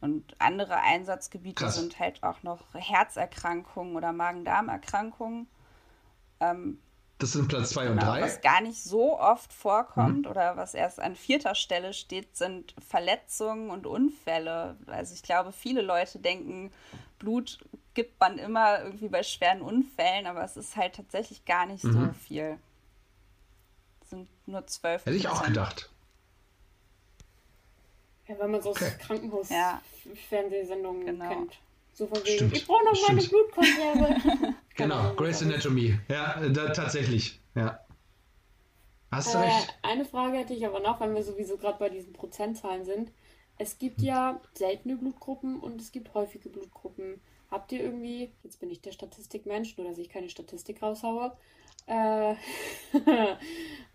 Und 0.00 0.36
andere 0.38 0.76
Einsatzgebiete 0.76 1.64
Krass. 1.64 1.74
sind 1.74 1.98
halt 1.98 2.22
auch 2.22 2.42
noch 2.42 2.62
Herzerkrankungen 2.72 3.96
oder 3.96 4.12
Magen-Darm-Erkrankungen. 4.12 5.48
Ähm, 6.38 6.80
das 7.20 7.32
sind 7.32 7.48
Platz 7.48 7.70
2 7.70 7.90
und 7.90 7.96
3. 7.98 8.14
Genau, 8.14 8.26
was 8.26 8.40
gar 8.40 8.60
nicht 8.60 8.82
so 8.82 9.18
oft 9.18 9.52
vorkommt 9.52 10.24
mhm. 10.24 10.30
oder 10.30 10.56
was 10.56 10.74
erst 10.74 10.98
an 11.00 11.14
vierter 11.14 11.54
Stelle 11.54 11.92
steht, 11.92 12.36
sind 12.36 12.74
Verletzungen 12.86 13.70
und 13.70 13.86
Unfälle. 13.86 14.76
Also 14.86 15.14
ich 15.14 15.22
glaube, 15.22 15.52
viele 15.52 15.82
Leute 15.82 16.18
denken, 16.18 16.72
Blut 17.18 17.60
gibt 17.94 18.18
man 18.18 18.38
immer 18.38 18.82
irgendwie 18.82 19.08
bei 19.08 19.22
schweren 19.22 19.62
Unfällen, 19.62 20.26
aber 20.26 20.42
es 20.42 20.56
ist 20.56 20.76
halt 20.76 20.96
tatsächlich 20.96 21.44
gar 21.44 21.66
nicht 21.66 21.84
mhm. 21.84 21.92
so 21.92 22.10
viel. 22.26 22.58
Es 24.02 24.10
sind 24.10 24.28
nur 24.46 24.66
zwölf. 24.66 25.06
Hätte 25.06 25.16
ich 25.16 25.28
auch 25.28 25.42
gedacht. 25.42 25.88
Ja, 28.26 28.38
wenn 28.38 28.50
man 28.52 28.62
so 28.62 28.70
okay. 28.70 28.92
Krankenhaus-Fernsehsendungen 28.98 31.06
ja. 31.06 31.12
genau. 31.12 31.28
kennt. 31.28 31.58
So 32.00 32.06
von 32.06 32.16
wegen, 32.24 32.36
Stimmt. 32.36 32.56
ich 32.56 32.66
brauche 32.66 32.82
noch 32.82 33.08
meine 33.08 33.20
Blutkonserve. 33.20 34.54
genau, 34.74 35.14
Grace 35.16 35.42
Anatomy. 35.42 35.98
Ja, 36.08 36.40
da, 36.48 36.70
tatsächlich. 36.70 37.38
Ja. 37.54 37.78
Hast 39.12 39.34
du 39.34 39.38
äh, 39.38 39.42
recht. 39.42 39.78
Eine 39.82 40.06
Frage 40.06 40.38
hätte 40.38 40.54
ich 40.54 40.64
aber 40.64 40.80
noch, 40.80 40.98
wenn 41.00 41.14
wir 41.14 41.22
sowieso 41.22 41.58
gerade 41.58 41.78
bei 41.78 41.90
diesen 41.90 42.14
Prozentzahlen 42.14 42.86
sind. 42.86 43.12
Es 43.58 43.78
gibt 43.78 44.00
ja 44.00 44.40
seltene 44.54 44.96
Blutgruppen 44.96 45.60
und 45.60 45.78
es 45.78 45.92
gibt 45.92 46.14
häufige 46.14 46.48
Blutgruppen. 46.48 47.20
Habt 47.50 47.70
ihr 47.72 47.82
irgendwie, 47.82 48.32
jetzt 48.44 48.60
bin 48.60 48.70
ich 48.70 48.80
der 48.80 48.92
Statistikmensch, 48.92 49.76
nur 49.76 49.86
dass 49.86 49.98
ich 49.98 50.08
keine 50.08 50.30
Statistik 50.30 50.80
raushaue, 50.80 51.36
äh, 51.86 52.32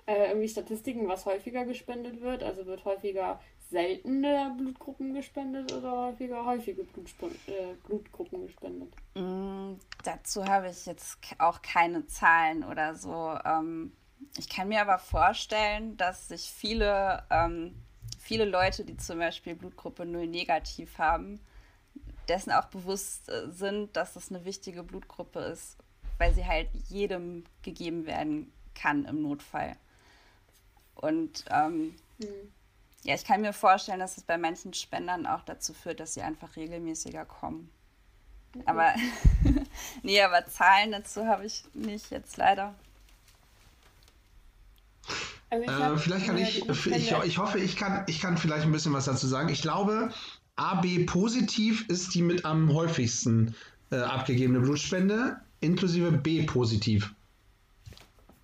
äh, 0.05 0.27
irgendwie 0.27 0.49
Statistiken, 0.49 1.07
was 1.07 1.25
häufiger 1.25 1.65
gespendet 1.65 2.21
wird? 2.21 2.43
Also 2.43 2.67
wird 2.67 2.85
häufiger 2.85 3.41
seltene 3.75 4.55
Blutgruppen 4.57 5.13
gespendet 5.13 5.73
oder 5.73 5.91
häufiger 5.91 6.45
häufige 6.45 6.85
Blutspon 6.85 7.31
äh, 7.47 7.73
Blutgruppen 7.85 8.47
gespendet? 8.47 8.93
Mm, 9.15 9.73
dazu 10.01 10.45
habe 10.45 10.69
ich 10.69 10.85
jetzt 10.85 11.17
auch 11.39 11.61
keine 11.61 12.07
Zahlen 12.07 12.63
oder 12.63 12.95
so. 12.95 13.37
Ähm, 13.43 13.91
ich 14.37 14.47
kann 14.47 14.69
mir 14.69 14.81
aber 14.81 14.97
vorstellen, 14.97 15.97
dass 15.97 16.29
sich 16.29 16.49
viele 16.49 17.23
ähm, 17.29 17.75
viele 18.25 18.45
Leute, 18.45 18.85
die 18.85 18.97
zum 18.97 19.19
Beispiel 19.19 19.55
Blutgruppe 19.55 20.05
0 20.05 20.27
negativ 20.27 20.97
haben, 20.97 21.39
dessen 22.29 22.51
auch 22.51 22.65
bewusst 22.65 23.29
äh, 23.29 23.51
sind, 23.51 23.95
dass 23.97 24.15
es 24.15 24.31
eine 24.31 24.45
wichtige 24.45 24.83
Blutgruppe 24.83 25.39
ist, 25.39 25.77
weil 26.17 26.33
sie 26.33 26.45
halt 26.45 26.69
jedem 26.87 27.43
gegeben 27.61 28.05
werden 28.05 28.53
kann 28.73 29.05
im 29.05 29.21
Notfall. 29.21 29.75
Und 30.95 31.43
ähm, 31.51 31.95
mhm. 32.19 32.53
Ja, 33.05 33.13
ich 33.13 33.23
kann 33.23 33.41
mir 33.41 33.53
vorstellen, 33.53 33.99
dass 33.99 34.17
es 34.17 34.23
bei 34.23 34.37
manchen 34.37 34.73
Spendern 34.73 35.27
auch 35.27 35.43
dazu 35.43 35.73
führt, 35.73 35.99
dass 35.99 36.15
sie 36.15 36.23
einfach 36.23 36.55
regelmäßiger 36.55 37.23
kommen. 37.25 37.69
Mhm. 38.55 38.63
Aber 38.65 38.95
nee, 40.03 40.21
aber 40.21 40.47
Zahlen 40.47 40.91
dazu 40.91 41.27
habe 41.27 41.45
ich 41.45 41.63
nicht 41.73 42.09
jetzt 42.09 42.37
leider. 42.37 42.73
Also 45.51 45.71
äh, 45.71 45.97
vielleicht 45.99 46.25
kann 46.25 46.37
ich, 46.39 46.67
ich, 46.67 47.11
ich, 47.11 47.37
hoffe, 47.37 47.59
ich 47.59 47.75
kann, 47.75 48.03
ich 48.07 48.19
kann 48.19 48.39
vielleicht 48.39 48.65
ein 48.65 48.71
bisschen 48.71 48.93
was 48.93 49.05
dazu 49.05 49.27
sagen. 49.27 49.49
Ich 49.49 49.61
glaube, 49.61 50.11
AB 50.55 51.05
positiv 51.05 51.87
ist 51.87 52.15
die 52.15 52.23
mit 52.23 52.43
am 52.43 52.73
häufigsten 52.73 53.55
äh, 53.91 53.97
abgegebene 53.97 54.61
Blutspende, 54.61 55.39
inklusive 55.59 56.11
B 56.11 56.41
positiv. 56.41 57.13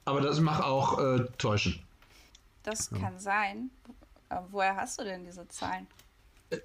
Aber 0.06 0.22
das 0.22 0.40
macht 0.40 0.64
auch 0.64 1.00
äh, 1.00 1.26
täuschen. 1.40 1.82
Das 2.62 2.92
ja. 2.92 3.00
kann 3.00 3.18
sein. 3.18 3.72
Aber 4.32 4.48
woher 4.52 4.76
hast 4.76 5.00
du 5.00 5.04
denn 5.04 5.26
diese 5.26 5.48
Zahlen? 5.50 5.88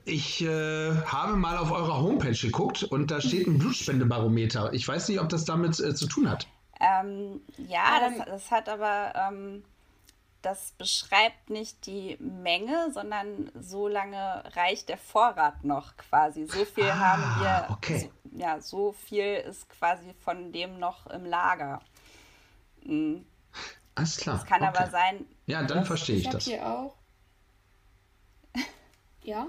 Ich 0.05 0.43
äh, 0.43 0.97
habe 1.05 1.37
mal 1.37 1.57
auf 1.59 1.71
eurer 1.71 2.01
Homepage 2.01 2.37
geguckt 2.37 2.85
und 2.85 3.11
da 3.11 3.21
steht 3.21 3.47
ein 3.47 3.59
Blutspendebarometer. 3.59 4.73
Ich 4.73 4.87
weiß 4.87 5.09
nicht, 5.09 5.21
ob 5.21 5.29
das 5.29 5.45
damit 5.45 5.79
äh, 5.79 5.95
zu 5.95 6.07
tun 6.07 6.29
hat. 6.31 6.49
Ähm, 6.81 7.41
ja, 7.57 8.01
das, 8.01 8.27
das, 8.27 8.51
hat 8.51 8.69
aber 8.69 9.13
ähm, 9.15 9.65
das 10.43 10.73
beschreibt 10.73 11.51
nicht 11.51 11.87
die 11.87 12.17
Menge, 12.21 12.91
sondern 12.93 13.51
so 13.59 13.89
lange 13.89 14.43
reicht 14.55 14.89
der 14.89 14.99
Vorrat 14.99 15.65
noch 15.65 15.97
quasi. 15.97 16.47
So 16.47 16.65
viel 16.65 16.91
ah, 16.91 16.99
haben 16.99 17.41
wir, 17.41 17.67
okay. 17.71 17.99
so, 17.99 18.39
ja, 18.39 18.61
so 18.61 18.93
viel 18.93 19.37
ist 19.37 19.69
quasi 19.71 20.15
von 20.25 20.53
dem 20.53 20.79
noch 20.79 21.07
im 21.07 21.25
Lager. 21.25 21.81
Mhm. 22.85 23.25
Alles 23.95 24.19
klar. 24.19 24.37
Es 24.37 24.45
kann 24.45 24.63
okay. 24.63 24.77
aber 24.77 24.91
sein. 24.91 25.27
Ja, 25.47 25.63
dann 25.63 25.85
verstehe 25.85 26.17
ich, 26.17 26.27
ich 26.27 26.31
das. 26.31 26.45
Hier 26.45 26.67
auch. 26.67 26.95
Ja. 29.27 29.49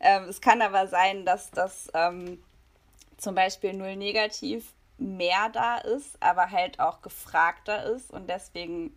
Ähm, 0.00 0.24
es 0.24 0.40
kann 0.40 0.62
aber 0.62 0.86
sein, 0.86 1.24
dass 1.24 1.50
das 1.50 1.90
ähm, 1.94 2.42
zum 3.16 3.34
Beispiel 3.34 3.72
null 3.74 3.96
negativ 3.96 4.72
mehr 4.98 5.48
da 5.52 5.78
ist, 5.78 6.22
aber 6.22 6.50
halt 6.50 6.78
auch 6.80 7.02
gefragter 7.02 7.84
ist 7.84 8.10
und 8.10 8.28
deswegen 8.28 8.94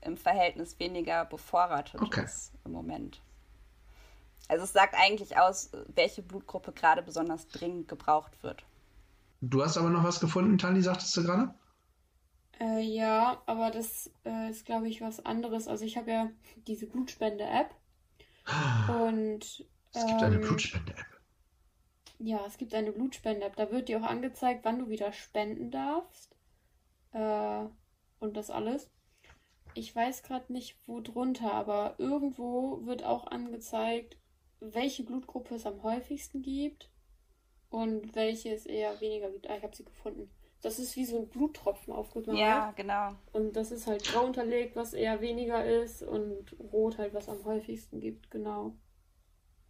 im 0.00 0.16
Verhältnis 0.16 0.78
weniger 0.78 1.24
bevorratet 1.24 2.00
okay. 2.00 2.24
ist 2.24 2.52
im 2.64 2.72
Moment. 2.72 3.20
Also 4.48 4.64
es 4.64 4.72
sagt 4.72 4.94
eigentlich 4.94 5.36
aus, 5.36 5.70
welche 5.88 6.22
Blutgruppe 6.22 6.72
gerade 6.72 7.02
besonders 7.02 7.48
dringend 7.48 7.88
gebraucht 7.88 8.42
wird. 8.42 8.64
Du 9.40 9.62
hast 9.62 9.76
aber 9.76 9.90
noch 9.90 10.04
was 10.04 10.20
gefunden, 10.20 10.56
Tali, 10.58 10.80
sagtest 10.82 11.16
du 11.16 11.22
gerade? 11.22 11.54
Äh, 12.60 12.80
ja, 12.80 13.40
aber 13.46 13.70
das 13.70 14.10
äh, 14.24 14.50
ist, 14.50 14.66
glaube 14.66 14.88
ich, 14.88 15.00
was 15.00 15.24
anderes. 15.24 15.68
Also 15.68 15.84
ich 15.84 15.96
habe 15.96 16.10
ja 16.10 16.30
diese 16.66 16.86
Blutspende-App. 16.86 17.70
Und 18.88 19.66
es 19.92 20.06
gibt 20.06 20.22
ähm, 20.22 20.26
eine 20.26 20.38
Blutspende-App. 20.38 21.06
Ja, 22.18 22.44
es 22.46 22.58
gibt 22.58 22.74
eine 22.74 22.92
Blutspende-App. 22.92 23.56
Da 23.56 23.70
wird 23.70 23.88
dir 23.88 24.00
auch 24.00 24.08
angezeigt, 24.08 24.64
wann 24.64 24.78
du 24.78 24.88
wieder 24.88 25.12
spenden 25.12 25.70
darfst. 25.70 26.34
Äh, 27.12 27.66
und 28.20 28.36
das 28.36 28.50
alles 28.50 28.90
ich 29.78 29.94
weiß 29.94 30.22
gerade 30.22 30.52
nicht, 30.52 30.76
wo 30.86 31.00
drunter, 31.00 31.52
aber 31.52 31.94
irgendwo 31.98 32.84
wird 32.84 33.04
auch 33.04 33.26
angezeigt, 33.28 34.16
welche 34.60 35.04
Blutgruppe 35.04 35.54
es 35.54 35.66
am 35.66 35.82
häufigsten 35.82 36.42
gibt 36.42 36.90
und 37.70 38.14
welche 38.16 38.52
es 38.52 38.66
eher 38.66 39.00
weniger 39.00 39.30
gibt. 39.30 39.48
Ah, 39.48 39.56
ich 39.56 39.62
habe 39.62 39.76
sie 39.76 39.84
gefunden. 39.84 40.30
Das 40.60 40.78
ist 40.78 40.96
wie 40.96 41.04
so 41.04 41.18
ein 41.18 41.28
Bluttropfen 41.28 41.92
aufgemalt. 41.92 42.38
Ja, 42.38 42.72
genau. 42.72 43.12
Und 43.32 43.54
das 43.54 43.70
ist 43.70 43.86
halt 43.86 44.04
grau 44.04 44.24
unterlegt, 44.24 44.74
was 44.74 44.92
eher 44.92 45.20
weniger 45.20 45.64
ist 45.64 46.02
und 46.02 46.56
rot 46.58 46.98
halt, 46.98 47.14
was 47.14 47.28
am 47.28 47.44
häufigsten 47.44 48.00
gibt, 48.00 48.30
genau. 48.30 48.74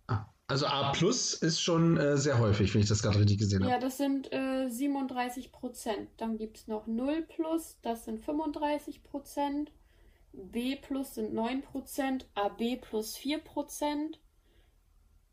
Ah, 0.06 0.26
also 0.46 0.66
A 0.66 0.92
plus 0.92 1.34
ist 1.34 1.60
schon 1.60 1.98
äh, 1.98 2.16
sehr 2.16 2.38
häufig, 2.38 2.72
wenn 2.72 2.80
ich 2.80 2.88
das 2.88 3.02
gerade 3.02 3.18
richtig 3.18 3.38
gesehen 3.38 3.62
habe. 3.62 3.72
Ja, 3.72 3.78
das 3.78 3.98
sind 3.98 4.32
äh, 4.32 4.68
37 4.70 5.52
Prozent. 5.52 6.08
Dann 6.16 6.38
gibt 6.38 6.56
es 6.56 6.68
noch 6.68 6.86
0 6.86 7.22
plus, 7.22 7.78
das 7.82 8.06
sind 8.06 8.24
35 8.24 9.04
Prozent. 9.04 9.70
B 10.32 10.76
plus 10.76 11.14
sind 11.14 11.34
9%, 11.34 12.24
AB 12.34 12.80
plus 12.80 13.16
4%. 13.16 14.18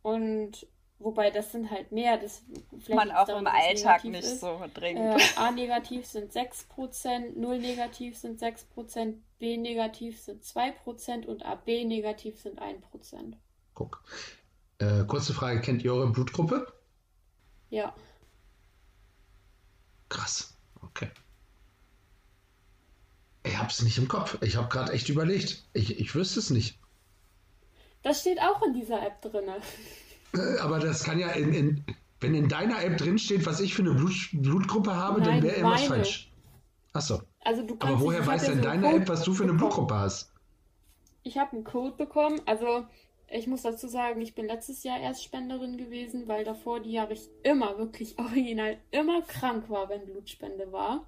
Und 0.02 0.68
wobei 1.00 1.30
das 1.30 1.52
sind 1.52 1.70
halt 1.72 1.92
mehr, 1.92 2.18
das 2.18 2.44
man 2.90 3.12
auch 3.12 3.28
im 3.30 3.48
Alltag 3.48 4.04
nicht 4.06 4.24
ist. 4.24 4.42
so 4.42 4.62
dringend. 4.74 5.20
Äh, 5.20 5.24
A 5.36 5.52
negativ 5.52 6.06
sind 6.06 6.32
6%, 6.32 7.38
0 7.38 7.60
negativ 7.60 8.18
sind 8.18 8.42
6%, 8.42 9.16
B 9.40 9.58
negativ 9.58 10.22
sind 10.22 10.44
2% 10.44 11.26
und 11.26 11.46
AB 11.46 11.86
negativ 11.86 12.40
sind 12.40 12.62
1%. 12.62 13.34
Guck. 13.74 14.04
Äh, 14.80 15.06
kurze 15.06 15.34
Frage, 15.34 15.62
kennt 15.62 15.84
ihr 15.84 15.94
eure 15.94 16.12
Blutgruppe? 16.12 16.68
Ja. 17.70 17.94
Krass. 20.10 20.54
Okay. 20.82 21.10
Ich 23.44 23.58
hab's 23.58 23.82
nicht 23.82 23.98
im 23.98 24.08
Kopf. 24.08 24.38
Ich 24.42 24.56
habe 24.56 24.70
gerade 24.70 24.94
echt 24.94 25.10
überlegt. 25.10 25.64
Ich, 25.74 26.00
ich 26.00 26.16
wüsste 26.16 26.40
es 26.40 26.50
nicht. 26.50 26.80
Das 28.02 28.22
steht 28.22 28.40
auch 28.40 28.62
in 28.64 28.74
dieser 28.74 29.06
App 29.06 29.22
drin. 29.22 29.50
Äh, 30.38 30.60
aber 30.60 30.80
das 30.80 31.04
kann 31.04 31.20
ja 31.20 31.30
in, 31.30 31.54
in, 31.54 31.86
wenn 32.20 32.36
in 32.36 32.48
deiner 32.48 32.84
App 32.84 32.98
drin 32.98 33.18
steht, 33.18 33.46
was 33.46 33.60
ich 33.60 33.74
für 33.74 33.82
eine 33.82 33.94
Blut, 33.94 34.14
Blutgruppe 34.34 34.96
habe, 34.96 35.22
Nein, 35.22 35.30
dann 35.30 35.44
wäre 35.44 35.56
irgendwas 35.58 35.84
falsch. 35.84 36.32
Achso. 36.94 37.22
Also 37.42 37.64
du 37.64 37.76
aber 37.80 38.00
woher 38.00 38.26
weiß 38.26 38.46
denn 38.46 38.62
deine 38.62 38.96
App, 38.96 39.10
was 39.10 39.24
du 39.24 39.34
für 39.34 39.44
eine 39.44 39.54
bekommen. 39.54 39.70
Blutgruppe 39.70 39.96
hast? 39.96 40.32
Ich 41.24 41.38
habe 41.38 41.54
einen 41.54 41.64
Code 41.64 41.96
bekommen. 41.98 42.40
Also 42.46 42.86
ich 43.28 43.48
muss 43.48 43.64
dazu 43.64 43.88
sagen, 43.88 44.22
ich 44.22 44.36
bin 44.36 44.46
letztes 44.46 44.84
Jahr 44.84 45.00
erst 45.00 45.24
Spenderin 45.24 45.78
gewesen, 45.78 46.28
weil 46.28 46.44
davor 46.44 46.80
die 46.80 46.92
Jahre 46.92 47.14
ich 47.14 47.30
immer, 47.44 47.78
wirklich 47.78 48.18
original, 48.20 48.78
immer 48.92 49.22
krank 49.24 49.70
war, 49.70 49.90
wenn 49.90 50.06
Blutspende 50.06 50.72
war. 50.72 51.06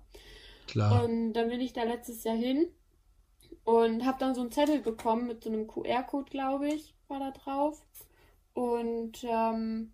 Klar. 0.67 1.03
Und 1.03 1.34
dann 1.34 1.49
bin 1.49 1.61
ich 1.61 1.73
da 1.73 1.84
letztes 1.84 2.23
Jahr 2.23 2.36
hin 2.36 2.67
und 3.63 4.05
habe 4.05 4.19
dann 4.19 4.36
so 4.36 4.41
einen 4.41 4.51
Zettel 4.51 4.80
bekommen 4.80 5.28
mit 5.28 5.43
so 5.43 5.49
einem 5.49 5.67
QR-Code, 5.67 6.30
glaube 6.30 6.67
ich, 6.69 6.93
war 7.07 7.19
da 7.19 7.32
drauf. 7.32 7.82
Und 8.58 9.24
ähm, 9.24 9.91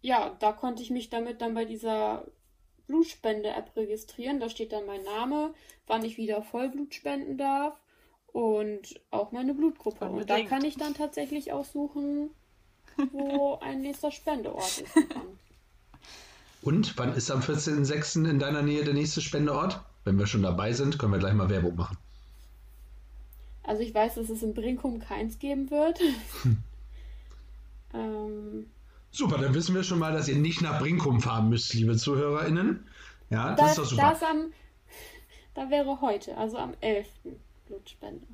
ja, 0.00 0.34
da 0.38 0.52
konnte 0.52 0.82
ich 0.82 0.88
mich 0.88 1.10
damit 1.10 1.42
dann 1.42 1.52
bei 1.52 1.66
dieser 1.66 2.24
Blutspende-App 2.86 3.76
registrieren. 3.76 4.40
Da 4.40 4.48
steht 4.48 4.72
dann 4.72 4.86
mein 4.86 5.02
Name, 5.04 5.52
wann 5.86 6.02
ich 6.02 6.16
wieder 6.16 6.40
Vollblut 6.40 6.94
spenden 6.94 7.36
darf 7.36 7.78
und 8.32 8.98
auch 9.10 9.32
meine 9.32 9.52
Blutgruppe. 9.52 10.06
Und 10.06 10.30
da 10.30 10.42
kann 10.44 10.64
ich 10.64 10.78
dann 10.78 10.94
tatsächlich 10.94 11.52
aussuchen, 11.52 12.30
wo 13.12 13.58
ein 13.60 13.82
nächster 13.82 14.10
Spendeort 14.10 14.78
ist. 14.78 14.96
Und 16.62 16.96
wann 16.96 17.12
ist 17.12 17.30
am 17.30 17.40
14.06. 17.40 18.26
in 18.26 18.38
deiner 18.38 18.62
Nähe 18.62 18.84
der 18.84 18.94
nächste 18.94 19.20
Spendeort? 19.20 19.82
Wenn 20.04 20.18
wir 20.18 20.26
schon 20.26 20.42
dabei 20.42 20.72
sind, 20.72 20.98
können 20.98 21.12
wir 21.12 21.18
gleich 21.18 21.34
mal 21.34 21.50
Werbung 21.50 21.76
machen. 21.76 21.98
Also 23.64 23.82
ich 23.82 23.94
weiß, 23.94 24.14
dass 24.14 24.30
es 24.30 24.42
in 24.42 24.54
Brinkum 24.54 24.98
keins 24.98 25.38
geben 25.38 25.70
wird. 25.70 26.00
Hm. 27.92 28.00
ähm, 28.00 28.70
super, 29.10 29.38
dann 29.38 29.54
wissen 29.54 29.74
wir 29.74 29.82
schon 29.82 29.98
mal, 29.98 30.12
dass 30.12 30.28
ihr 30.28 30.36
nicht 30.36 30.62
nach 30.62 30.78
Brinkum 30.78 31.20
fahren 31.20 31.48
müsst, 31.48 31.74
liebe 31.74 31.96
ZuhörerInnen. 31.96 32.86
Ja, 33.30 33.54
das 33.54 33.58
da, 33.58 33.66
ist 33.66 33.78
doch 33.78 33.84
super. 33.84 34.10
Das 34.10 34.22
am, 34.22 34.52
da 35.54 35.70
wäre 35.70 36.00
heute, 36.00 36.36
also 36.36 36.58
am 36.58 36.74
11. 36.80 37.08
Blutspende. 37.66 38.26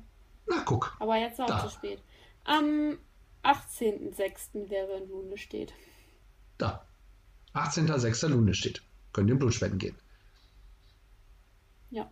Na, 0.47 0.63
guck. 0.65 0.95
Aber 0.99 1.17
jetzt 1.17 1.39
auch 1.39 1.63
zu 1.63 1.69
spät. 1.69 1.99
Am 2.43 2.97
18.06. 3.43 4.69
wäre 4.69 4.97
in 4.97 5.09
Lunde 5.09 5.37
steht. 5.37 5.73
Da. 6.57 6.85
18.06. 7.53 8.27
Lune 8.27 8.53
steht. 8.53 8.81
Könnt 9.13 9.29
ihr 9.29 9.35
Blutspenden 9.35 9.79
gehen. 9.79 9.95
Ja. 11.89 12.11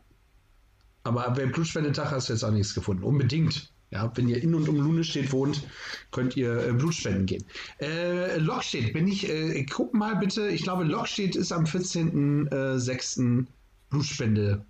Aber 1.04 1.30
beim 1.32 1.52
Blutspendetag 1.52 2.12
hast 2.12 2.30
du 2.30 2.34
jetzt 2.34 2.44
auch 2.44 2.52
nichts 2.52 2.74
gefunden. 2.74 3.04
Unbedingt. 3.04 3.72
Ja, 3.92 4.12
wenn 4.16 4.28
ihr 4.28 4.42
in 4.42 4.56
und 4.56 4.68
um 4.68 4.78
Lune 4.78 5.04
steht 5.04 5.32
wohnt, 5.32 5.64
könnt 6.12 6.36
ihr 6.36 6.68
äh, 6.68 6.74
Blutspenden 6.74 7.26
gehen. 7.26 7.46
Äh, 7.80 8.38
Lockstedt, 8.38 8.94
bin 8.94 9.08
ich, 9.08 9.30
äh, 9.30 9.64
guck 9.66 9.94
mal 9.94 10.16
bitte, 10.16 10.48
ich 10.50 10.64
glaube, 10.64 10.84
Lockstedt 10.84 11.36
ist 11.36 11.52
am 11.52 11.66
14.06. 11.66 13.42
Äh, 13.42 13.46
Blutspende. 13.90 14.66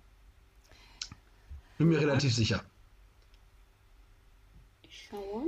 Bin 1.78 1.88
mir 1.88 2.00
relativ 2.00 2.34
sicher. 2.34 2.62
Ich 4.88 5.08
schaue. 5.10 5.44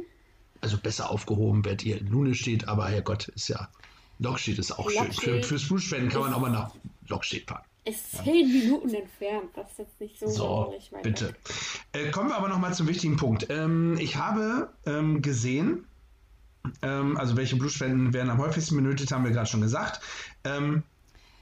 Also 0.60 0.78
besser 0.78 1.10
aufgehoben 1.10 1.64
werdet 1.64 1.84
ihr 1.84 1.98
in 1.98 2.08
Lune 2.08 2.34
steht, 2.34 2.66
aber 2.66 2.88
Herrgott, 2.88 3.28
ist 3.28 3.48
ja 3.48 3.68
Lockstedt 4.18 4.58
ist 4.58 4.72
auch 4.72 4.90
schön. 4.90 5.12
Für, 5.12 5.42
fürs 5.42 5.68
Blutspenden 5.68 6.08
kann 6.08 6.22
man 6.22 6.34
auch 6.34 6.40
mal 6.40 6.50
nach 6.50 6.74
Lockstedt 7.06 7.48
fahren. 7.48 7.64
Ist 7.89 8.12
zehn 8.12 8.47
ja. 8.47 8.61
Minuten 8.61 8.95
entfernt. 8.95 9.51
Das 9.55 9.70
ist 9.70 9.78
jetzt 9.78 10.01
nicht 10.01 10.18
so 10.18 10.28
So, 10.28 10.74
bitte. 11.03 11.34
Äh, 11.93 12.11
kommen 12.11 12.28
wir 12.28 12.36
aber 12.36 12.49
nochmal 12.49 12.74
zum 12.74 12.89
wichtigen 12.89 13.16
Punkt. 13.16 13.47
Ähm, 13.51 13.97
ich 13.99 14.16
habe 14.16 14.72
ähm, 14.86 15.22
gesehen, 15.22 15.86
ähm, 16.82 17.16
also 17.16 17.36
welche 17.36 17.57
Blutspenden 17.57 18.12
werden 18.12 18.30
am 18.30 18.39
häufigsten 18.39 18.76
benötigt, 18.76 19.12
haben 19.12 19.24
wir 19.24 19.30
gerade 19.30 19.49
schon 19.49 19.61
gesagt. 19.61 20.01
Ähm, 20.45 20.82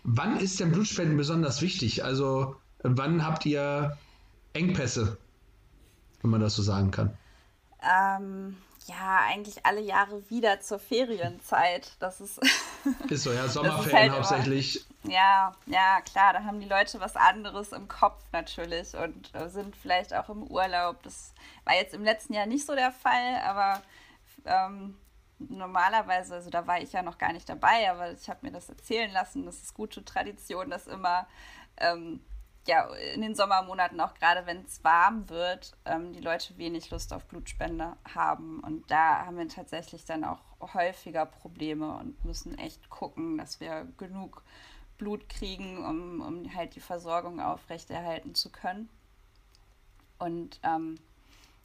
wann 0.05 0.39
ist 0.39 0.61
denn 0.61 0.73
Blutspenden 0.73 1.17
besonders 1.17 1.63
wichtig? 1.63 2.05
Also 2.05 2.57
wann 2.83 3.25
habt 3.27 3.45
ihr 3.47 3.97
Engpässe, 4.53 5.19
wenn 6.23 6.31
man 6.31 6.41
das 6.41 6.55
so 6.55 6.63
sagen 6.63 6.91
kann? 6.91 7.17
Ja, 8.87 9.20
eigentlich 9.28 9.66
alle 9.66 9.80
Jahre 9.80 10.28
wieder 10.30 10.61
zur 10.61 10.78
Ferienzeit. 10.78 11.91
Das 11.99 12.20
ist. 12.20 12.41
ist 13.09 13.24
so, 13.24 13.32
ja, 13.32 13.49
Sommerferien 13.49 14.12
halt 14.12 14.12
hauptsächlich. 14.12 14.84
Immer, 15.03 15.14
ja, 15.14 15.53
ja, 15.66 16.01
klar, 16.03 16.32
da 16.32 16.45
haben 16.45 16.61
die 16.61 16.68
Leute 16.68 17.01
was 17.01 17.16
anderes 17.16 17.72
im 17.72 17.89
Kopf 17.89 18.22
natürlich 18.32 18.95
und 18.97 19.34
äh, 19.34 19.49
sind 19.49 19.74
vielleicht 19.76 20.14
auch 20.14 20.28
im 20.28 20.45
Urlaub. 20.45 21.03
Das 21.03 21.32
war 21.64 21.74
jetzt 21.74 21.95
im 21.95 22.05
letzten 22.05 22.34
Jahr 22.34 22.47
nicht 22.47 22.64
so 22.64 22.74
der 22.74 22.93
Fall, 22.93 23.41
aber 23.45 23.82
ähm, 24.45 24.97
normalerweise, 25.39 26.34
also 26.34 26.51
da 26.51 26.66
war 26.66 26.80
ich 26.80 26.93
ja 26.93 27.03
noch 27.03 27.18
gar 27.18 27.32
nicht 27.32 27.49
dabei, 27.49 27.91
aber 27.91 28.12
ich 28.12 28.28
habe 28.28 28.47
mir 28.47 28.53
das 28.53 28.68
erzählen 28.68 29.12
lassen. 29.12 29.47
Das 29.47 29.57
ist 29.57 29.74
gute 29.74 30.05
Tradition, 30.05 30.70
dass 30.70 30.87
immer. 30.87 31.26
Ähm, 31.78 32.20
ja, 32.67 32.85
in 33.14 33.23
den 33.23 33.35
Sommermonaten, 33.35 34.01
auch 34.01 34.14
gerade 34.14 34.45
wenn 34.47 34.64
es 34.64 34.83
warm 34.83 35.29
wird, 35.29 35.77
ähm, 35.85 36.12
die 36.12 36.21
Leute 36.21 36.59
wenig 36.59 36.91
Lust 36.91 37.12
auf 37.12 37.25
Blutspende 37.27 37.97
haben. 38.14 38.61
Und 38.61 38.91
da 38.91 39.25
haben 39.25 39.39
wir 39.39 39.49
tatsächlich 39.49 40.05
dann 40.05 40.25
auch 40.25 40.41
häufiger 40.75 41.27
Probleme 41.27 41.97
und 41.97 42.25
müssen 42.25 42.59
echt 42.59 42.91
gucken, 42.91 43.39
dass 43.39 43.61
wir 43.61 43.87
genug 43.97 44.43
Blut 44.99 45.29
kriegen, 45.29 45.85
um, 45.85 46.21
um 46.21 46.55
halt 46.55 46.75
die 46.75 46.81
Versorgung 46.81 47.41
aufrechterhalten 47.41 48.35
zu 48.35 48.51
können. 48.51 48.89
Und 50.19 50.59
ähm, 50.62 50.97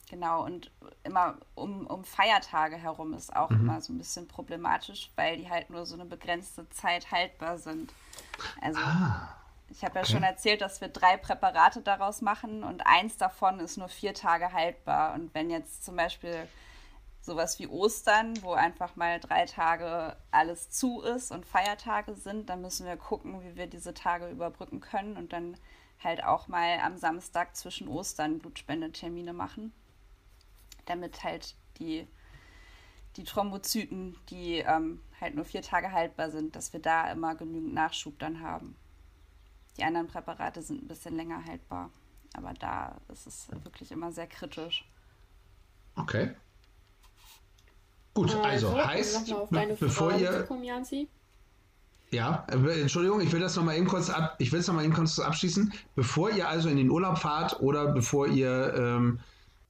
genau, 0.09 0.43
und 0.45 0.71
immer 1.03 1.37
um, 1.55 1.87
um 1.87 2.03
Feiertage 2.03 2.75
herum 2.75 3.13
ist 3.13 3.35
auch 3.35 3.49
mhm. 3.49 3.61
immer 3.61 3.81
so 3.81 3.93
ein 3.93 3.97
bisschen 3.97 4.27
problematisch, 4.27 5.11
weil 5.15 5.37
die 5.37 5.49
halt 5.49 5.69
nur 5.69 5.85
so 5.85 5.95
eine 5.95 6.05
begrenzte 6.05 6.69
Zeit 6.69 7.11
haltbar 7.11 7.57
sind. 7.57 7.91
Also 8.61 8.79
ah 8.81 9.40
ich 9.71 9.83
habe 9.83 9.95
ja 9.95 10.01
okay. 10.01 10.11
schon 10.11 10.23
erzählt, 10.23 10.61
dass 10.61 10.81
wir 10.81 10.89
drei 10.89 11.17
Präparate 11.17 11.81
daraus 11.81 12.21
machen 12.21 12.63
und 12.63 12.85
eins 12.85 13.17
davon 13.17 13.59
ist 13.59 13.77
nur 13.77 13.89
vier 13.89 14.13
Tage 14.13 14.51
haltbar. 14.51 15.13
Und 15.13 15.33
wenn 15.33 15.49
jetzt 15.49 15.83
zum 15.85 15.95
Beispiel 15.95 16.47
sowas 17.21 17.59
wie 17.59 17.67
Ostern, 17.67 18.41
wo 18.41 18.53
einfach 18.53 18.95
mal 18.95 19.19
drei 19.19 19.45
Tage 19.45 20.17
alles 20.31 20.69
zu 20.69 21.01
ist 21.01 21.31
und 21.31 21.45
Feiertage 21.45 22.15
sind, 22.15 22.49
dann 22.49 22.61
müssen 22.61 22.85
wir 22.85 22.97
gucken, 22.97 23.41
wie 23.43 23.55
wir 23.55 23.67
diese 23.67 23.93
Tage 23.93 24.29
überbrücken 24.29 24.81
können 24.81 25.17
und 25.17 25.31
dann 25.31 25.55
halt 26.03 26.23
auch 26.23 26.47
mal 26.47 26.79
am 26.79 26.97
Samstag 26.97 27.55
zwischen 27.55 27.87
Ostern 27.87 28.39
Blutspendetermine 28.39 29.33
machen, 29.33 29.71
damit 30.85 31.23
halt 31.23 31.55
die, 31.77 32.07
die 33.17 33.23
Thrombozyten, 33.23 34.17
die 34.29 34.57
ähm, 34.57 35.01
halt 35.19 35.35
nur 35.35 35.45
vier 35.45 35.61
Tage 35.61 35.91
haltbar 35.91 36.31
sind, 36.31 36.55
dass 36.55 36.73
wir 36.73 36.81
da 36.81 37.11
immer 37.11 37.35
genügend 37.35 37.75
Nachschub 37.75 38.17
dann 38.17 38.41
haben. 38.41 38.75
Die 39.77 39.83
anderen 39.83 40.07
Präparate 40.07 40.61
sind 40.61 40.83
ein 40.83 40.87
bisschen 40.87 41.15
länger 41.15 41.43
haltbar. 41.45 41.89
Aber 42.33 42.53
da 42.53 42.95
ist 43.11 43.27
es 43.27 43.47
wirklich 43.63 43.91
immer 43.91 44.11
sehr 44.11 44.27
kritisch. 44.27 44.85
Okay. 45.95 46.33
Gut, 48.13 48.35
also, 48.35 48.69
also 48.69 48.85
heißt, 48.85 49.33
bevor 49.79 50.13
ihr. 50.15 50.43
Kommen, 50.43 50.63
ja, 52.11 52.45
äh, 52.49 52.81
Entschuldigung, 52.81 53.21
ich 53.21 53.31
will 53.31 53.39
das 53.39 53.55
nochmal 53.55 53.77
eben 53.77 53.87
kurz 53.87 54.09
ab, 54.09 54.35
ich 54.39 54.51
will 54.51 54.59
es 54.59 54.67
nochmal 54.67 54.83
eben 54.83 54.93
kurz 54.93 55.17
abschließen. 55.17 55.73
Bevor 55.95 56.29
ihr 56.29 56.47
also 56.47 56.67
in 56.67 56.75
den 56.75 56.89
Urlaub 56.89 57.17
fahrt 57.17 57.61
oder 57.61 57.93
bevor 57.93 58.27
ihr 58.27 58.73
ähm, 58.75 59.19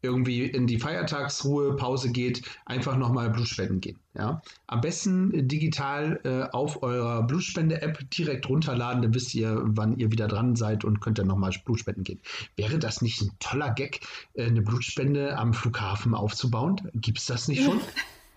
irgendwie 0.02 0.46
in 0.46 0.68
die 0.68 0.80
Feiertagsruhe, 0.80 1.76
Pause 1.76 2.12
geht, 2.12 2.42
einfach 2.66 2.98
nochmal 2.98 3.30
Blutspenden 3.30 3.82
gehen. 3.82 4.00
Ja? 4.14 4.42
Am 4.68 4.82
besten 4.82 5.48
digital 5.48 6.20
äh, 6.24 6.44
auf 6.56 6.82
eurer 6.84 7.24
Blutspende-App 7.24 8.10
direkt 8.12 8.50
runterladen, 8.50 9.02
dann 9.02 9.14
wisst 9.14 9.34
ihr, 9.36 9.62
wann 9.64 9.98
ihr 9.98 10.12
wieder 10.12 10.28
dran 10.28 10.56
seid 10.56 10.84
und 10.84 11.02
könnt 11.02 11.20
dann 11.20 11.28
nochmal 11.28 11.52
Blutspenden 11.66 12.04
gehen. 12.04 12.20
Wäre 12.56 12.80
das 12.80 13.02
nicht 13.02 13.22
ein 13.22 13.32
toller 13.40 13.72
Gag, 13.72 14.02
äh, 14.34 14.46
eine 14.46 14.62
Blutspende 14.62 15.38
am 15.38 15.54
Flughafen 15.54 16.16
aufzubauen? 16.16 16.78
Gibt 16.96 17.20
es 17.20 17.26
das 17.26 17.48
nicht 17.48 17.64
schon? 17.64 17.80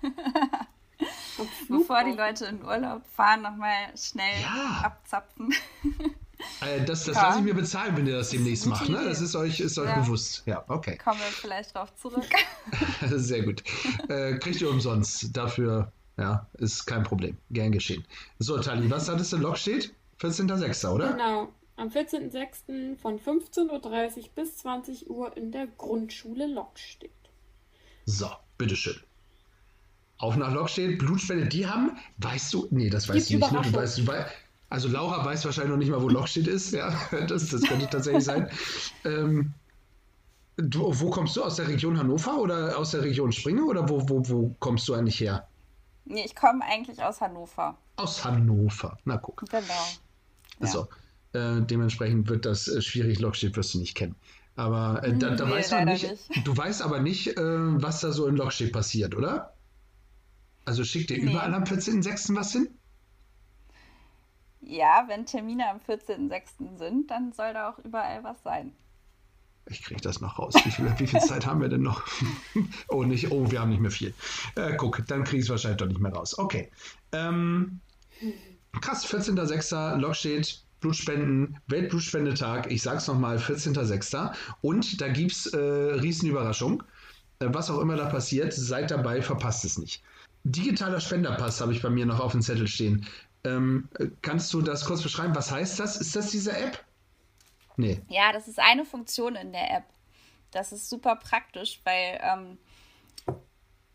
Bevor 1.69 2.05
die 2.05 2.17
Leute 2.17 2.47
in 2.47 2.63
Urlaub 2.63 3.03
fahren, 3.07 3.43
nochmal 3.43 3.97
schnell 3.97 4.41
ja. 4.43 4.83
abzapfen. 4.85 5.53
Äh, 6.61 6.85
das 6.85 7.05
das 7.05 7.17
ja. 7.17 7.23
lasse 7.23 7.39
ich 7.39 7.45
mir 7.45 7.55
bezahlen, 7.55 7.97
wenn 7.97 8.07
ihr 8.07 8.17
das 8.17 8.31
demnächst 8.31 8.67
macht. 8.67 8.89
Ne? 8.89 9.05
Das 9.05 9.21
ist 9.21 9.35
euch, 9.37 9.61
ist 9.61 9.79
euch 9.79 9.89
ja. 9.89 10.01
bewusst. 10.01 10.43
Ja, 10.47 10.65
okay. 10.69 10.97
Kommen 10.97 11.19
wir 11.19 11.27
vielleicht 11.27 11.75
drauf 11.75 11.95
zurück. 11.97 12.25
Sehr 13.11 13.43
gut. 13.43 13.63
Äh, 14.09 14.39
kriegt 14.39 14.61
ihr 14.61 14.71
umsonst. 14.71 15.37
Dafür 15.37 15.93
ja, 16.17 16.47
ist 16.55 16.87
kein 16.87 17.03
Problem. 17.03 17.37
Gern 17.51 17.73
geschehen. 17.73 18.05
So, 18.39 18.59
Tali, 18.59 18.91
was 18.91 19.09
hattest 19.09 19.33
du? 19.33 19.37
Log 19.39 19.59
steht? 19.59 19.95
14.06., 20.21 20.89
oder? 20.89 21.13
Genau. 21.13 21.53
Am 21.77 21.89
14.06. 21.89 22.97
von 22.97 23.19
15.30 23.19 23.69
Uhr 23.69 24.29
bis 24.37 24.59
20 24.59 25.11
Uhr 25.11 25.37
in 25.37 25.51
der 25.51 25.67
Grundschule 25.67 26.47
Lok 26.47 26.79
steht. 26.79 27.11
So, 28.07 28.31
bitteschön. 28.59 28.97
Auf 30.19 30.37
nach 30.37 30.53
Lok 30.53 30.71
steht, 30.71 30.99
Blutspende, 30.99 31.47
die 31.47 31.67
haben, 31.67 31.99
weißt 32.19 32.55
du, 32.55 32.69
nee, 32.71 32.89
das 32.89 33.09
weißt 33.09 33.29
Gibt 33.29 33.43
du 33.43 33.47
nicht, 33.47 33.53
ne? 33.53 33.71
du 33.73 33.77
weißt, 33.77 33.99
du 33.99 34.07
weißt, 34.07 34.31
also 34.71 34.89
Laura 34.89 35.25
weiß 35.25 35.45
wahrscheinlich 35.45 35.71
noch 35.71 35.79
nicht 35.79 35.91
mal, 35.91 36.03
wo 36.03 36.09
Lochstedt 36.09 36.47
ist. 36.47 36.73
Ja, 36.73 36.93
das, 37.29 37.49
das 37.49 37.63
könnte 37.63 37.89
tatsächlich 37.89 38.25
sein. 38.25 38.49
Ähm, 39.05 39.53
du, 40.57 40.93
wo 41.01 41.11
kommst 41.11 41.37
du? 41.37 41.45
Aus 41.45 41.57
der 41.57 41.69
Region 41.69 41.99
Hannover 41.99 42.39
oder 42.39 42.79
aus 42.79 42.93
der 42.93 43.03
Region 43.03 43.33
Springe 43.33 43.65
oder 43.65 43.89
wo, 43.89 44.09
wo, 44.09 44.29
wo 44.29 44.55
kommst 44.59 44.89
du 44.89 44.95
eigentlich 44.95 45.21
her? 45.21 45.47
Nee, 46.07 46.25
ich 46.25 46.35
komme 46.35 46.65
eigentlich 46.65 47.03
aus 47.03 47.21
Hannover. 47.21 47.77
Aus 47.97 48.25
Hannover. 48.25 48.99
Na 49.05 49.17
guck. 49.17 49.45
Genau. 49.51 49.65
Ja. 50.61 50.67
So. 50.67 50.89
Äh, 51.33 51.63
dementsprechend 51.63 52.29
wird 52.29 52.47
das 52.47 52.69
äh, 52.69 52.81
schwierig. 52.83 53.21
Lochstedt 53.21 53.57
wirst 53.57 53.75
du 53.75 53.79
nicht 53.79 53.95
kennen. 53.95 54.15
Aber 54.57 55.03
äh, 55.03 55.17
da, 55.17 55.31
da 55.31 55.47
nee, 55.47 55.53
weiß 55.53 55.71
man 55.73 55.87
nicht, 55.87 56.09
nicht, 56.09 56.47
Du 56.47 56.57
weißt 56.57 56.83
aber 56.83 57.01
nicht, 57.01 57.37
äh, 57.37 57.43
was 57.43 58.01
da 58.01 58.13
so 58.13 58.27
in 58.27 58.37
Lochstedt 58.37 58.73
passiert, 58.73 59.15
oder? 59.17 59.55
Also 60.65 60.85
schickt 60.85 61.11
ihr 61.11 61.23
nee. 61.23 61.33
überall 61.33 61.53
am 61.53 61.65
14.06. 61.65 62.37
was 62.37 62.53
hin? 62.53 62.69
Ja, 64.67 65.05
wenn 65.09 65.27
Termine 65.27 65.69
am 65.71 65.79
14.06. 65.79 66.79
sind, 66.79 67.11
dann 67.11 67.33
soll 67.33 67.53
da 67.53 67.71
auch 67.71 67.79
überall 67.81 68.25
was 68.25 68.43
sein. 68.43 68.73
Ich 69.67 69.83
kriege 69.83 70.01
das 70.01 70.21
noch 70.21 70.39
raus. 70.39 70.55
Wie 70.65 70.71
viel, 70.71 70.93
wie 70.99 71.07
viel, 71.07 71.21
Zeit 71.29 71.47
haben 71.47 71.61
wir 71.61 71.69
denn 71.69 71.83
noch? 71.83 72.03
oh, 72.89 73.03
nicht, 73.05 73.31
oh, 73.31 73.51
wir 73.51 73.61
haben 73.61 73.71
nicht 73.71 73.81
mehr 73.81 73.91
viel. 73.91 74.13
Äh, 74.57 74.77
guck, 74.77 75.07
dann 75.07 75.25
kriege 75.25 75.39
ich 75.39 75.45
es 75.45 75.51
wahrscheinlich 75.51 75.79
doch 75.79 75.87
nicht 75.87 76.01
mehr 76.01 76.13
raus. 76.13 76.39
Okay. 76.39 76.71
Ähm, 77.13 77.81
krass, 78.81 79.07
14.06. 79.07 79.97
Log 79.97 80.17
steht, 80.17 80.63
Blutspenden, 80.81 81.59
Weltblutspendetag. 81.69 82.71
Ich 82.71 82.83
sag's 82.83 83.07
nochmal, 83.07 83.39
14.06. 83.39 84.35
Und 84.61 85.01
da 85.01 85.09
gibt's 85.09 85.47
äh, 85.47 85.59
Riesenüberraschung. 85.59 86.83
Äh, 87.39 87.47
was 87.49 87.71
auch 87.71 87.81
immer 87.81 87.97
da 87.97 88.07
passiert, 88.07 88.53
seid 88.53 88.91
dabei, 88.91 89.23
verpasst 89.23 89.65
es 89.65 89.79
nicht. 89.79 90.03
Digitaler 90.45 91.01
Spenderpass 91.01 91.63
habe 91.63 91.73
ich 91.73 91.81
bei 91.81 91.89
mir 91.89 92.05
noch 92.05 92.21
auf 92.21 92.33
dem 92.33 92.43
Zettel 92.43 92.69
stehen. 92.69 93.07
Ähm, 93.45 93.89
kannst 94.23 94.53
du 94.55 94.63
das 94.63 94.85
kurz 94.85 95.03
beschreiben? 95.03 95.35
Was 95.35 95.51
heißt 95.51 95.79
das? 95.79 95.97
Ist 95.97 96.17
das 96.17 96.31
diese 96.31 96.57
App? 96.57 96.83
Nee. 97.77 98.01
Ja, 98.09 98.33
das 98.33 98.49
ist 98.49 98.59
eine 98.59 98.85
Funktion 98.85 99.37
in 99.37 99.53
der 99.53 99.71
App. 99.71 99.85
Das 100.51 100.73
ist 100.73 100.89
super 100.89 101.17
praktisch, 101.17 101.81
weil 101.85 102.21
ähm, 102.23 102.59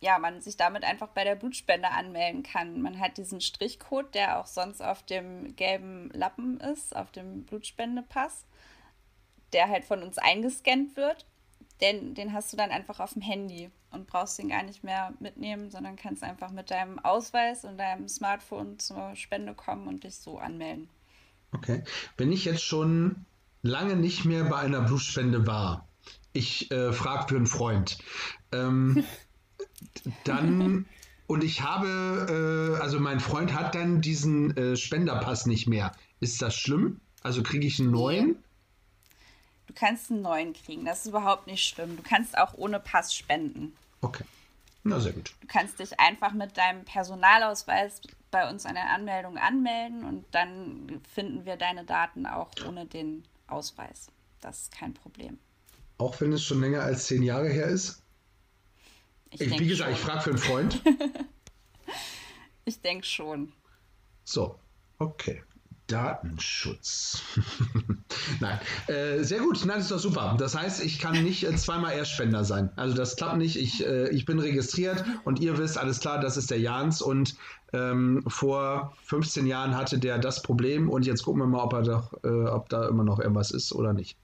ja, 0.01 0.17
man 0.19 0.41
sich 0.41 0.57
damit 0.57 0.83
einfach 0.83 1.09
bei 1.09 1.23
der 1.23 1.35
Blutspende 1.35 1.89
anmelden 1.89 2.43
kann. 2.43 2.81
Man 2.81 2.99
hat 2.99 3.17
diesen 3.17 3.41
Strichcode, 3.41 4.13
der 4.13 4.39
auch 4.39 4.47
sonst 4.47 4.81
auf 4.81 5.03
dem 5.03 5.55
gelben 5.55 6.09
Lappen 6.11 6.59
ist, 6.59 6.95
auf 6.95 7.11
dem 7.11 7.43
Blutspendepass, 7.43 8.45
der 9.53 9.69
halt 9.69 9.83
von 9.83 10.03
uns 10.03 10.17
eingescannt 10.17 10.95
wird. 10.95 11.25
Den, 11.81 12.13
den 12.13 12.33
hast 12.33 12.51
du 12.51 12.57
dann 12.57 12.71
einfach 12.71 12.99
auf 12.99 13.13
dem 13.13 13.21
Handy 13.21 13.69
und 13.91 14.07
brauchst 14.07 14.37
den 14.37 14.49
gar 14.49 14.63
nicht 14.63 14.83
mehr 14.83 15.13
mitnehmen, 15.19 15.71
sondern 15.71 15.95
kannst 15.95 16.23
einfach 16.23 16.51
mit 16.51 16.71
deinem 16.71 16.99
Ausweis 16.99 17.63
und 17.63 17.77
deinem 17.77 18.07
Smartphone 18.07 18.79
zur 18.79 19.15
Spende 19.15 19.53
kommen 19.53 19.87
und 19.87 20.03
dich 20.03 20.15
so 20.15 20.37
anmelden. 20.37 20.89
Okay. 21.51 21.83
Wenn 22.17 22.31
ich 22.31 22.45
jetzt 22.45 22.63
schon 22.63 23.25
lange 23.61 23.95
nicht 23.95 24.25
mehr 24.25 24.43
bei 24.45 24.57
einer 24.57 24.81
Blutspende 24.81 25.47
war, 25.47 25.87
ich 26.33 26.69
äh, 26.71 26.91
frage 26.93 27.29
für 27.29 27.35
einen 27.37 27.47
Freund, 27.47 27.97
ähm, 28.51 29.03
dann 30.25 30.85
und 31.29 31.43
ich 31.43 31.61
habe, 31.61 32.75
äh, 32.77 32.81
also 32.81 32.99
mein 32.99 33.19
Freund 33.19 33.53
hat 33.53 33.75
dann 33.75 34.01
diesen 34.01 34.57
äh, 34.57 34.75
Spenderpass 34.75 35.45
nicht 35.45 35.67
mehr. 35.67 35.91
Ist 36.19 36.41
das 36.41 36.55
schlimm? 36.55 37.01
Also 37.21 37.43
kriege 37.43 37.67
ich 37.67 37.79
einen 37.79 37.91
neuen? 37.91 38.37
Du 39.69 39.75
kannst 39.75 40.09
einen 40.09 40.23
neuen 40.23 40.53
kriegen, 40.53 40.83
das 40.83 41.01
ist 41.01 41.09
überhaupt 41.09 41.45
nicht 41.45 41.63
schlimm. 41.63 41.95
Du 41.95 42.01
kannst 42.01 42.35
auch 42.35 42.55
ohne 42.55 42.79
Pass 42.79 43.13
spenden. 43.13 43.77
Okay. 44.01 44.23
Na, 44.83 44.99
sehr 44.99 45.13
gut. 45.13 45.31
Du 45.41 45.47
kannst 45.47 45.77
dich 45.77 45.99
einfach 45.99 46.31
mit 46.31 46.57
deinem 46.57 46.85
Personalausweis 46.85 48.01
bei 48.31 48.49
uns 48.49 48.65
an 48.65 48.73
der 48.73 48.89
Anmeldung 48.89 49.37
anmelden 49.37 50.05
und 50.05 50.25
dann 50.31 50.99
finden 51.13 51.45
wir 51.45 51.55
deine 51.55 51.85
Daten 51.85 52.25
auch 52.25 52.49
ohne 52.67 52.87
den 52.87 53.23
Ausweis. 53.45 54.07
Das 54.41 54.61
ist 54.61 54.71
kein 54.71 54.95
Problem. 54.95 55.37
Auch 55.99 56.19
wenn 56.19 56.33
es 56.33 56.43
schon 56.43 56.61
länger 56.61 56.81
als 56.81 57.05
zehn 57.05 57.21
Jahre 57.21 57.49
her 57.49 57.67
ist? 57.67 58.01
Ich, 59.29 59.41
Ich, 59.41 59.59
wie 59.59 59.67
gesagt, 59.67 59.91
schon. 59.91 59.99
ich 59.99 60.03
frage 60.03 60.21
für 60.21 60.29
einen 60.31 60.39
Freund. 60.39 60.81
Ich 62.65 62.81
denke 62.81 63.03
schon. 63.03 63.51
So, 64.25 64.59
okay. 64.99 65.41
Datenschutz. 65.89 67.21
Nein, 68.39 68.59
äh, 68.87 69.23
sehr 69.23 69.39
gut. 69.39 69.65
Nein, 69.65 69.79
ist 69.79 69.91
doch 69.91 69.99
super. 69.99 70.35
Das 70.39 70.55
heißt, 70.55 70.83
ich 70.83 70.99
kann 70.99 71.23
nicht 71.23 71.43
äh, 71.43 71.55
zweimal 71.55 71.93
Erstspender 71.93 72.43
sein. 72.45 72.69
Also 72.75 72.95
das 72.95 73.15
klappt 73.15 73.37
nicht. 73.37 73.55
Ich, 73.57 73.85
äh, 73.85 74.09
ich 74.09 74.25
bin 74.25 74.39
registriert 74.39 75.03
und 75.25 75.39
ihr 75.39 75.57
wisst, 75.57 75.77
alles 75.77 75.99
klar, 75.99 76.19
das 76.19 76.37
ist 76.37 76.51
der 76.51 76.59
Jans 76.59 77.01
und 77.01 77.35
ähm, 77.73 78.23
vor 78.27 78.95
15 79.05 79.45
Jahren 79.45 79.75
hatte 79.75 79.99
der 79.99 80.17
das 80.19 80.41
Problem 80.41 80.89
und 80.89 81.05
jetzt 81.05 81.23
gucken 81.23 81.41
wir 81.41 81.47
mal, 81.47 81.63
ob, 81.63 81.73
er 81.73 81.81
doch, 81.83 82.13
äh, 82.23 82.27
ob 82.47 82.69
da 82.69 82.87
immer 82.87 83.03
noch 83.03 83.19
irgendwas 83.19 83.51
ist 83.51 83.73
oder 83.73 83.93
nicht. 83.93 84.17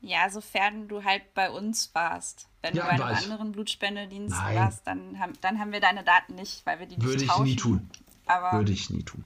Ja, 0.00 0.28
sofern 0.30 0.86
du 0.88 1.02
halt 1.02 1.34
bei 1.34 1.50
uns 1.50 1.90
warst. 1.94 2.46
Wenn 2.62 2.74
Ja, 2.76 2.82
du 2.84 2.98
bei 2.98 3.04
einem 3.04 3.16
ich. 3.16 3.24
anderen 3.24 3.52
Blutspendedienst 3.52 4.36
Nein. 4.36 4.56
warst, 4.56 4.86
dann 4.86 5.18
haben, 5.18 5.32
dann 5.40 5.58
haben 5.58 5.72
wir 5.72 5.80
deine 5.80 6.04
Daten 6.04 6.34
nicht, 6.34 6.64
weil 6.66 6.78
wir 6.78 6.86
die 6.86 6.96
nicht 6.96 7.06
Würde 7.06 7.22
ich 7.24 7.28
tauschen. 7.30 7.44
nie 7.44 7.56
tun. 7.56 7.90
Aber 8.26 8.58
Würde 8.58 8.72
ich 8.72 8.90
nie 8.90 9.02
tun. 9.02 9.24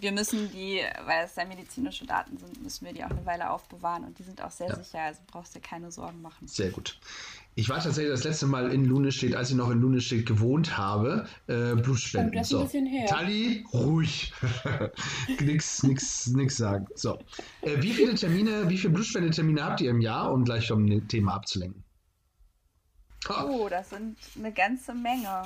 Wir 0.00 0.12
müssen 0.12 0.50
die, 0.50 0.80
weil 1.04 1.24
es 1.24 1.36
ja 1.36 1.44
medizinische 1.44 2.06
Daten 2.06 2.36
sind, 2.38 2.62
müssen 2.62 2.84
wir 2.86 2.92
die 2.92 3.04
auch 3.04 3.10
eine 3.10 3.24
Weile 3.26 3.50
aufbewahren 3.50 4.04
und 4.04 4.18
die 4.18 4.22
sind 4.22 4.42
auch 4.42 4.50
sehr 4.50 4.68
Ja. 4.68 4.76
sicher, 4.82 5.00
also 5.00 5.20
brauchst 5.30 5.54
dir 5.54 5.60
keine 5.60 5.90
Sorgen 5.90 6.22
machen. 6.22 6.46
Sehr 6.48 6.70
gut. 6.70 6.98
Ich 7.56 7.68
war 7.68 7.80
tatsächlich 7.80 8.12
das 8.12 8.24
letzte 8.24 8.46
Mal 8.46 8.72
in 8.72 8.84
Lunestedt, 8.84 9.34
als 9.34 9.50
ich 9.50 9.56
noch 9.56 9.70
in 9.70 9.80
Lunestedt 9.80 10.24
gewohnt 10.24 10.78
habe, 10.78 11.26
äh, 11.48 11.74
Blutspenden. 11.74 12.32
Das 12.32 12.50
ist 12.50 12.54
ein 12.56 12.62
bisschen 12.64 12.86
her. 12.86 13.06
Tali, 13.06 13.64
ruhig. 13.72 14.32
nix, 15.40 15.82
nix, 15.82 16.28
nix 16.28 16.56
sagen. 16.56 16.86
So. 16.94 17.18
Äh, 17.62 17.82
wie 17.82 17.92
viele 17.92 18.14
Termine, 18.14 18.68
wie 18.68 18.78
viele 18.78 18.92
Blutspendetermine 18.94 19.64
habt 19.64 19.80
ihr 19.80 19.90
im 19.90 20.00
Jahr, 20.00 20.32
um 20.32 20.44
gleich 20.44 20.70
um 20.70 20.86
ein 20.86 21.08
Thema 21.08 21.34
abzulenken? 21.34 21.82
Oh, 23.28 23.68
das 23.68 23.90
sind 23.90 24.16
eine 24.38 24.52
ganze 24.52 24.94
Menge. 24.94 25.42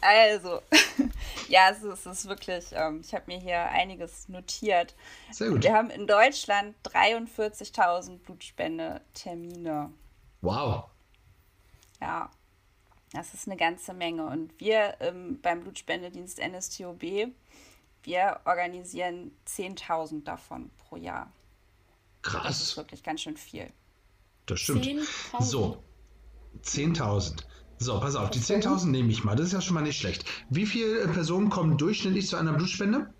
Also, 0.00 0.62
ja, 1.48 1.70
es 1.70 1.82
ist, 1.82 2.06
es 2.06 2.18
ist 2.20 2.28
wirklich, 2.28 2.66
ähm, 2.72 3.00
ich 3.04 3.14
habe 3.14 3.24
mir 3.26 3.38
hier 3.38 3.60
einiges 3.70 4.28
notiert. 4.28 4.94
sehr 5.32 5.50
gut. 5.50 5.64
Wir 5.64 5.74
haben 5.74 5.90
in 5.90 6.06
Deutschland 6.06 6.74
43.000 6.84 8.18
Blutspendetermine. 8.18 9.92
Wow. 10.42 10.84
Ja, 12.00 12.30
das 13.12 13.34
ist 13.34 13.46
eine 13.46 13.56
ganze 13.56 13.94
Menge. 13.94 14.26
Und 14.26 14.58
wir 14.60 14.96
ähm, 15.00 15.40
beim 15.40 15.60
Blutspendedienst 15.62 16.38
NSTOB, 16.38 17.32
wir 18.02 18.40
organisieren 18.44 19.32
10.000 19.48 20.24
davon 20.24 20.70
pro 20.76 20.96
Jahr. 20.96 21.32
Das 22.22 22.32
ist 22.32 22.42
Krass. 22.42 22.76
wirklich 22.76 23.02
ganz 23.02 23.22
schön 23.22 23.36
viel. 23.36 23.72
Das 24.46 24.60
stimmt. 24.60 24.84
10.000. 24.84 25.42
So. 25.42 25.82
10.000. 26.62 27.44
So, 27.78 28.00
pass 28.00 28.16
auf, 28.16 28.30
die 28.30 28.40
10.000 28.40 28.86
nehme 28.88 29.10
ich 29.10 29.24
mal. 29.24 29.36
Das 29.36 29.46
ist 29.46 29.52
ja 29.52 29.60
schon 29.60 29.74
mal 29.74 29.82
nicht 29.82 29.98
schlecht. 29.98 30.24
Wie 30.48 30.66
viele 30.66 31.08
Personen 31.08 31.50
kommen 31.50 31.76
durchschnittlich 31.76 32.26
zu 32.28 32.36
einer 32.36 32.52
Blutspende? 32.52 33.12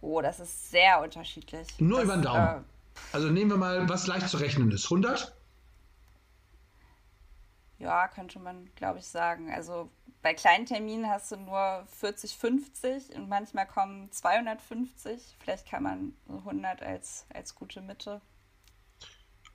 Oh, 0.00 0.20
das 0.20 0.40
ist 0.40 0.70
sehr 0.70 1.00
unterschiedlich. 1.02 1.68
Nur 1.78 1.98
das, 1.98 2.04
über 2.04 2.16
den 2.16 2.22
Daumen. 2.22 2.60
Äh, 2.60 2.62
Also 3.12 3.28
nehmen 3.30 3.50
wir 3.50 3.56
mal, 3.56 3.88
was 3.88 4.06
leicht 4.06 4.28
zu 4.28 4.36
rechnen 4.38 4.70
ist. 4.72 4.84
100? 4.84 5.34
ja, 7.78 8.08
könnte 8.08 8.38
man, 8.38 8.70
glaube 8.76 8.98
ich, 8.98 9.06
sagen. 9.06 9.50
Also 9.52 9.90
bei 10.22 10.34
kleinen 10.34 10.66
Terminen 10.66 11.08
hast 11.08 11.32
du 11.32 11.36
nur 11.36 11.86
40, 11.98 12.36
50 12.36 13.16
und 13.16 13.28
manchmal 13.28 13.66
kommen 13.66 14.12
250. 14.12 15.36
Vielleicht 15.40 15.66
kann 15.66 15.82
man 15.82 16.12
so 16.28 16.36
100 16.38 16.82
als, 16.82 17.26
als 17.32 17.54
gute 17.54 17.80
Mitte. 17.80 18.20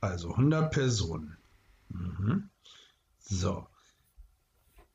Also 0.01 0.31
100 0.31 0.71
Personen. 0.71 1.37
Mhm. 1.89 2.49
So. 3.26 3.67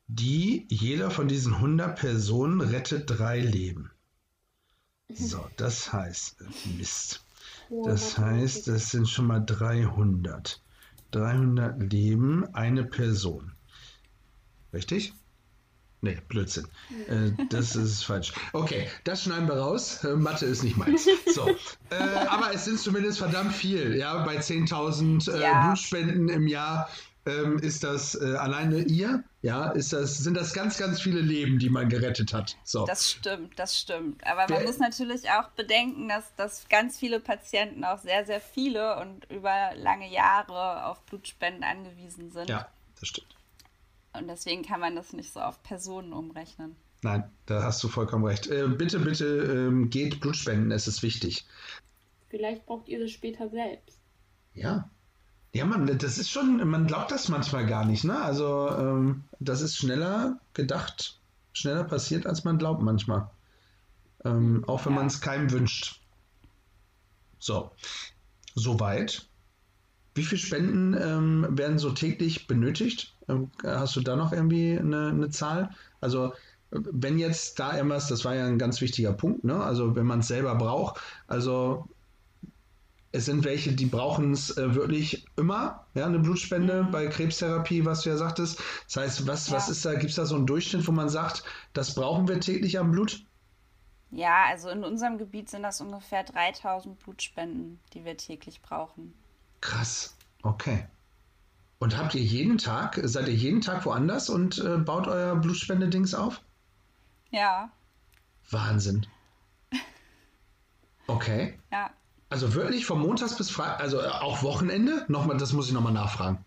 Die, 0.07 0.65
jeder 0.69 1.11
von 1.11 1.27
diesen 1.27 1.53
100 1.53 1.97
Personen 1.97 2.61
rettet 2.61 3.09
drei 3.09 3.39
Leben. 3.39 3.91
So, 5.13 5.45
das 5.57 5.91
heißt, 5.91 6.37
Mist. 6.77 7.23
Das 7.85 8.17
heißt, 8.17 8.67
das 8.67 8.91
sind 8.91 9.07
schon 9.07 9.27
mal 9.27 9.39
300. 9.39 10.61
300 11.11 11.91
Leben, 11.91 12.45
eine 12.53 12.83
Person. 12.83 13.53
Richtig? 14.73 15.13
Nee, 16.01 16.17
Blödsinn. 16.27 16.67
Äh, 17.07 17.31
das 17.49 17.75
ist 17.75 18.03
falsch. 18.03 18.33
Okay, 18.53 18.87
das 19.03 19.23
schneiden 19.23 19.47
wir 19.47 19.55
raus. 19.55 20.03
Äh, 20.03 20.15
Mathe 20.15 20.45
ist 20.45 20.63
nicht 20.63 20.75
meins. 20.77 21.07
So. 21.33 21.47
Äh, 21.91 21.95
aber 22.27 22.53
es 22.53 22.65
sind 22.65 22.79
zumindest 22.79 23.19
verdammt 23.19 23.53
viel. 23.53 23.95
Ja, 23.95 24.23
bei 24.25 24.37
10.000 24.37 25.31
äh, 25.31 25.41
Ja. 25.41 25.67
Blutspenden 25.67 26.29
im 26.29 26.47
Jahr 26.47 26.89
ähm, 27.25 27.59
ist 27.59 27.83
das 27.83 28.15
äh, 28.15 28.35
alleine 28.35 28.79
ihr. 28.79 29.23
Ja, 29.43 29.69
ist 29.71 29.91
das, 29.93 30.17
sind 30.19 30.35
das 30.35 30.53
ganz, 30.53 30.77
ganz 30.77 31.01
viele 31.01 31.19
Leben, 31.21 31.57
die 31.59 31.69
man 31.69 31.89
gerettet 31.89 32.33
hat. 32.33 32.55
So. 32.63 32.85
Das 32.85 33.09
stimmt, 33.11 33.57
das 33.57 33.77
stimmt. 33.79 34.25
Aber 34.25 34.41
man 34.41 34.47
Der- 34.59 34.63
muss 34.63 34.77
natürlich 34.77 35.29
auch 35.31 35.49
bedenken, 35.51 36.07
dass, 36.09 36.33
dass 36.35 36.67
ganz 36.69 36.97
viele 36.97 37.19
Patienten, 37.19 37.83
auch 37.83 37.97
sehr, 37.99 38.25
sehr 38.25 38.39
viele 38.41 38.99
und 38.99 39.25
über 39.31 39.71
lange 39.75 40.11
Jahre 40.11 40.85
auf 40.85 41.01
Blutspenden 41.05 41.63
angewiesen 41.63 42.31
sind. 42.31 42.49
ja, 42.49 42.67
das 42.99 43.09
stimmt. 43.09 43.35
Und 44.13 44.27
deswegen 44.27 44.63
kann 44.63 44.79
man 44.79 44.95
das 44.95 45.13
nicht 45.13 45.31
so 45.33 45.39
auf 45.39 45.63
Personen 45.63 46.13
umrechnen. 46.13 46.75
Nein, 47.03 47.23
da 47.47 47.63
hast 47.63 47.81
du 47.83 47.87
vollkommen 47.87 48.25
recht. 48.25 48.47
Äh, 48.47 48.67
bitte, 48.67 48.99
bitte 48.99 49.25
ähm, 49.25 49.89
geht 49.89 50.19
Blutspenden, 50.19 50.71
es 50.71 50.87
ist 50.87 51.01
wichtig. 51.01 51.45
Vielleicht 52.29 52.65
braucht 52.67 52.87
ihr 52.89 52.99
das 52.99 53.09
später 53.11 53.49
selbst. 53.49 53.99
Ja. 54.53 54.89
Ja, 55.53 55.65
man, 55.65 55.85
das 55.97 56.17
ist 56.17 56.29
schon, 56.29 56.65
man 56.69 56.87
glaubt 56.87 57.11
das 57.11 57.27
manchmal 57.29 57.65
gar 57.65 57.85
nicht, 57.85 58.03
ne? 58.05 58.21
Also, 58.21 58.69
ähm, 58.77 59.23
das 59.39 59.61
ist 59.61 59.77
schneller 59.77 60.39
gedacht, 60.53 61.19
schneller 61.53 61.83
passiert, 61.83 62.25
als 62.25 62.43
man 62.45 62.57
glaubt 62.57 62.81
manchmal. 62.81 63.29
Ähm, 64.25 64.63
auch 64.67 64.85
wenn 64.85 64.93
Ja. 64.93 64.99
man 64.99 65.07
es 65.07 65.21
keinem 65.21 65.51
wünscht. 65.51 66.01
So, 67.39 67.71
soweit. 68.55 69.29
Wie 70.15 70.23
viele 70.25 70.41
Spenden 70.41 70.95
ähm, 70.99 71.47
werden 71.57 71.79
so 71.79 71.91
täglich 71.91 72.47
benötigt? 72.47 73.15
Ähm, 73.29 73.51
hast 73.63 73.95
du 73.95 74.01
da 74.01 74.15
noch 74.17 74.33
irgendwie 74.33 74.77
eine, 74.77 75.09
eine 75.09 75.29
Zahl? 75.29 75.71
Also, 76.01 76.33
wenn 76.71 77.19
jetzt 77.19 77.59
da 77.59 77.75
irgendwas, 77.77 78.07
das 78.09 78.25
war 78.25 78.35
ja 78.35 78.45
ein 78.47 78.59
ganz 78.59 78.81
wichtiger 78.81 79.13
Punkt, 79.13 79.43
ne? 79.45 79.63
Also, 79.63 79.95
wenn 79.95 80.07
man 80.07 80.19
es 80.21 80.27
selber 80.29 80.55
braucht, 80.55 81.01
also 81.27 81.89
es 83.13 83.25
sind 83.25 83.43
welche, 83.43 83.73
die 83.73 83.85
brauchen 83.85 84.31
es 84.31 84.55
äh, 84.57 84.73
wirklich 84.75 85.25
immer, 85.35 85.85
ja, 85.93 86.05
eine 86.05 86.19
Blutspende 86.19 86.87
bei 86.91 87.07
Krebstherapie, 87.07 87.85
was 87.85 88.01
du 88.01 88.09
ja 88.09 88.17
sagtest. 88.17 88.61
Das 88.87 88.95
heißt, 88.97 89.27
was, 89.27 89.51
was 89.51 89.67
Ja. 89.67 89.71
ist 89.71 89.85
da, 89.85 89.93
gibt 89.95 90.11
es 90.11 90.15
da 90.15 90.25
so 90.25 90.35
einen 90.35 90.47
Durchschnitt, 90.47 90.87
wo 90.87 90.91
man 90.91 91.09
sagt, 91.09 91.43
das 91.73 91.93
brauchen 91.95 92.27
wir 92.27 92.39
täglich 92.39 92.79
am 92.79 92.91
Blut? 92.91 93.25
Ja, 94.11 94.45
also 94.49 94.69
in 94.69 94.83
unserem 94.83 95.17
Gebiet 95.17 95.49
sind 95.49 95.63
das 95.63 95.79
ungefähr 95.81 96.23
3000 96.23 96.99
Blutspenden, 96.99 97.79
die 97.93 98.03
wir 98.05 98.17
täglich 98.17 98.61
brauchen. 98.61 99.13
Krass, 99.61 100.15
okay. 100.43 100.85
Und 101.79 101.97
habt 101.97 102.13
ihr 102.15 102.21
jeden 102.21 102.57
Tag, 102.57 102.99
seid 103.03 103.27
ihr 103.27 103.33
jeden 103.33 103.61
Tag 103.61 103.85
woanders 103.85 104.29
und 104.29 104.59
äh, 104.59 104.77
baut 104.77 105.07
euer 105.07 105.35
Blutspendedings 105.35 106.13
auf? 106.13 106.41
Ja, 107.29 107.71
Wahnsinn. 108.49 109.05
Okay. 111.07 111.59
ja. 111.71 111.89
Also 112.31 112.55
wirklich 112.55 112.85
von 112.87 112.99
Montags 112.99 113.35
bis 113.37 113.51
Freitag, 113.51 113.79
also 113.79 114.01
äh, 114.01 114.07
auch 114.07 114.41
Wochenende? 114.41 115.05
Nochmal, 115.07 115.37
das 115.37 115.53
muss 115.53 115.67
ich 115.67 115.73
nochmal 115.73 115.93
nachfragen. 115.93 116.43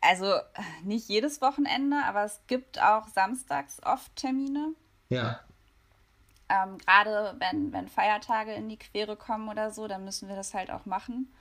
Also 0.00 0.26
äh, 0.34 0.40
nicht 0.84 1.08
jedes 1.08 1.40
Wochenende, 1.40 1.96
aber 2.04 2.24
es 2.24 2.40
gibt 2.46 2.80
auch 2.80 3.08
samstags 3.08 3.82
oft 3.82 4.14
Termine. 4.16 4.74
Ja, 5.08 5.40
Ähm, 6.48 6.78
Gerade 6.78 7.36
wenn, 7.38 7.72
wenn 7.72 7.88
Feiertage 7.88 8.52
in 8.54 8.68
die 8.68 8.78
Quere 8.78 9.16
kommen 9.16 9.48
oder 9.48 9.70
so, 9.70 9.88
dann 9.88 10.04
müssen 10.04 10.28
wir 10.28 10.36
das 10.36 10.54
halt 10.54 10.70
auch 10.70 10.86
machen. 10.86 11.32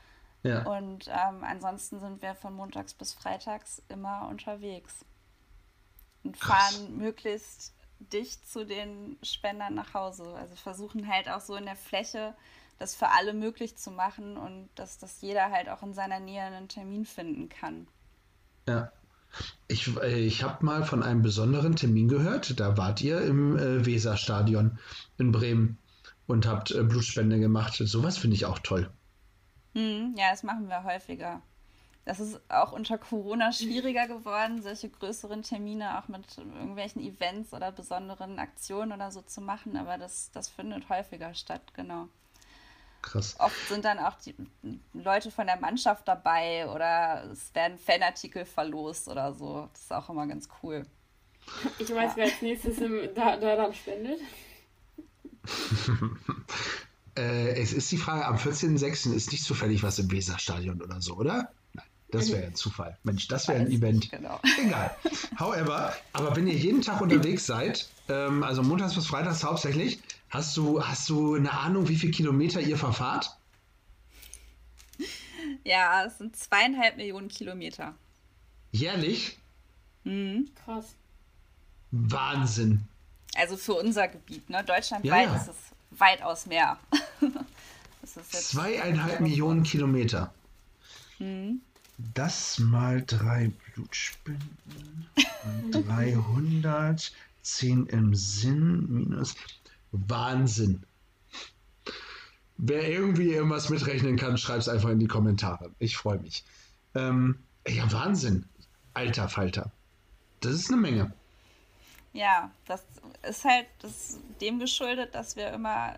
ja. 0.43 0.63
Und 0.63 1.07
ähm, 1.09 1.43
ansonsten 1.43 1.99
sind 1.99 2.21
wir 2.21 2.35
von 2.35 2.53
montags 2.55 2.93
bis 2.93 3.13
freitags 3.13 3.81
immer 3.89 4.27
unterwegs 4.29 5.05
und 6.23 6.39
Krass. 6.39 6.73
fahren 6.73 6.97
möglichst 6.97 7.73
dicht 7.99 8.47
zu 8.49 8.65
den 8.65 9.17
Spendern 9.23 9.73
nach 9.75 9.93
Hause. 9.93 10.35
Also 10.35 10.55
versuchen 10.55 11.07
halt 11.07 11.29
auch 11.29 11.41
so 11.41 11.55
in 11.55 11.65
der 11.65 11.75
Fläche 11.75 12.35
das 12.79 12.95
für 12.95 13.09
alle 13.09 13.33
möglich 13.33 13.77
zu 13.77 13.91
machen 13.91 14.37
und 14.37 14.69
dass, 14.75 14.97
dass 14.97 15.21
jeder 15.21 15.51
halt 15.51 15.69
auch 15.69 15.83
in 15.83 15.93
seiner 15.93 16.19
Nähe 16.19 16.41
einen 16.41 16.67
Termin 16.67 17.05
finden 17.05 17.49
kann. 17.49 17.87
Ja. 18.67 18.91
Ich, 19.67 19.97
ich 19.97 20.43
habe 20.43 20.63
mal 20.63 20.83
von 20.83 21.01
einem 21.01 21.23
besonderen 21.23 21.75
Termin 21.75 22.07
gehört. 22.07 22.59
Da 22.59 22.77
wart 22.77 23.01
ihr 23.01 23.21
im 23.21 23.57
äh, 23.57 23.83
Weserstadion 23.83 24.77
in 25.17 25.31
Bremen 25.31 25.79
und 26.27 26.45
habt 26.45 26.69
äh, 26.71 26.83
Blutspende 26.83 27.39
gemacht. 27.39 27.73
Sowas 27.73 28.17
finde 28.17 28.35
ich 28.35 28.45
auch 28.45 28.59
toll. 28.59 28.91
Hm, 29.73 30.13
ja, 30.17 30.29
das 30.29 30.43
machen 30.43 30.67
wir 30.67 30.83
häufiger. 30.83 31.41
das 32.05 32.19
ist 32.19 32.39
auch 32.49 32.73
unter 32.73 32.97
Corona 32.97 33.51
schwieriger 33.51 34.07
geworden, 34.07 34.61
solche 34.61 34.89
größeren 34.89 35.41
Termine 35.41 35.99
auch 35.99 36.07
mit 36.09 36.37
irgendwelchen 36.37 37.01
Events 37.01 37.53
oder 37.53 37.71
besonderen 37.71 38.39
Aktionen 38.39 38.91
oder 38.91 39.11
so 39.11 39.21
zu 39.21 39.41
machen, 39.41 39.77
aber 39.77 39.97
das, 39.97 40.29
das 40.31 40.49
findet 40.49 40.89
häufiger 40.89 41.33
statt, 41.33 41.73
genau. 41.73 42.07
Krass. 43.03 43.35
Oft 43.37 43.67
sind 43.67 43.85
dann 43.85 43.99
auch 43.99 44.15
die 44.15 44.33
Leute 44.93 45.29
von 45.29 45.45
der 45.45 45.59
Mannschaft 45.59 46.07
dabei 46.07 46.67
oder 46.67 47.29
es 47.31 47.53
werden 47.53 47.77
Fanartikel 47.77 48.45
verlost 48.45 49.07
oder 49.07 49.33
so. 49.33 49.69
Das 49.73 49.81
ist 49.83 49.93
auch 49.93 50.09
immer 50.09 50.25
ganz 50.25 50.47
cool. 50.63 50.85
Ich 51.77 51.93
weiß, 51.93 52.11
ja. 52.11 52.13
wer 52.15 52.25
als 52.25 52.41
nächstes 52.41 52.77
im, 52.79 53.09
da, 53.13 53.37
da 53.37 53.55
dann 53.57 53.73
spendet. 53.73 54.19
äh, 57.17 57.61
es 57.61 57.73
ist 57.73 57.91
die 57.91 57.97
Frage, 57.97 58.25
am 58.25 58.37
14.06. 58.37 59.13
ist 59.13 59.31
nicht 59.31 59.43
zufällig 59.43 59.83
was 59.83 59.99
im 59.99 60.09
Weserstadion 60.09 60.81
oder 60.81 61.01
so, 61.01 61.15
oder? 61.15 61.51
Nein, 61.73 61.85
das 62.09 62.31
wäre 62.31 62.45
ein 62.45 62.55
Zufall. 62.55 62.97
Mensch, 63.03 63.27
das 63.27 63.49
wäre 63.49 63.59
ein 63.59 63.69
Event. 63.69 64.09
Genau. 64.11 64.39
Egal. 64.65 64.95
However, 65.37 65.93
aber 66.13 66.35
wenn 66.37 66.47
ihr 66.47 66.55
jeden 66.55 66.81
Tag 66.81 67.01
unterwegs 67.01 67.45
seid, 67.45 67.89
ähm, 68.07 68.43
also 68.43 68.63
montags 68.63 68.95
bis 68.95 69.07
freitags 69.07 69.43
hauptsächlich, 69.43 69.99
hast 70.33 70.57
du, 70.57 70.83
hast 70.83 71.09
du 71.09 71.35
eine 71.35 71.53
Ahnung, 71.53 71.87
wie 71.87 71.95
viele 71.95 72.11
Kilometer 72.11 72.59
ihr 72.59 72.77
verfahrt? 72.77 73.37
Ja, 75.63 76.05
es 76.05 76.17
sind 76.17 76.35
zweieinhalb 76.35 76.97
Millionen 76.97 77.27
Kilometer. 77.27 77.93
Jährlich? 78.71 79.37
Mhm. 80.03 80.49
Krass. 80.65 80.95
Wahnsinn. 81.91 82.83
Also 83.35 83.55
für 83.57 83.75
unser 83.75 84.07
Gebiet, 84.07 84.49
ne? 84.49 84.63
Deutschlandweit 84.63 85.27
ja, 85.27 85.33
ja. 85.33 85.35
ist 85.35 85.49
es 85.49 85.99
weitaus 85.99 86.45
mehr. 86.47 86.79
Zweieinhalb 88.05 89.19
Millionen 89.21 89.63
Kilometer. 89.63 90.33
Mhm. 91.19 91.61
Das 92.13 92.59
mal 92.59 93.03
drei 93.05 93.51
Blutspenden. 93.73 95.07
300, 95.71 97.11
10 97.43 97.85
im 97.87 98.15
Sinn, 98.15 98.87
minus. 98.89 99.35
Wahnsinn. 99.93 100.83
Wer 102.57 102.89
irgendwie 102.89 103.31
irgendwas 103.31 103.69
mitrechnen 103.69 104.17
kann, 104.17 104.37
schreibt 104.37 104.61
es 104.61 104.69
einfach 104.69 104.89
in 104.89 104.99
die 104.99 105.07
Kommentare. 105.07 105.71
Ich 105.79 105.97
freue 105.97 106.19
mich. 106.19 106.43
Ähm, 106.95 107.39
ja, 107.67 107.91
Wahnsinn. 107.91 108.45
Alter 108.93 109.29
Falter. 109.29 109.71
Das 110.41 110.53
ist 110.53 110.71
eine 110.71 110.81
Menge. 110.81 111.13
Ja, 112.13 112.51
das 112.67 112.83
ist 113.27 113.43
halt 113.43 113.67
das, 113.79 114.19
dem 114.39 114.59
geschuldet, 114.59 115.15
dass 115.15 115.35
wir 115.35 115.51
immer 115.51 115.93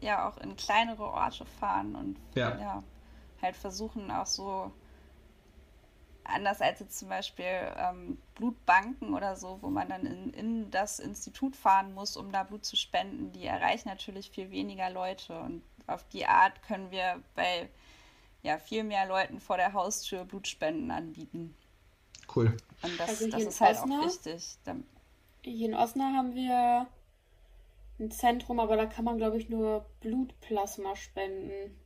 ja 0.00 0.28
auch 0.28 0.38
in 0.38 0.56
kleinere 0.56 1.04
Orte 1.04 1.44
fahren 1.60 1.94
und 1.94 2.16
ja. 2.34 2.58
ja 2.58 2.82
halt 3.40 3.56
versuchen 3.56 4.10
auch 4.10 4.26
so 4.26 4.72
anders 6.24 6.60
als 6.60 6.80
jetzt 6.80 6.98
zum 6.98 7.08
Beispiel 7.08 7.44
ähm, 7.76 8.18
Blutbanken 8.34 9.14
oder 9.14 9.36
so, 9.36 9.58
wo 9.60 9.68
man 9.68 9.88
dann 9.88 10.06
in, 10.06 10.32
in 10.34 10.70
das 10.70 10.98
Institut 10.98 11.56
fahren 11.56 11.94
muss, 11.94 12.16
um 12.16 12.32
da 12.32 12.42
Blut 12.42 12.64
zu 12.64 12.76
spenden, 12.76 13.32
die 13.32 13.46
erreichen 13.46 13.88
natürlich 13.88 14.30
viel 14.30 14.50
weniger 14.50 14.90
Leute. 14.90 15.38
Und 15.40 15.62
auf 15.86 16.04
die 16.08 16.26
Art 16.26 16.62
können 16.62 16.90
wir 16.90 17.22
bei 17.34 17.68
ja, 18.42 18.58
viel 18.58 18.84
mehr 18.84 19.06
Leuten 19.06 19.40
vor 19.40 19.56
der 19.56 19.72
Haustür 19.72 20.24
Blutspenden 20.24 20.90
anbieten. 20.90 21.54
Cool. 22.34 22.56
Und 22.82 22.98
das, 22.98 23.08
also 23.08 23.28
das 23.28 23.42
ist 23.42 23.60
halt 23.60 23.78
Osnabrück, 23.78 24.00
auch 24.00 24.06
wichtig. 24.06 24.58
Hier 25.42 25.68
in 25.68 25.74
Osnabrück 25.74 26.16
haben 26.16 26.34
wir 26.34 26.86
ein 28.00 28.10
Zentrum, 28.10 28.58
aber 28.58 28.76
da 28.76 28.86
kann 28.86 29.04
man, 29.04 29.18
glaube 29.18 29.38
ich, 29.38 29.48
nur 29.48 29.84
Blutplasma 30.00 30.96
spenden. 30.96 31.76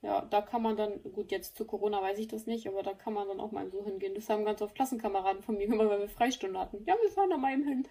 Ja, 0.00 0.20
da 0.22 0.42
kann 0.42 0.62
man 0.62 0.76
dann, 0.76 1.02
gut, 1.02 1.32
jetzt 1.32 1.56
zu 1.56 1.64
Corona 1.64 2.00
weiß 2.00 2.18
ich 2.18 2.28
das 2.28 2.46
nicht, 2.46 2.68
aber 2.68 2.82
da 2.84 2.94
kann 2.94 3.14
man 3.14 3.26
dann 3.26 3.40
auch 3.40 3.50
mal 3.50 3.68
so 3.68 3.84
hingehen. 3.84 4.14
Das 4.14 4.28
haben 4.28 4.44
ganz 4.44 4.62
oft 4.62 4.74
Klassenkameraden 4.74 5.42
von 5.42 5.56
mir 5.56 5.66
gemacht, 5.66 5.88
weil 5.88 6.00
wir 6.00 6.08
Freistunde 6.08 6.58
hatten. 6.58 6.84
Ja, 6.84 6.94
wir 7.02 7.10
fahren 7.10 7.30
da 7.30 7.36
mal 7.36 7.52
eben 7.52 7.64
hin. 7.64 7.88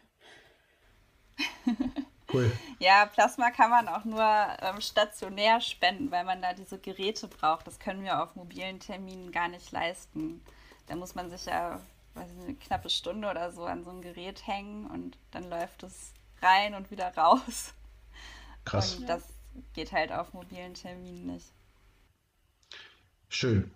Cool. 2.34 2.52
Ja, 2.80 3.06
Plasma 3.06 3.52
kann 3.52 3.70
man 3.70 3.88
auch 3.88 4.04
nur 4.04 4.22
ähm, 4.22 4.82
stationär 4.82 5.62
spenden, 5.62 6.12
weil 6.12 6.26
man 6.26 6.42
da 6.42 6.54
diese 6.54 6.78
Geräte 6.78 7.28
braucht. 7.28 7.66
Das 7.66 7.80
können 7.80 8.04
wir 8.04 8.22
auf 8.22 8.36
mobilen 8.36 8.80
Terminen 8.80 9.32
gar 9.32 9.48
nicht 9.48 9.72
leisten. 9.72 10.44
Da 10.88 10.96
muss 10.96 11.16
man 11.16 11.30
sich 11.30 11.46
ja, 11.46 11.80
weiß 12.16 12.30
ich, 12.30 12.44
eine 12.44 12.56
knappe 12.56 12.90
Stunde 12.90 13.30
oder 13.30 13.52
so 13.52 13.64
an 13.64 13.84
so 13.84 13.92
ein 13.92 14.02
Gerät 14.02 14.46
hängen 14.46 14.88
und 14.88 15.18
dann 15.32 15.50
läuft 15.50 15.84
es 15.84 16.14
rein 16.42 16.76
und 16.76 16.92
wieder 16.92 17.16
raus. 17.16 17.74
Krass. 18.66 18.98
Und 18.98 19.08
das 19.08 19.24
geht 19.74 19.94
halt 19.94 20.12
auf 20.12 20.34
mobilen 20.34 20.74
Terminen 20.74 21.28
nicht. 21.28 21.54
Schön. 23.30 23.72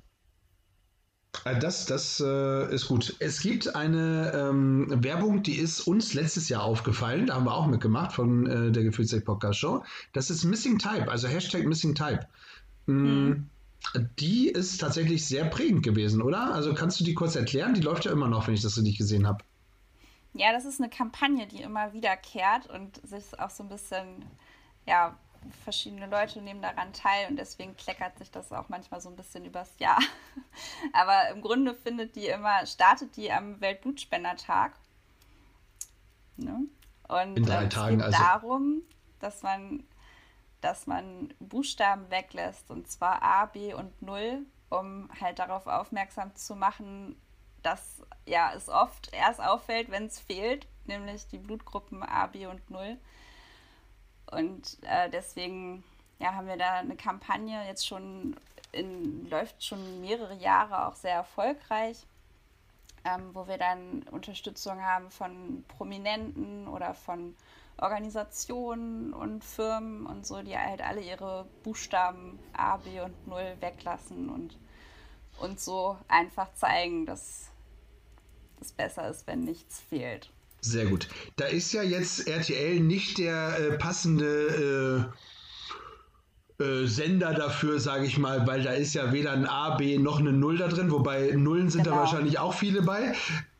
Äh, 1.46 1.60
das, 1.60 1.86
das 1.86 2.20
äh, 2.20 2.74
ist 2.74 2.88
gut. 2.88 3.16
Es 3.20 3.42
gibt 3.42 3.76
eine 3.76 4.32
ähm, 4.34 5.04
Werbung, 5.04 5.44
die 5.44 5.56
ist 5.56 5.82
uns 5.82 6.14
letztes 6.14 6.50
Jahr 6.50 6.64
aufgefallen. 6.64 7.28
Da 7.28 7.36
haben 7.36 7.46
wir 7.46 7.56
auch 7.56 7.68
mitgemacht 7.68 8.14
von 8.14 8.48
äh, 8.48 8.72
der 8.72 8.84
Gefühlsrecht 8.84 9.26
Podcast 9.26 9.60
Show. 9.60 9.84
Das 10.14 10.30
ist 10.30 10.44
Missing 10.44 10.78
Type, 10.78 11.10
also 11.10 11.28
Hashtag 11.28 11.66
Missing 11.66 11.96
Type. 11.96 12.28
Mhm. 12.86 13.50
Die 14.20 14.48
ist 14.48 14.80
tatsächlich 14.80 15.26
sehr 15.26 15.46
prägend 15.46 15.84
gewesen, 15.84 16.22
oder? 16.22 16.54
Also 16.54 16.74
kannst 16.74 17.00
du 17.00 17.04
die 17.04 17.16
kurz 17.16 17.36
erklären? 17.36 17.74
Die 17.74 17.82
läuft 17.82 18.06
ja 18.06 18.12
immer 18.12 18.28
noch, 18.28 18.48
wenn 18.48 18.54
ich 18.54 18.62
das 18.62 18.78
richtig 18.78 18.98
gesehen 18.98 19.28
habe. 19.28 19.44
Ja, 20.34 20.54
das 20.54 20.66
ist 20.66 20.80
eine 20.80 20.90
Kampagne, 20.90 21.48
die 21.48 21.62
immer 21.62 21.92
wiederkehrt 21.92 22.70
und 22.70 23.02
sich 23.08 23.40
auch 23.40 23.50
so 23.50 23.64
ein 23.64 23.70
bisschen 23.70 24.24
ja, 24.88 25.18
verschiedene 25.64 26.08
Leute 26.08 26.42
nehmen 26.42 26.62
daran 26.62 26.94
teil 26.94 27.28
und 27.30 27.36
deswegen 27.36 27.76
kleckert 27.76 28.18
sich 28.18 28.32
das 28.32 28.52
auch 28.52 28.70
manchmal 28.70 29.02
so 29.02 29.10
ein 29.10 29.16
bisschen 29.16 29.46
übers 29.46 29.78
Jahr. 29.80 30.00
Aber 30.94 31.30
im 31.30 31.42
Grunde 31.42 31.74
findet 31.74 32.16
die 32.16 32.28
immer, 32.28 32.66
startet 32.66 33.16
die 33.16 33.32
am 33.32 33.60
Weltblutspendertag. 33.60 34.74
Ne? 36.38 36.66
Und 37.08 37.38
In 37.38 37.46
drei 37.46 37.64
ähm, 37.64 37.70
Tagen 37.70 38.00
es 38.00 38.06
geht 38.06 38.16
also. 38.16 38.24
darum, 38.24 38.82
dass 39.20 39.44
man, 39.44 39.84
dass 40.62 40.88
man 40.88 41.34
Buchstaben 41.40 42.10
weglässt, 42.10 42.70
und 42.70 42.90
zwar 42.90 43.22
A, 43.22 43.46
B 43.46 43.74
und 43.74 44.02
Null, 44.02 44.46
um 44.70 45.10
halt 45.20 45.40
darauf 45.40 45.68
aufmerksam 45.68 46.36
zu 46.36 46.56
machen, 46.56 47.16
dass 47.64 48.02
ja, 48.26 48.54
es 48.56 48.70
oft 48.70 49.14
erst 49.14 49.42
auffällt, 49.42 49.92
wenn 49.92 50.06
es 50.06 50.20
fehlt, 50.20 50.68
nämlich 50.86 51.28
die 51.28 51.38
Blutgruppen 51.38 52.04
A, 52.04 52.28
B 52.28 52.46
und 52.46 52.70
Null. 52.70 52.98
Und 54.32 54.78
äh, 54.84 55.10
deswegen 55.10 55.84
ja, 56.20 56.34
haben 56.34 56.48
wir 56.48 56.58
da 56.58 56.76
eine 56.76 56.96
Kampagne 56.96 57.66
jetzt 57.68 57.86
schon 57.86 58.36
in, 58.72 59.30
läuft 59.30 59.64
schon 59.64 60.02
mehrere 60.02 60.36
Jahre 60.36 60.88
auch 60.88 60.96
sehr 60.96 61.16
erfolgreich, 61.16 62.06
ähm, 63.04 63.32
wo 63.34 63.48
wir 63.48 63.58
dann 63.58 64.04
Unterstützung 64.12 64.82
haben 64.82 65.10
von 65.10 65.64
Prominenten 65.68 66.68
oder 66.68 66.94
von 66.94 67.36
Organisationen 67.78 69.14
und 69.14 69.44
Firmen 69.44 70.06
und 70.06 70.26
so, 70.26 70.42
die 70.42 70.58
halt 70.58 70.82
alle 70.82 71.02
ihre 71.02 71.48
Buchstaben 71.64 72.40
A, 72.54 72.78
B 72.78 73.02
und 73.02 73.28
Null 73.28 73.58
weglassen 73.60 74.30
und 74.30 74.58
uns 75.40 75.66
so 75.66 75.98
einfach 76.08 76.54
zeigen, 76.54 77.06
dass 77.06 77.50
es 78.62 78.72
besser 78.72 79.10
ist, 79.10 79.26
wenn 79.26 79.44
nichts 79.44 79.80
fehlt. 79.80 80.30
Sehr 80.62 80.86
gut. 80.86 81.08
Da 81.38 81.46
ist 81.46 81.74
ja 81.74 81.82
jetzt 81.82 82.28
RTL 82.28 82.80
nicht 82.80 83.18
der 83.18 83.60
äh, 83.60 83.78
passende 83.78 85.12
äh, 86.60 86.64
äh, 86.64 86.86
Sender 86.86 87.34
dafür, 87.34 87.80
sage 87.80 88.06
ich 88.06 88.20
mal, 88.20 88.46
weil 88.46 88.62
da 88.62 88.74
ist 88.74 88.94
ja 88.94 89.12
weder 89.12 89.32
ein 89.32 89.48
A, 89.48 89.76
B 89.76 89.98
noch 89.98 90.20
eine 90.20 90.32
Null 90.32 90.58
da 90.58 90.68
drin, 90.68 90.92
wobei 90.92 91.32
Nullen 91.32 91.72
sind 91.72 91.84
genau. 91.84 91.96
da 91.96 92.02
wahrscheinlich 92.04 92.38
auch 92.38 92.54
viele 92.54 92.84
bei. 92.84 93.16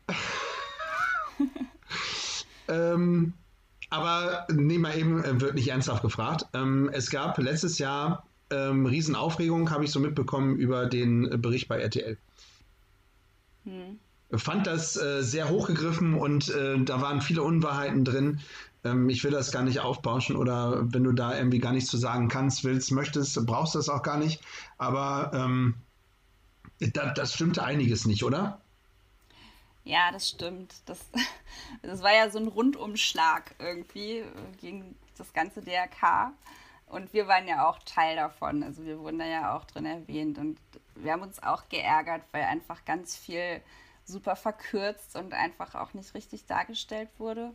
ähm, 2.68 3.32
aber 3.90 4.46
nee, 4.52 4.78
mal 4.78 4.96
eben, 4.96 5.24
äh, 5.24 5.40
wird 5.40 5.56
nicht 5.56 5.68
ernsthaft 5.68 6.02
gefragt. 6.02 6.46
Ähm, 6.54 6.88
es 6.92 7.10
gab 7.10 7.36
letztes 7.38 7.78
Jahr 7.78 8.24
ähm, 8.50 8.86
Riesenaufregung, 8.86 9.72
habe 9.72 9.84
ich 9.84 9.90
so 9.90 9.98
mitbekommen, 9.98 10.56
über 10.56 10.86
den 10.86 11.42
Bericht 11.42 11.66
bei 11.66 11.80
RTL. 11.80 12.16
Hm 13.64 13.98
fand 14.38 14.66
das 14.66 14.96
äh, 14.96 15.22
sehr 15.22 15.48
hochgegriffen 15.48 16.14
und 16.14 16.48
äh, 16.48 16.78
da 16.82 17.00
waren 17.00 17.20
viele 17.20 17.42
Unwahrheiten 17.42 18.04
drin. 18.04 18.40
Ähm, 18.84 19.08
ich 19.08 19.22
will 19.24 19.30
das 19.30 19.52
gar 19.52 19.62
nicht 19.62 19.80
aufbauschen 19.80 20.36
oder 20.36 20.92
wenn 20.92 21.04
du 21.04 21.12
da 21.12 21.36
irgendwie 21.36 21.58
gar 21.58 21.72
nichts 21.72 21.90
zu 21.90 21.96
sagen 21.96 22.28
kannst, 22.28 22.64
willst, 22.64 22.92
möchtest, 22.92 23.44
brauchst 23.46 23.74
du 23.74 23.78
das 23.78 23.88
auch 23.88 24.02
gar 24.02 24.18
nicht. 24.18 24.40
Aber 24.78 25.30
ähm, 25.34 25.74
da, 26.78 27.12
das 27.12 27.34
stimmte 27.34 27.62
einiges 27.62 28.06
nicht, 28.06 28.24
oder? 28.24 28.60
Ja, 29.84 30.10
das 30.12 30.28
stimmt. 30.28 30.74
Das, 30.86 30.98
das 31.82 32.02
war 32.02 32.14
ja 32.14 32.30
so 32.30 32.38
ein 32.38 32.48
Rundumschlag 32.48 33.54
irgendwie 33.58 34.24
gegen 34.60 34.96
das 35.18 35.32
ganze 35.32 35.60
DRK. 35.60 36.32
Und 36.86 37.12
wir 37.14 37.26
waren 37.26 37.48
ja 37.48 37.66
auch 37.66 37.78
Teil 37.84 38.16
davon. 38.16 38.62
Also 38.62 38.84
wir 38.84 38.98
wurden 38.98 39.18
da 39.18 39.26
ja 39.26 39.56
auch 39.56 39.64
drin 39.64 39.86
erwähnt. 39.86 40.38
Und 40.38 40.58
wir 40.94 41.12
haben 41.12 41.22
uns 41.22 41.42
auch 41.42 41.68
geärgert, 41.68 42.22
weil 42.32 42.44
einfach 42.44 42.84
ganz 42.84 43.16
viel 43.16 43.60
super 44.04 44.36
verkürzt 44.36 45.16
und 45.16 45.34
einfach 45.34 45.74
auch 45.74 45.94
nicht 45.94 46.14
richtig 46.14 46.46
dargestellt 46.46 47.08
wurde. 47.18 47.54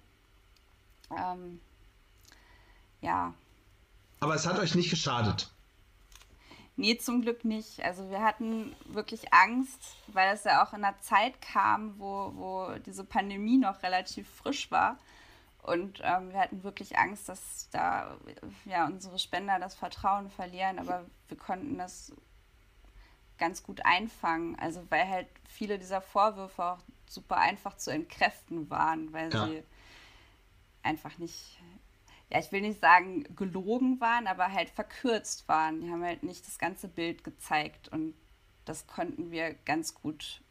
Ähm, 1.17 1.59
ja. 3.01 3.33
Aber 4.19 4.35
es 4.35 4.47
hat 4.47 4.59
euch 4.59 4.75
nicht 4.75 4.89
geschadet. 4.89 5.51
Nee, 6.75 6.97
zum 6.97 7.21
Glück 7.23 7.43
nicht. 7.43 7.83
Also 7.83 8.09
wir 8.11 8.21
hatten 8.21 8.75
wirklich 8.85 9.33
Angst, 9.33 9.95
weil 10.07 10.33
es 10.33 10.43
ja 10.43 10.63
auch 10.63 10.73
in 10.73 10.83
einer 10.83 10.99
Zeit 11.01 11.41
kam, 11.41 11.99
wo, 11.99 12.31
wo 12.35 12.79
diese 12.85 13.03
Pandemie 13.03 13.57
noch 13.57 13.81
relativ 13.81 14.29
frisch 14.29 14.69
war. 14.69 14.97
Und 15.63 16.01
ähm, 16.03 16.31
wir 16.31 16.39
hatten 16.39 16.63
wirklich 16.63 16.97
Angst, 16.97 17.27
dass 17.29 17.67
da 17.71 18.15
ja 18.65 18.85
unsere 18.85 19.17
Spender 19.17 19.59
das 19.59 19.75
Vertrauen 19.75 20.29
verlieren, 20.29 20.79
aber 20.79 21.03
wir 21.27 21.37
konnten 21.37 21.77
das 21.77 22.13
ganz 23.37 23.63
gut 23.63 23.85
einfangen. 23.85 24.57
Also 24.59 24.85
weil 24.89 25.07
halt 25.07 25.27
viele 25.47 25.79
dieser 25.79 26.01
Vorwürfe 26.01 26.63
auch 26.63 26.79
super 27.07 27.37
einfach 27.37 27.77
zu 27.77 27.91
entkräften 27.91 28.69
waren, 28.69 29.13
weil 29.13 29.33
ja. 29.33 29.47
sie 29.47 29.63
einfach 30.83 31.17
nicht 31.17 31.59
ja, 32.29 32.39
ich 32.39 32.51
will 32.51 32.61
nicht 32.61 32.81
sagen 32.81 33.23
gelogen 33.35 34.01
waren, 34.01 34.27
aber 34.27 34.51
halt 34.51 34.69
verkürzt 34.69 35.47
waren. 35.47 35.81
Die 35.81 35.89
haben 35.89 36.03
halt 36.03 36.23
nicht 36.23 36.45
das 36.45 36.59
ganze 36.59 36.87
Bild 36.87 37.23
gezeigt 37.23 37.87
und 37.89 38.13
das 38.65 38.85
konnten 38.85 39.31
wir 39.31 39.53
ganz 39.65 39.95
gut, 39.95 40.41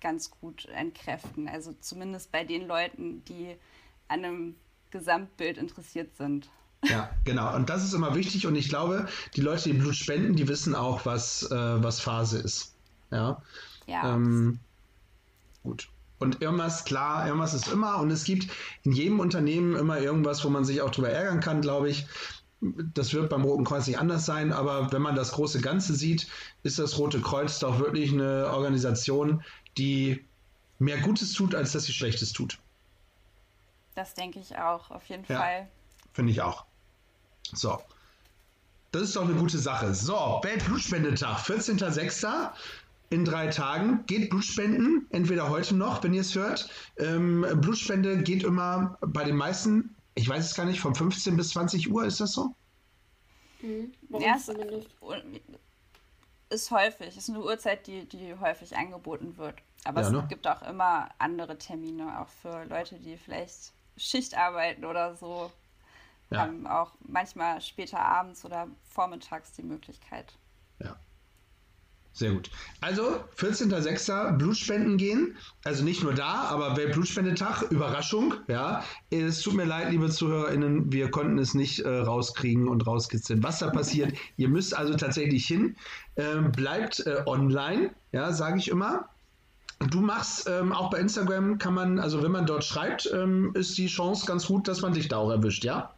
ganz 0.00 0.30
gut 0.30 0.66
entkräften. 0.66 1.48
Also 1.48 1.74
zumindest 1.74 2.32
bei 2.32 2.44
den 2.44 2.66
Leuten, 2.66 3.24
die 3.26 3.56
an 4.08 4.24
einem 4.24 4.56
Gesamtbild 4.90 5.58
interessiert 5.58 6.16
sind. 6.16 6.50
Ja, 6.84 7.10
genau. 7.24 7.54
Und 7.54 7.70
das 7.70 7.84
ist 7.84 7.92
immer 7.92 8.14
wichtig. 8.14 8.46
Und 8.46 8.56
ich 8.56 8.68
glaube, 8.68 9.06
die 9.36 9.40
Leute, 9.40 9.70
die 9.70 9.78
Blut 9.78 9.94
spenden, 9.94 10.34
die 10.34 10.48
wissen 10.48 10.74
auch, 10.74 11.06
was, 11.06 11.44
äh, 11.50 11.82
was 11.82 12.00
Phase 12.00 12.38
ist. 12.38 12.74
Ja. 13.10 13.40
Ja. 13.86 14.14
Ähm, 14.14 14.58
gut. 15.62 15.88
Und 16.18 16.40
irgendwas, 16.40 16.84
klar, 16.84 17.26
irgendwas 17.26 17.54
ist 17.54 17.68
immer. 17.68 17.98
Und 17.98 18.10
es 18.10 18.24
gibt 18.24 18.48
in 18.84 18.92
jedem 18.92 19.20
Unternehmen 19.20 19.76
immer 19.76 19.98
irgendwas, 19.98 20.44
wo 20.44 20.50
man 20.50 20.64
sich 20.64 20.80
auch 20.80 20.90
drüber 20.90 21.10
ärgern 21.10 21.40
kann, 21.40 21.60
glaube 21.60 21.90
ich. 21.90 22.06
Das 22.60 23.12
wird 23.12 23.28
beim 23.28 23.42
Roten 23.42 23.64
Kreuz 23.64 23.88
nicht 23.88 23.98
anders 23.98 24.24
sein, 24.24 24.52
aber 24.52 24.92
wenn 24.92 25.02
man 25.02 25.16
das 25.16 25.32
große 25.32 25.60
Ganze 25.60 25.94
sieht, 25.94 26.28
ist 26.62 26.78
das 26.78 26.96
Rote 26.96 27.20
Kreuz 27.20 27.58
doch 27.58 27.80
wirklich 27.80 28.12
eine 28.12 28.50
Organisation, 28.52 29.42
die 29.76 30.24
mehr 30.78 30.98
Gutes 30.98 31.32
tut, 31.32 31.56
als 31.56 31.72
dass 31.72 31.84
sie 31.84 31.92
Schlechtes 31.92 32.32
tut. 32.32 32.58
Das 33.96 34.14
denke 34.14 34.38
ich 34.38 34.56
auch, 34.56 34.92
auf 34.92 35.04
jeden 35.08 35.24
ja, 35.28 35.38
Fall. 35.38 35.68
Finde 36.12 36.30
ich 36.30 36.40
auch. 36.40 36.64
So. 37.52 37.80
Das 38.92 39.02
ist 39.02 39.16
doch 39.16 39.24
eine 39.24 39.34
gute 39.34 39.58
Sache. 39.58 39.94
So, 39.94 40.40
Weltblutspendetag, 40.42 41.38
14.06 41.38 42.50
in 43.10 43.24
drei 43.24 43.46
Tagen. 43.48 44.04
Geht 44.06 44.30
Blutspenden, 44.30 45.06
entweder 45.10 45.48
heute 45.48 45.74
noch, 45.74 46.02
wenn 46.02 46.12
ihr 46.12 46.20
es 46.20 46.34
hört. 46.34 46.68
Ähm, 46.98 47.46
Blutspende 47.56 48.22
geht 48.22 48.42
immer 48.42 48.98
bei 49.00 49.24
den 49.24 49.36
meisten, 49.36 49.94
ich 50.14 50.28
weiß 50.28 50.44
es 50.44 50.54
gar 50.54 50.66
nicht, 50.66 50.80
von 50.80 50.94
15 50.94 51.36
bis 51.36 51.50
20 51.50 51.90
Uhr, 51.90 52.04
ist 52.04 52.20
das 52.20 52.32
so? 52.32 52.54
Mhm. 53.62 53.92
Ja, 54.18 54.36
es 54.36 54.50
ist 56.50 56.70
häufig, 56.70 57.16
ist 57.16 57.30
eine 57.30 57.40
Uhrzeit, 57.40 57.86
die, 57.86 58.04
die 58.04 58.34
häufig 58.38 58.76
angeboten 58.76 59.36
wird. 59.38 59.54
Aber 59.84 60.02
ja, 60.02 60.08
es 60.08 60.12
ne? 60.12 60.26
gibt 60.28 60.46
auch 60.46 60.62
immer 60.62 61.08
andere 61.18 61.56
Termine, 61.56 62.20
auch 62.20 62.28
für 62.28 62.64
Leute, 62.64 62.96
die 62.96 63.16
vielleicht 63.16 63.72
Schicht 63.96 64.36
arbeiten 64.36 64.84
oder 64.84 65.16
so. 65.16 65.50
Ja. 66.32 66.40
Haben 66.40 66.66
auch 66.66 66.92
manchmal 67.06 67.60
später 67.60 68.00
abends 68.00 68.44
oder 68.44 68.68
vormittags 68.82 69.52
die 69.52 69.62
Möglichkeit. 69.62 70.32
Ja. 70.78 70.96
Sehr 72.14 72.32
gut. 72.32 72.50
Also 72.82 73.24
14.06. 73.38 74.36
Blutspenden 74.36 74.98
gehen. 74.98 75.36
Also 75.64 75.82
nicht 75.82 76.02
nur 76.02 76.12
da, 76.12 76.42
aber 76.50 76.76
Weltblutspendetag, 76.76 77.70
Überraschung. 77.70 78.34
Ja, 78.48 78.84
es 79.10 79.40
tut 79.40 79.54
mir 79.54 79.64
leid, 79.64 79.90
liebe 79.90 80.10
ZuhörerInnen, 80.10 80.92
wir 80.92 81.10
konnten 81.10 81.38
es 81.38 81.54
nicht 81.54 81.80
äh, 81.80 81.88
rauskriegen 81.88 82.68
und 82.68 82.86
rauskitzeln, 82.86 83.42
was 83.42 83.60
da 83.60 83.70
passiert. 83.70 84.12
Ihr 84.36 84.48
müsst 84.48 84.76
also 84.76 84.94
tatsächlich 84.94 85.46
hin. 85.46 85.76
Ähm, 86.16 86.52
bleibt 86.52 87.00
äh, 87.06 87.22
online, 87.24 87.94
ja, 88.12 88.32
sage 88.32 88.58
ich 88.58 88.68
immer. 88.68 89.08
Du 89.90 90.00
machst 90.00 90.48
ähm, 90.48 90.72
auch 90.72 90.90
bei 90.90 90.98
Instagram, 90.98 91.58
kann 91.58 91.74
man, 91.74 91.98
also 91.98 92.22
wenn 92.22 92.30
man 92.30 92.46
dort 92.46 92.64
schreibt, 92.64 93.10
ähm, 93.12 93.52
ist 93.54 93.76
die 93.78 93.86
Chance 93.86 94.26
ganz 94.26 94.46
gut, 94.46 94.68
dass 94.68 94.82
man 94.82 94.92
dich 94.92 95.08
da 95.08 95.16
auch 95.16 95.30
erwischt, 95.30 95.64
ja? 95.64 95.92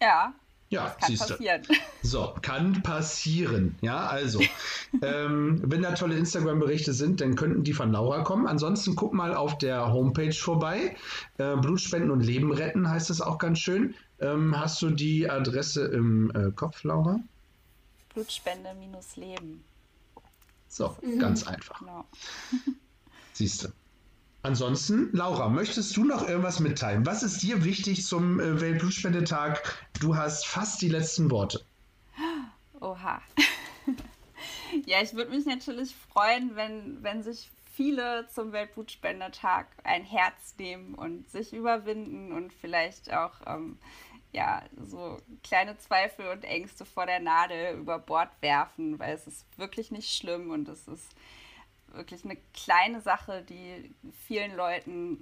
Ja, 0.00 0.34
ja, 0.68 0.84
das 0.84 0.96
kann 0.98 1.08
siehste. 1.08 1.34
passieren. 1.34 1.62
So, 2.02 2.34
kann 2.40 2.82
passieren. 2.82 3.76
Ja, 3.80 4.06
also, 4.06 4.40
ähm, 5.02 5.60
wenn 5.64 5.82
da 5.82 5.92
tolle 5.92 6.16
Instagram-Berichte 6.16 6.92
sind, 6.92 7.20
dann 7.20 7.34
könnten 7.34 7.64
die 7.64 7.72
von 7.72 7.90
Laura 7.90 8.22
kommen. 8.22 8.46
Ansonsten 8.46 8.94
guck 8.94 9.12
mal 9.12 9.34
auf 9.34 9.58
der 9.58 9.92
Homepage 9.92 10.32
vorbei. 10.32 10.96
Äh, 11.38 11.56
Blutspenden 11.56 12.12
und 12.12 12.20
Leben 12.20 12.52
retten 12.52 12.88
heißt 12.88 13.10
das 13.10 13.20
auch 13.20 13.38
ganz 13.38 13.58
schön. 13.58 13.96
Ähm, 14.20 14.56
hast 14.56 14.80
du 14.82 14.90
die 14.90 15.28
Adresse 15.28 15.86
im 15.86 16.30
äh, 16.30 16.52
Kopf, 16.52 16.84
Laura? 16.84 17.18
Blutspende 18.14 18.72
minus 18.78 19.16
Leben. 19.16 19.64
So, 20.68 20.96
mhm. 21.02 21.18
ganz 21.18 21.44
einfach. 21.46 21.80
Genau. 21.80 22.04
Siehst 23.32 23.64
du. 23.64 23.68
Ansonsten, 24.46 25.10
Laura, 25.12 25.48
möchtest 25.48 25.96
du 25.96 26.04
noch 26.04 26.28
irgendwas 26.28 26.60
mitteilen? 26.60 27.04
Was 27.04 27.24
ist 27.24 27.42
dir 27.42 27.64
wichtig 27.64 28.06
zum 28.06 28.38
äh, 28.38 28.60
Weltblutspendetag? 28.60 29.60
Du 29.98 30.14
hast 30.14 30.46
fast 30.46 30.80
die 30.80 30.88
letzten 30.88 31.32
Worte. 31.32 31.64
Oha. 32.80 33.20
ja, 34.86 35.02
ich 35.02 35.14
würde 35.14 35.32
mich 35.32 35.46
natürlich 35.46 35.92
freuen, 35.96 36.54
wenn, 36.54 37.02
wenn 37.02 37.24
sich 37.24 37.50
viele 37.72 38.28
zum 38.28 38.52
Weltblutspendetag 38.52 39.66
ein 39.82 40.04
Herz 40.04 40.54
nehmen 40.58 40.94
und 40.94 41.28
sich 41.28 41.52
überwinden 41.52 42.30
und 42.30 42.52
vielleicht 42.52 43.12
auch 43.12 43.34
ähm, 43.48 43.78
ja, 44.30 44.62
so 44.80 45.18
kleine 45.42 45.76
Zweifel 45.78 46.28
und 46.28 46.44
Ängste 46.44 46.84
vor 46.84 47.06
der 47.06 47.18
Nadel 47.18 47.78
über 47.78 47.98
Bord 47.98 48.30
werfen, 48.42 49.00
weil 49.00 49.12
es 49.12 49.26
ist 49.26 49.44
wirklich 49.58 49.90
nicht 49.90 50.16
schlimm 50.16 50.52
und 50.52 50.68
es 50.68 50.86
ist 50.86 51.16
wirklich 51.96 52.24
eine 52.24 52.36
kleine 52.54 53.00
Sache, 53.00 53.44
die 53.48 53.94
vielen 54.26 54.56
Leuten 54.56 55.18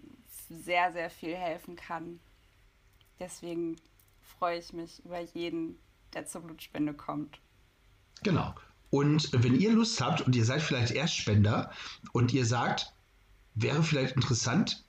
sehr, 0.48 0.92
sehr 0.92 1.10
viel 1.10 1.34
helfen 1.34 1.76
kann. 1.76 2.20
Deswegen 3.20 3.76
freue 4.38 4.58
ich 4.58 4.72
mich 4.72 5.04
über 5.04 5.20
jeden, 5.20 5.78
der 6.12 6.26
zur 6.26 6.42
Blutspende 6.42 6.94
kommt. 6.94 7.38
Genau. 8.22 8.54
Und 8.90 9.30
wenn 9.32 9.58
ihr 9.58 9.72
Lust 9.72 10.00
habt 10.00 10.20
und 10.20 10.36
ihr 10.36 10.44
seid 10.44 10.62
vielleicht 10.62 10.92
Erstspender 10.92 11.72
und 12.12 12.32
ihr 12.32 12.46
sagt, 12.46 12.92
wäre 13.54 13.82
vielleicht 13.82 14.14
interessant, 14.14 14.84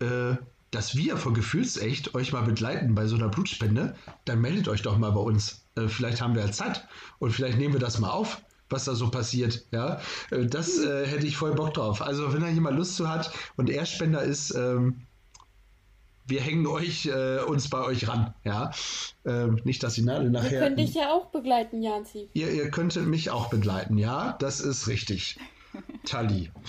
äh, 0.00 0.36
dass 0.70 0.96
wir 0.96 1.16
von 1.16 1.34
Gefühlsecht 1.34 2.14
euch 2.14 2.32
mal 2.32 2.42
begleiten 2.42 2.94
bei 2.94 3.06
so 3.06 3.16
einer 3.16 3.28
Blutspende, 3.28 3.96
dann 4.24 4.40
meldet 4.40 4.68
euch 4.68 4.82
doch 4.82 4.98
mal 4.98 5.12
bei 5.12 5.20
uns. 5.20 5.64
Äh, 5.76 5.88
vielleicht 5.88 6.20
haben 6.20 6.34
wir 6.34 6.44
ja 6.44 6.52
Zeit 6.52 6.86
und 7.18 7.30
vielleicht 7.30 7.58
nehmen 7.58 7.72
wir 7.72 7.80
das 7.80 7.98
mal 7.98 8.10
auf 8.10 8.42
was 8.68 8.84
da 8.84 8.94
so 8.94 9.10
passiert. 9.10 9.66
Ja, 9.70 10.00
äh, 10.30 10.46
das 10.46 10.78
äh, 10.78 11.06
hätte 11.06 11.26
ich 11.26 11.36
voll 11.36 11.54
Bock 11.54 11.74
drauf. 11.74 12.02
Also 12.02 12.32
wenn 12.32 12.40
da 12.40 12.48
jemand 12.48 12.76
Lust 12.76 12.96
zu 12.96 13.08
hat 13.08 13.30
und 13.56 13.70
Erstspender 13.70 14.22
ist, 14.22 14.54
ähm, 14.54 15.06
wir 16.28 16.40
hängen 16.40 16.66
euch 16.66 17.06
äh, 17.06 17.38
uns 17.38 17.70
bei 17.70 17.84
euch 17.84 18.08
ran. 18.08 18.34
Ja, 18.44 18.72
ähm, 19.24 19.60
nicht, 19.64 19.82
dass 19.82 19.94
die 19.94 20.02
Nadel 20.02 20.30
nachher. 20.30 20.50
Wir 20.50 20.58
können 20.60 20.76
dich 20.76 20.94
ja 20.94 21.12
auch 21.12 21.26
begleiten, 21.26 21.82
Janzi. 21.82 22.28
Ihr, 22.32 22.50
ihr 22.50 22.70
könntet 22.70 23.06
mich 23.06 23.30
auch 23.30 23.48
begleiten. 23.48 23.96
Ja, 23.96 24.36
das 24.40 24.60
ist 24.60 24.88
richtig. 24.88 25.38
Tali. 26.04 26.50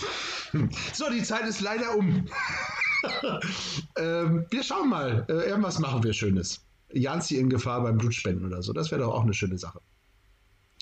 So, 0.94 1.10
die 1.10 1.22
Zeit 1.22 1.46
ist 1.46 1.60
leider 1.60 1.94
um. 1.94 2.24
ähm, 3.98 4.46
wir 4.50 4.62
schauen 4.62 4.88
mal. 4.88 5.26
Äh, 5.28 5.50
irgendwas 5.50 5.78
machen 5.78 6.02
wir 6.02 6.14
Schönes. 6.14 6.64
Janzi 6.90 7.36
in 7.36 7.50
Gefahr 7.50 7.82
beim 7.82 7.98
Blutspenden 7.98 8.46
oder 8.46 8.62
so. 8.62 8.72
Das 8.72 8.90
wäre 8.90 9.02
doch 9.02 9.12
auch 9.12 9.24
eine 9.24 9.34
schöne 9.34 9.58
Sache. 9.58 9.82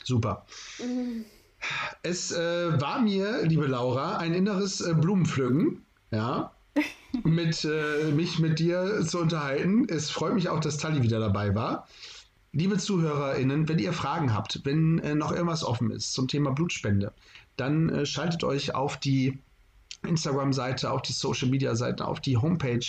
Super. 0.07 0.46
Mhm. 0.78 1.24
Es 2.04 2.30
äh, 2.30 2.80
war 2.80 3.00
mir, 3.00 3.42
liebe 3.42 3.66
Laura, 3.66 4.18
ein 4.18 4.34
inneres 4.34 4.80
äh, 4.80 4.94
Blumenpflücken, 4.94 5.84
ja, 6.12 6.52
mit, 7.24 7.64
äh, 7.64 8.12
mich 8.12 8.38
mit 8.38 8.61
dir 8.61 9.04
zu 9.04 9.18
unterhalten. 9.18 9.88
Es 9.88 10.11
freut 10.11 10.34
mich 10.34 10.48
auch, 10.48 10.61
dass 10.61 10.78
Tali 10.78 11.02
wieder 11.02 11.18
dabei 11.18 11.57
war. 11.57 11.88
Liebe 12.52 12.78
ZuhörerInnen, 12.78 13.68
wenn 13.68 13.80
ihr 13.80 13.92
Fragen 13.92 14.32
habt, 14.32 14.61
wenn 14.64 15.00
äh, 15.00 15.16
noch 15.16 15.32
irgendwas 15.32 15.64
offen 15.64 15.90
ist 15.90 16.12
zum 16.12 16.28
Thema 16.28 16.52
Blutspende, 16.52 17.12
dann 17.57 17.88
äh, 17.88 18.07
schaltet 18.07 18.44
euch 18.44 18.76
auf 18.76 18.98
die 18.98 19.40
Instagram-Seite, 20.07 20.88
auf 20.88 21.02
die 21.02 21.14
Social-Media-Seite, 21.14 22.07
auf 22.07 22.20
die 22.20 22.36
Homepage 22.36 22.86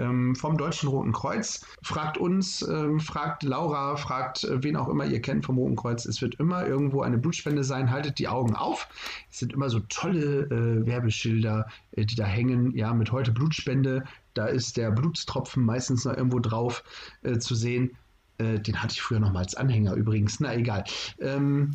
ähm, 0.00 0.34
vom 0.34 0.56
Deutschen 0.56 0.88
Roten 0.88 1.12
Kreuz. 1.12 1.64
Fragt 1.82 2.18
uns, 2.18 2.62
ähm, 2.62 3.00
fragt 3.00 3.42
Laura, 3.42 3.96
fragt 3.96 4.44
äh, 4.44 4.62
wen 4.62 4.76
auch 4.76 4.88
immer 4.88 5.04
ihr 5.04 5.20
kennt 5.20 5.44
vom 5.44 5.58
Roten 5.58 5.76
Kreuz. 5.76 6.06
Es 6.06 6.22
wird 6.22 6.36
immer 6.36 6.66
irgendwo 6.66 7.02
eine 7.02 7.18
Blutspende 7.18 7.62
sein. 7.62 7.90
Haltet 7.90 8.18
die 8.18 8.28
Augen 8.28 8.56
auf. 8.56 8.88
Es 9.30 9.38
sind 9.38 9.52
immer 9.52 9.68
so 9.68 9.80
tolle 9.88 10.44
äh, 10.46 10.86
Werbeschilder, 10.86 11.66
äh, 11.92 12.04
die 12.04 12.16
da 12.16 12.24
hängen. 12.24 12.76
Ja, 12.76 12.94
mit 12.94 13.12
heute 13.12 13.32
Blutspende. 13.32 14.04
Da 14.34 14.46
ist 14.46 14.76
der 14.76 14.90
Blutstropfen 14.90 15.64
meistens 15.64 16.04
noch 16.04 16.16
irgendwo 16.16 16.38
drauf 16.38 16.82
äh, 17.22 17.38
zu 17.38 17.54
sehen. 17.54 17.96
Äh, 18.38 18.60
den 18.60 18.82
hatte 18.82 18.94
ich 18.94 19.02
früher 19.02 19.20
noch 19.20 19.32
mal 19.32 19.40
als 19.40 19.54
Anhänger 19.54 19.94
übrigens. 19.94 20.40
Na 20.40 20.54
egal. 20.54 20.84
Ähm, 21.20 21.72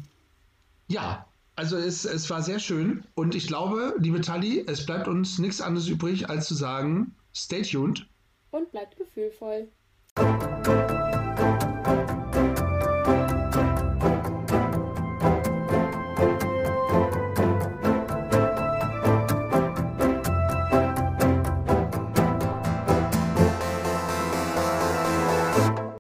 ja, 0.88 1.26
also 1.56 1.78
es, 1.78 2.06
es 2.06 2.30
war 2.30 2.42
sehr 2.42 2.60
schön 2.60 3.04
und 3.16 3.34
ich 3.34 3.48
glaube, 3.48 3.96
liebe 4.00 4.20
Tali, 4.22 4.64
es 4.68 4.86
bleibt 4.86 5.08
uns 5.08 5.40
nichts 5.40 5.62
anderes 5.62 5.88
übrig, 5.88 6.30
als 6.30 6.48
zu 6.48 6.54
sagen, 6.54 7.16
stay 7.34 7.62
tuned 7.62 8.08
und 8.56 8.72
bleibt 8.72 8.95
gefühlvoll. 8.97 9.70